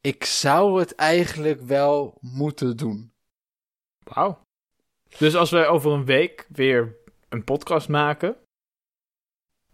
ik 0.00 0.24
zou 0.24 0.80
het 0.80 0.94
eigenlijk 0.94 1.60
wel 1.60 2.18
moeten 2.20 2.76
doen. 2.76 3.12
Wauw. 4.02 4.38
Dus 5.18 5.34
als 5.34 5.50
wij 5.50 5.66
over 5.66 5.92
een 5.92 6.04
week 6.04 6.46
weer 6.48 6.96
een 7.28 7.44
podcast 7.44 7.88
maken, 7.88 8.36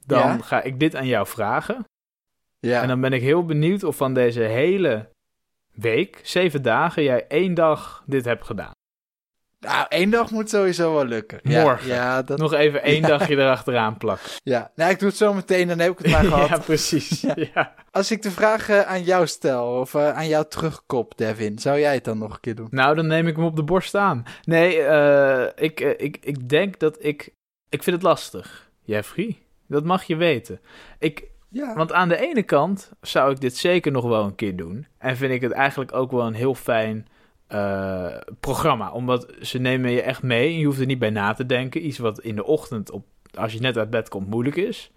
dan 0.07 0.19
Ja. 0.19 0.39
ga 0.39 0.63
ik 0.63 0.81
dit 0.81 0.95
aan 0.95 1.07
jou 1.07 1.27
vragen. 1.27 1.85
Ja, 2.59 2.83
En 2.83 2.89
dan 2.89 3.01
ben 3.01 3.13
ik 3.13 3.23
heel 3.23 3.45
benieuwd 3.45 3.85
of 3.85 3.97
van 3.97 4.15
deze 4.15 4.41
hele 4.41 5.11
week, 5.73 6.21
zeven 6.23 6.63
dagen, 6.63 7.03
jij 7.03 7.27
één 7.27 7.55
dag 7.55 8.03
dit 8.07 8.25
hebt 8.25 8.45
gedaan. 8.45 8.73
Nou, 9.61 9.87
één 9.89 10.11
dag 10.11 10.31
moet 10.31 10.51
sowieso 10.51 10.95
wel 10.95 11.05
lukken. 11.05 11.41
Morgen. 11.43 11.87
Ja, 11.89 12.23
dat... 12.23 12.39
Nog 12.39 12.53
even 12.53 12.83
één 12.83 13.01
Ja. 13.07 13.07
dagje 13.09 13.37
erachteraan 13.37 13.97
plakken. 13.97 14.31
ja. 14.43 14.71
Nou, 14.75 14.91
ik 14.91 14.99
doe 14.99 15.09
het 15.09 15.17
zo 15.19 15.35
meteen, 15.35 15.69
dan 15.69 15.79
heb 15.79 15.93
ik 15.93 15.99
het 15.99 16.11
maar 16.11 16.25
gehad. 16.33 16.49
ja, 16.49 16.59
precies. 16.59 17.21
Ja. 17.55 17.75
Als 17.91 18.11
ik 18.11 18.23
de 18.23 18.31
vraag 18.31 18.71
aan 18.71 19.03
jou 19.03 19.27
stel, 19.27 19.67
of 19.81 19.95
eh, 19.95 20.11
aan 20.17 20.29
jou 20.29 20.45
terugkop, 20.49 21.13
Devin, 21.17 21.59
zou 21.59 21.79
jij 21.79 21.95
het 21.95 22.05
dan 22.05 22.19
nog 22.19 22.33
een 22.33 22.41
keer 22.41 22.55
doen? 22.55 22.67
Nou, 22.71 22.95
dan 22.95 23.07
neem 23.07 23.27
ik 23.27 23.37
hem 23.37 23.45
op 23.45 23.57
de 23.57 23.63
borst 23.63 23.95
aan. 23.95 24.25
Nee, 24.45 24.81
eh, 24.83 25.47
ik, 25.65 25.81
eh, 25.81 25.91
ik, 25.97 26.19
ik 26.21 26.49
denk 26.49 26.79
dat 26.79 27.05
ik... 27.05 27.33
Ik 27.69 27.83
vind 27.83 27.97
het 27.97 28.05
lastig, 28.05 28.71
Jeffrey. 28.83 29.37
Dat 29.69 29.85
mag 29.85 30.05
je 30.05 30.17
weten. 30.17 30.61
Ik, 30.99 31.25
Ja. 31.49 31.75
Want 31.75 31.93
aan 31.93 32.09
de 32.09 32.17
ene 32.29 32.43
kant 32.43 32.91
zou 33.01 33.31
ik 33.33 33.41
dit 33.41 33.57
zeker 33.57 33.93
nog 33.93 34.05
wel 34.05 34.25
een 34.25 34.35
keer 34.35 34.57
doen. 34.57 34.87
En 34.99 35.17
vind 35.17 35.33
ik 35.33 35.41
het 35.41 35.53
eigenlijk 35.53 35.93
ook 35.95 36.11
wel 36.11 36.27
een 36.27 36.35
heel 36.35 36.55
fijn 36.55 37.07
eh, 37.49 38.17
programma. 38.41 38.91
Omdat 38.91 39.33
ze 39.41 39.59
nemen 39.59 39.91
je 39.91 40.03
echt 40.03 40.23
mee. 40.23 40.49
En 40.53 40.59
je 40.59 40.65
hoeft 40.67 40.81
er 40.81 40.87
niet 40.87 40.99
bij 40.99 41.11
na 41.11 41.33
te 41.33 41.47
denken. 41.47 41.87
Iets 41.87 41.99
wat 41.99 42.21
in 42.21 42.35
de 42.37 42.45
ochtend, 42.45 42.91
op, 42.91 43.05
als 43.35 43.53
je 43.53 43.61
net 43.61 43.77
uit 43.79 43.91
bed 43.91 44.09
komt, 44.09 44.29
moeilijk 44.29 44.57
is. 44.57 44.91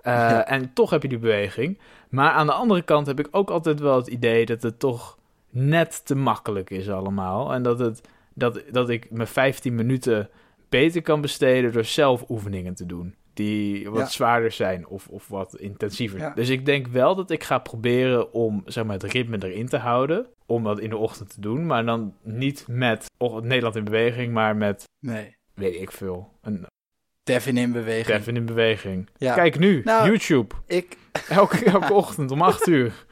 Eh, 0.00 0.12
Ja. 0.12 0.46
En 0.46 0.72
toch 0.72 0.90
heb 0.90 1.02
je 1.02 1.08
die 1.08 1.18
beweging. 1.18 1.78
Maar 2.08 2.30
aan 2.30 2.46
de 2.46 2.52
andere 2.52 2.82
kant 2.82 3.06
heb 3.06 3.18
ik 3.20 3.28
ook 3.30 3.50
altijd 3.50 3.80
wel 3.80 3.96
het 3.96 4.06
idee 4.06 4.46
dat 4.46 4.62
het 4.62 4.78
toch 4.78 5.18
net 5.50 6.06
te 6.06 6.14
makkelijk 6.14 6.70
is 6.70 6.90
allemaal. 6.90 7.52
En 7.52 7.62
dat, 7.62 7.78
het, 7.78 8.00
dat, 8.34 8.62
dat 8.70 8.88
ik 8.88 9.10
me 9.10 9.26
15 9.26 9.74
minuten 9.74 10.28
beter 10.68 11.02
kan 11.02 11.20
besteden 11.20 11.72
door 11.72 11.84
zelf 11.84 12.24
oefeningen 12.28 12.74
te 12.74 12.86
doen. 12.86 13.14
Die 13.34 13.90
wat 13.90 14.00
Ja. 14.00 14.06
zwaarder 14.06 14.50
zijn 14.52 14.86
of, 14.86 15.08
of 15.08 15.28
wat 15.28 15.56
intensiever. 15.56 16.18
Ja. 16.18 16.30
Dus 16.34 16.48
ik 16.48 16.66
denk 16.66 16.86
wel 16.86 17.14
dat 17.14 17.30
ik 17.30 17.42
ga 17.44 17.58
proberen 17.58 18.32
om 18.32 18.62
zeg 18.64 18.84
maar, 18.84 18.94
het 18.98 19.12
ritme 19.12 19.36
erin 19.46 19.68
te 19.68 19.76
houden. 19.76 20.26
Om 20.46 20.64
dat 20.64 20.80
in 20.80 20.90
de 20.90 20.96
ochtend 20.96 21.34
te 21.34 21.40
doen. 21.40 21.66
Maar 21.66 21.84
dan 21.84 22.14
niet 22.22 22.64
met 22.68 23.06
Nederland 23.40 23.76
in 23.76 23.84
beweging, 23.84 24.32
maar 24.32 24.56
met, 24.56 24.84
Nee. 25.00 25.36
weet 25.54 25.74
ik 25.80 25.92
veel, 25.92 26.38
een 26.42 26.66
Devin 27.22 27.56
in 27.56 27.72
beweging. 27.72 28.16
Devin 28.16 28.36
in 28.36 28.46
beweging. 28.46 29.08
Ja. 29.16 29.34
Kijk 29.34 29.58
nu, 29.58 29.80
Nou, 29.84 30.06
YouTube. 30.08 30.54
Ik, 30.66 30.96
Elke, 31.28 31.64
elke 31.64 31.92
ochtend 31.92 32.30
om 32.30 32.42
8 32.42 32.66
uur. 32.66 33.06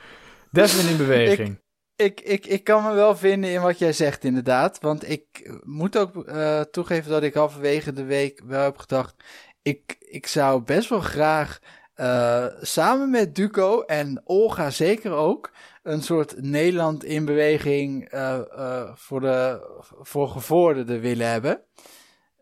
Devin 0.50 0.90
in 0.90 0.96
beweging. 0.96 1.58
ik, 1.96 2.20
ik, 2.20 2.46
ik 2.46 2.64
kan 2.64 2.82
me 2.84 2.92
wel 2.94 3.16
vinden 3.16 3.50
in 3.50 3.60
wat 3.60 3.78
jij 3.78 3.92
zegt, 3.92 4.24
inderdaad. 4.24 4.80
Want 4.80 5.08
ik 5.10 5.50
moet 5.64 5.98
ook 5.98 6.24
eh, 6.26 6.60
toegeven 6.60 7.10
dat 7.10 7.22
ik 7.22 7.34
halverwege 7.34 7.92
de 7.92 8.04
week 8.04 8.42
wel 8.46 8.62
heb 8.64 8.76
gedacht... 8.78 9.14
Ik, 9.62 9.96
ik 9.98 10.26
zou 10.26 10.62
best 10.62 10.88
wel 10.88 11.00
graag 11.00 11.58
eh, 11.94 12.46
samen 12.60 13.10
met 13.10 13.34
Duco 13.34 13.80
en 13.80 14.20
Olga 14.24 14.70
zeker 14.70 15.12
ook... 15.12 15.50
een 15.82 16.02
soort 16.02 16.42
Nederland 16.42 17.04
in 17.04 17.24
beweging 17.24 18.08
eh, 18.08 18.38
eh, 18.38 18.90
voor, 18.94 19.20
de, 19.20 19.66
voor 20.00 20.28
gevorderden 20.28 21.00
willen 21.00 21.30
hebben. 21.30 21.60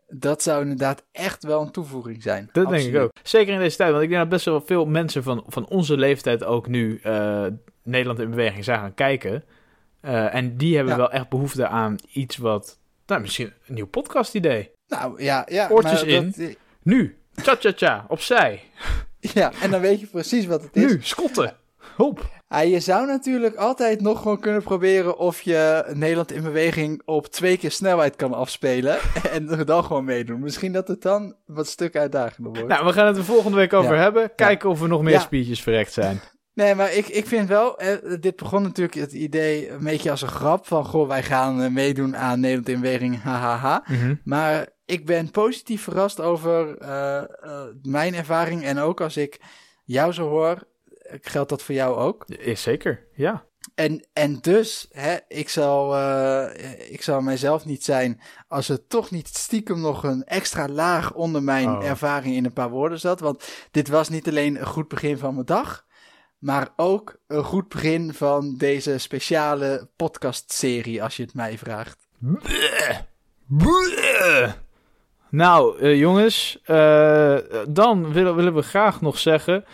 Dat 0.07 0.43
zou 0.43 0.61
inderdaad 0.61 1.05
echt 1.11 1.43
wel 1.43 1.61
een 1.61 1.71
toevoeging 1.71 2.23
zijn. 2.23 2.49
Dat 2.51 2.69
denk 2.69 2.93
ik 2.93 3.01
ook. 3.01 3.11
Zeker 3.23 3.53
in 3.53 3.59
deze 3.59 3.77
tijd. 3.77 3.91
Want 3.91 4.03
ik 4.03 4.09
denk 4.09 4.21
dat 4.21 4.29
best 4.29 4.45
wel 4.45 4.61
veel 4.61 4.85
mensen 4.85 5.23
van, 5.23 5.43
van 5.47 5.67
onze 5.67 5.97
leeftijd 5.97 6.43
ook 6.43 6.67
nu 6.67 7.01
Nederland 7.83 8.19
in 8.19 8.29
beweging 8.29 8.63
zijn 8.63 8.79
gaan 8.79 8.93
kijken. 8.93 9.43
En 10.01 10.57
die 10.57 10.75
hebben 10.75 10.93
Ja. 10.93 10.99
wel 10.99 11.11
echt 11.11 11.29
behoefte 11.29 11.67
aan 11.67 11.95
iets 12.13 12.37
wat... 12.37 12.79
Nou, 13.05 13.21
misschien 13.21 13.53
een 13.67 13.73
nieuw 13.73 13.87
podcast 13.87 14.35
idee. 14.35 14.71
Nou 14.87 15.23
ja, 15.23 15.45
ja. 15.49 15.67
Oortjes 15.69 16.01
maar 16.03 16.09
in. 16.09 16.33
dat- 16.37 16.55
Nu. 16.89 17.17
Tja-tja-tja. 17.41 18.05
Opzij. 18.07 18.61
ja, 19.19 19.51
en 19.61 19.71
dan 19.71 19.81
weet 19.81 19.99
je 19.99 20.05
precies 20.07 20.45
wat 20.45 20.61
het 20.61 20.75
is. 20.75 20.91
Nu. 20.91 20.97
Schotten. 21.01 21.55
Hop. 21.95 22.29
Ah, 22.47 22.69
je 22.69 22.79
zou 22.79 23.07
natuurlijk 23.07 23.55
altijd 23.55 24.01
nog 24.01 24.21
gewoon 24.21 24.39
kunnen 24.39 24.61
proberen 24.63 25.17
of 25.17 25.41
je 25.41 25.83
Nederland 25.93 26.31
in 26.31 26.43
beweging 26.43 27.01
op 27.05 27.27
twee 27.27 27.57
keer 27.57 27.71
snelheid 27.71 28.15
kan 28.15 28.33
afspelen. 28.33 28.97
en 29.31 29.49
er 29.49 29.65
dan 29.65 29.83
gewoon 29.83 30.03
meedoen. 30.03 30.39
Misschien 30.39 30.71
dat 30.71 30.87
het 30.87 31.01
dan 31.01 31.35
wat 31.45 31.67
stuk 31.67 31.95
uitdagender 31.95 32.51
wordt. 32.51 32.67
Nou, 32.67 32.85
we 32.85 32.93
gaan 32.93 33.07
het 33.07 33.17
er 33.17 33.23
volgende 33.23 33.57
week 33.57 33.73
over 33.73 33.95
Ja. 33.95 34.01
hebben. 34.01 34.31
Kijken 34.35 34.69
of 34.69 34.79
we 34.79 34.87
nog 34.87 35.01
meer 35.01 35.13
Ja. 35.13 35.19
spiertjes 35.19 35.61
verrekt 35.61 35.93
zijn. 35.93 36.19
Nee, 36.53 36.75
maar 36.75 36.93
ik, 36.93 37.07
ik 37.07 37.25
vind 37.27 37.49
wel, 37.49 37.77
eh, 37.79 38.19
dit 38.19 38.35
begon 38.35 38.61
natuurlijk 38.61 38.97
het 38.97 39.11
idee 39.13 39.69
een 39.69 39.83
beetje 39.83 40.11
als 40.11 40.21
een 40.21 40.27
grap 40.27 40.67
van, 40.67 40.85
goh, 40.85 41.07
wij 41.07 41.23
gaan 41.23 41.61
eh, 41.61 41.69
meedoen 41.69 42.17
aan 42.17 42.39
Nederland 42.39 42.69
in 42.69 42.79
beweging, 42.81 43.21
hahaha. 43.21 43.83
Mhm. 43.87 44.15
Maar 44.23 44.67
ik 44.89 45.05
ben 45.05 45.31
positief 45.31 45.83
verrast 45.83 46.19
over 46.19 46.77
eh, 46.77 47.17
eh, 47.17 47.67
mijn 47.81 48.15
ervaring 48.15 48.63
en 48.63 48.77
ook 48.79 49.01
als 49.01 49.17
ik 49.17 49.39
jou 49.83 50.11
zo 50.11 50.27
hoor, 50.29 50.67
geldt 51.21 51.49
dat 51.49 51.61
voor 51.63 51.75
jou 51.75 51.95
ook. 51.95 52.25
Is 52.27 52.61
zeker, 52.61 53.07
ja. 53.13 53.45
En, 53.75 54.07
en 54.13 54.39
dus, 54.41 54.87
hè, 54.91 55.17
ik, 55.27 55.49
zal, 55.49 55.95
eh, 55.95 56.91
ik 56.91 57.01
zal 57.01 57.21
mijzelf 57.21 57.65
niet 57.65 57.83
zijn 57.83 58.21
als 58.47 58.69
er 58.69 58.87
toch 58.87 59.11
niet 59.11 59.27
stiekem 59.27 59.79
nog 59.79 60.03
een 60.03 60.23
extra 60.23 60.67
laag 60.67 61.13
onder 61.13 61.43
mijn 61.43 61.69
Oh. 61.69 61.85
ervaring 61.85 62.35
in 62.35 62.45
een 62.45 62.53
paar 62.53 62.69
woorden 62.69 62.99
zat. 62.99 63.19
Want 63.19 63.67
dit 63.71 63.87
was 63.87 64.09
niet 64.09 64.27
alleen 64.27 64.59
een 64.59 64.65
goed 64.67 64.87
begin 64.87 65.17
van 65.17 65.33
mijn 65.33 65.45
dag, 65.45 65.85
maar 66.37 66.69
ook 66.75 67.19
een 67.27 67.43
goed 67.43 67.69
begin 67.69 68.13
van 68.13 68.57
deze 68.57 68.97
speciale 68.97 69.89
podcastserie, 69.95 71.03
als 71.03 71.15
je 71.15 71.23
het 71.23 71.33
mij 71.33 71.57
vraagt. 71.57 72.07
Bleh. 72.19 72.99
Bleh. 73.47 74.53
Nou, 75.31 75.79
eh, 75.79 75.99
jongens, 75.99 76.59
eh, 76.63 77.35
dan 77.69 78.13
willen, 78.13 78.35
willen 78.35 78.55
we 78.55 78.61
graag 78.61 79.01
nog 79.01 79.17
zeggen. 79.17 79.65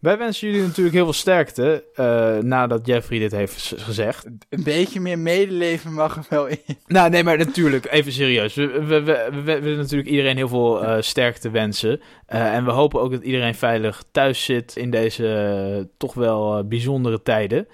Wij 0.00 0.18
wensen 0.18 0.48
jullie 0.48 0.62
natuurlijk 0.66 0.94
heel 0.94 1.04
veel 1.04 1.12
sterkte. 1.12 1.84
eh, 1.94 2.38
nadat 2.38 2.86
Jeffrey 2.86 3.18
dit 3.18 3.32
heeft 3.32 3.74
gezegd. 3.76 4.24
Een 4.48 4.62
beetje 4.64 5.00
meer 5.00 5.18
medeleven 5.18 5.92
mag 5.92 6.16
er 6.16 6.24
wel 6.28 6.46
in. 6.46 6.58
Nou, 6.86 7.10
nee, 7.10 7.24
maar 7.24 7.38
natuurlijk, 7.38 7.86
even 7.90 8.12
serieus. 8.12 8.54
We, 8.54 8.66
we, 8.66 9.02
we, 9.02 9.02
we- 9.32 9.42
we 9.42 9.60
willen 9.60 9.76
natuurlijk 9.78 10.10
iedereen 10.10 10.36
heel 10.36 10.48
veel 10.48 10.84
sterkte 11.02 11.50
wensen. 11.50 12.00
En 12.26 12.64
we 12.64 12.70
hopen 12.70 13.00
ook 13.00 13.10
dat 13.10 13.22
iedereen 13.22 13.54
veilig 13.54 14.02
thuis 14.12 14.44
zit 14.44 14.76
in 14.76 14.90
deze 14.90 15.88
toch 15.98 16.14
wel 16.14 16.64
bijzondere 16.68 17.22
tijden. 17.22 17.68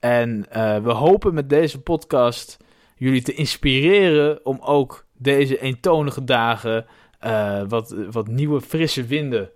En 0.00 0.46
we 0.82 0.90
hopen 0.92 1.34
met 1.34 1.48
deze 1.48 1.80
podcast 1.80 2.56
jullie 2.96 3.22
te 3.22 3.34
inspireren 3.34 4.40
om 4.46 4.58
ook 4.62 5.06
deze 5.18 5.58
eentonige 5.58 6.24
dagen 6.24 6.86
eh, 7.18 7.62
wat, 7.68 7.94
wat 8.10 8.28
nieuwe 8.28 8.60
frisse 8.60 9.04
winden 9.04 9.50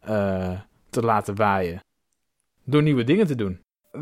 eh, 0.00 0.60
te 0.90 1.02
laten 1.02 1.34
waaien. 1.34 1.80
Door 2.64 2.82
nieuwe 2.82 3.04
dingen 3.04 3.26
te 3.26 3.34
doen. 3.34 3.60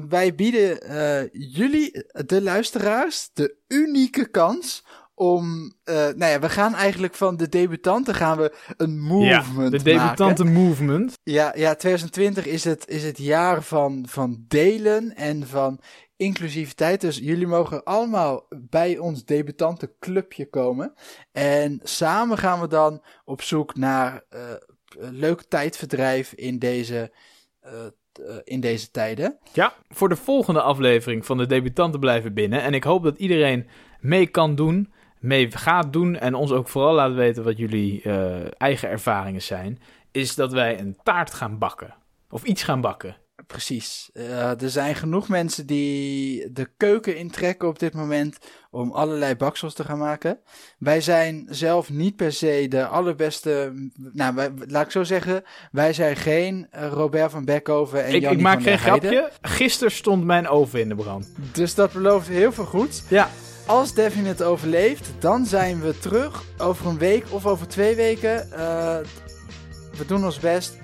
Wij 0.09 0.35
bieden 0.35 0.81
eh, 0.81 1.29
jullie, 1.33 2.05
de 2.27 2.43
luisteraars, 2.43 3.31
de 3.33 3.57
unieke 3.69 4.31
kans 4.31 4.85
om... 5.15 5.73
nou 5.85 6.25
ja, 6.25 6.41
we 6.41 6.49
gaan 6.49 6.75
eigenlijk 6.75 7.15
van 7.15 7.37
de 7.37 7.49
debutanten 7.49 8.15
gaan 8.15 8.37
we 8.37 8.57
een 8.77 9.01
movement 9.01 9.71
de 9.71 9.83
debutante 9.83 10.45
maken. 10.45 10.63
movement. 10.63 11.13
Ja, 11.23 11.53
ja, 11.57 11.75
2020 11.75 12.47
is 12.47 12.65
het, 12.65 12.89
is 12.89 13.05
het 13.05 13.19
jaar 13.19 13.63
van, 13.63 14.05
van 14.09 14.45
delen 14.49 15.15
en 15.15 15.47
van 15.47 15.81
inclusiviteit. 16.17 17.01
Dus 17.01 17.19
jullie 17.19 17.47
mogen 17.47 17.85
allemaal 17.85 18.47
bij 18.59 18.99
ons 18.99 19.25
debutantenclubje 19.25 20.49
komen. 20.49 20.95
En 21.33 21.81
samen 21.83 22.39
gaan 22.39 22.61
we 22.61 22.69
dan 22.69 23.03
op 23.25 23.43
zoek 23.43 23.77
naar 23.77 24.25
eh, 24.29 24.41
leuk 24.95 25.43
tijdverdrijf 25.43 26.33
in 26.33 26.59
deze, 26.59 27.13
eh, 27.61 27.73
eh, 27.85 28.37
in 28.45 28.61
deze 28.61 28.91
tijden. 28.91 29.39
Ja, 29.53 29.73
voor 29.89 30.09
de 30.09 30.17
volgende 30.17 30.61
aflevering 30.61 31.27
van 31.27 31.39
de 31.39 31.47
debutanten 31.47 32.01
blijven 32.01 32.35
binnen. 32.35 32.63
En 32.63 32.75
ik 32.75 32.85
hoop 32.85 33.03
dat 33.03 33.19
iedereen 33.19 33.67
mee 34.01 34.27
kan 34.27 34.55
doen, 34.55 34.93
mee 35.19 35.51
gaat 35.51 35.93
doen 35.93 36.17
en 36.17 36.35
ons 36.35 36.53
ook 36.53 36.69
vooral 36.69 36.95
laat 36.95 37.15
weten 37.15 37.45
wat 37.45 37.59
jullie 37.59 38.03
eigen 38.57 38.89
ervaringen 38.89 39.43
zijn. 39.43 39.79
Is 40.13 40.35
dat 40.35 40.53
wij 40.53 40.81
een 40.81 40.97
taart 41.03 41.35
gaan 41.35 41.59
bakken. 41.59 41.95
Of 42.31 42.45
iets 42.45 42.63
gaan 42.63 42.81
bakken. 42.81 43.17
Precies. 43.47 44.11
Eh, 44.15 44.63
er 44.63 44.71
zijn 44.71 44.95
genoeg 44.95 45.29
mensen 45.29 45.67
die 45.67 46.53
de 46.53 46.69
keuken 46.77 47.17
intrekken 47.17 47.69
op 47.69 47.79
dit 47.79 47.95
moment 47.95 48.39
om 48.71 48.93
allerlei 48.93 49.35
baksels 49.35 49.75
te 49.75 49.85
gaan 49.85 49.99
maken. 49.99 50.39
Wij 50.79 51.01
zijn 51.01 51.47
zelf 51.51 51.91
niet 51.91 52.17
per 52.17 52.33
se 52.33 52.67
de 52.69 52.87
allerbeste. 52.87 53.73
Nou, 54.13 54.35
wij, 54.35 54.51
laat 54.67 54.85
ik 54.85 54.91
zo 54.91 55.05
zeggen, 55.05 55.43
wij 55.73 55.93
zijn 55.93 56.17
geen 56.17 56.67
eh, 56.71 56.89
Robert 56.89 57.31
van 57.31 57.45
Beckhoven 57.45 58.05
en 58.05 58.15
Ik, 58.15 58.21
Jannie 58.21 58.39
ik 58.39 58.45
maak 58.45 58.63
geen 58.63 58.79
grapje. 58.79 59.31
Gisteren 59.41 59.93
stond 59.93 60.25
mijn 60.25 60.49
oven 60.49 60.81
in 60.81 60.89
de 60.89 60.95
brand. 60.95 61.33
Dus 61.53 61.75
dat 61.75 61.93
belooft 61.93 62.29
heel 62.29 62.53
veel 62.53 62.65
goed. 62.65 63.03
Ja, 63.09 63.31
Als 63.67 63.95
Devin 63.95 64.27
het 64.27 64.43
overleeft, 64.43 65.11
dan 65.19 65.47
zijn 65.47 65.81
we 65.81 65.99
terug 65.99 66.43
over 66.59 66.87
een 66.87 66.99
week 66.99 67.25
of 67.31 67.47
over 67.47 67.69
twee 67.69 67.95
weken. 67.95 68.53
Eh, 68.53 68.97
we 69.99 70.07
doen 70.07 70.25
ons 70.25 70.39
best. 70.39 70.77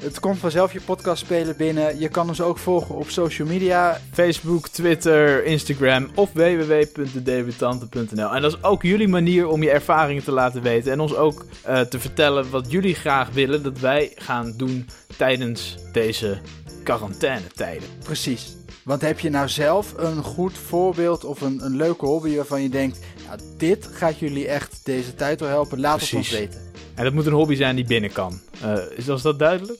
Het 0.00 0.20
komt 0.20 0.38
vanzelf 0.38 0.72
je 0.72 0.80
podcast 0.80 1.24
spelen 1.24 1.56
binnen. 1.56 1.98
Je 1.98 2.08
kan 2.08 2.28
ons 2.28 2.40
ook 2.40 2.58
volgen 2.58 2.94
op 2.94 3.10
social 3.10 3.48
media. 3.48 4.00
Facebook, 4.12 4.68
Twitter, 4.68 5.44
Instagram 5.44 6.10
of 6.14 6.32
www.dedebutanten.nl. 6.32 8.34
En 8.34 8.42
dat 8.42 8.52
is 8.52 8.62
ook 8.62 8.82
jullie 8.82 9.08
manier 9.08 9.48
om 9.48 9.62
je 9.62 9.70
ervaringen 9.70 10.24
te 10.24 10.32
laten 10.32 10.62
weten. 10.62 10.92
En 10.92 11.00
ons 11.00 11.14
ook 11.14 11.46
eh, 11.62 11.80
te 11.80 12.00
vertellen 12.00 12.50
wat 12.50 12.70
jullie 12.70 12.94
graag 12.94 13.30
willen 13.30 13.62
dat 13.62 13.78
wij 13.78 14.12
gaan 14.14 14.54
doen 14.56 14.88
tijdens 15.16 15.76
deze 15.92 16.38
quarantainetijden. 16.82 17.88
Precies. 18.04 18.56
Want 18.84 19.00
heb 19.00 19.18
je 19.18 19.30
nou 19.30 19.48
zelf 19.48 19.94
een 19.96 20.22
goed 20.22 20.58
voorbeeld 20.58 21.24
of 21.24 21.40
een, 21.40 21.64
een 21.64 21.76
leuke 21.76 22.06
hobby 22.06 22.36
waarvan 22.36 22.62
je 22.62 22.68
denkt, 22.68 22.98
nou, 23.26 23.40
dit 23.56 23.88
gaat 23.92 24.18
jullie 24.18 24.48
echt 24.48 24.80
deze 24.84 25.14
tijd 25.14 25.40
wel 25.40 25.48
helpen, 25.48 25.80
laat 25.80 26.00
het 26.00 26.14
ons 26.14 26.30
weten. 26.30 26.65
En 26.96 27.04
dat 27.04 27.12
moet 27.12 27.26
een 27.26 27.32
hobby 27.32 27.54
zijn 27.54 27.76
die 27.76 27.84
binnen 27.84 28.12
kan. 28.12 28.40
Uh, 28.64 28.78
is 28.96 29.04
dat 29.04 29.38
duidelijk? 29.38 29.78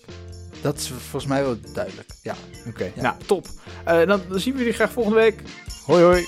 Dat 0.60 0.76
is 0.76 0.88
volgens 0.88 1.26
mij 1.26 1.42
wel 1.42 1.56
duidelijk, 1.72 2.08
ja. 2.22 2.34
Oké, 2.68 2.92
nou 2.94 3.14
top. 3.26 3.46
Dan, 3.84 4.06
dan 4.06 4.40
zien 4.40 4.52
we 4.52 4.58
jullie 4.58 4.74
graag 4.74 4.92
volgende 4.92 5.18
week. 5.18 5.42
Hoi 5.86 6.02
hoi. 6.02 6.26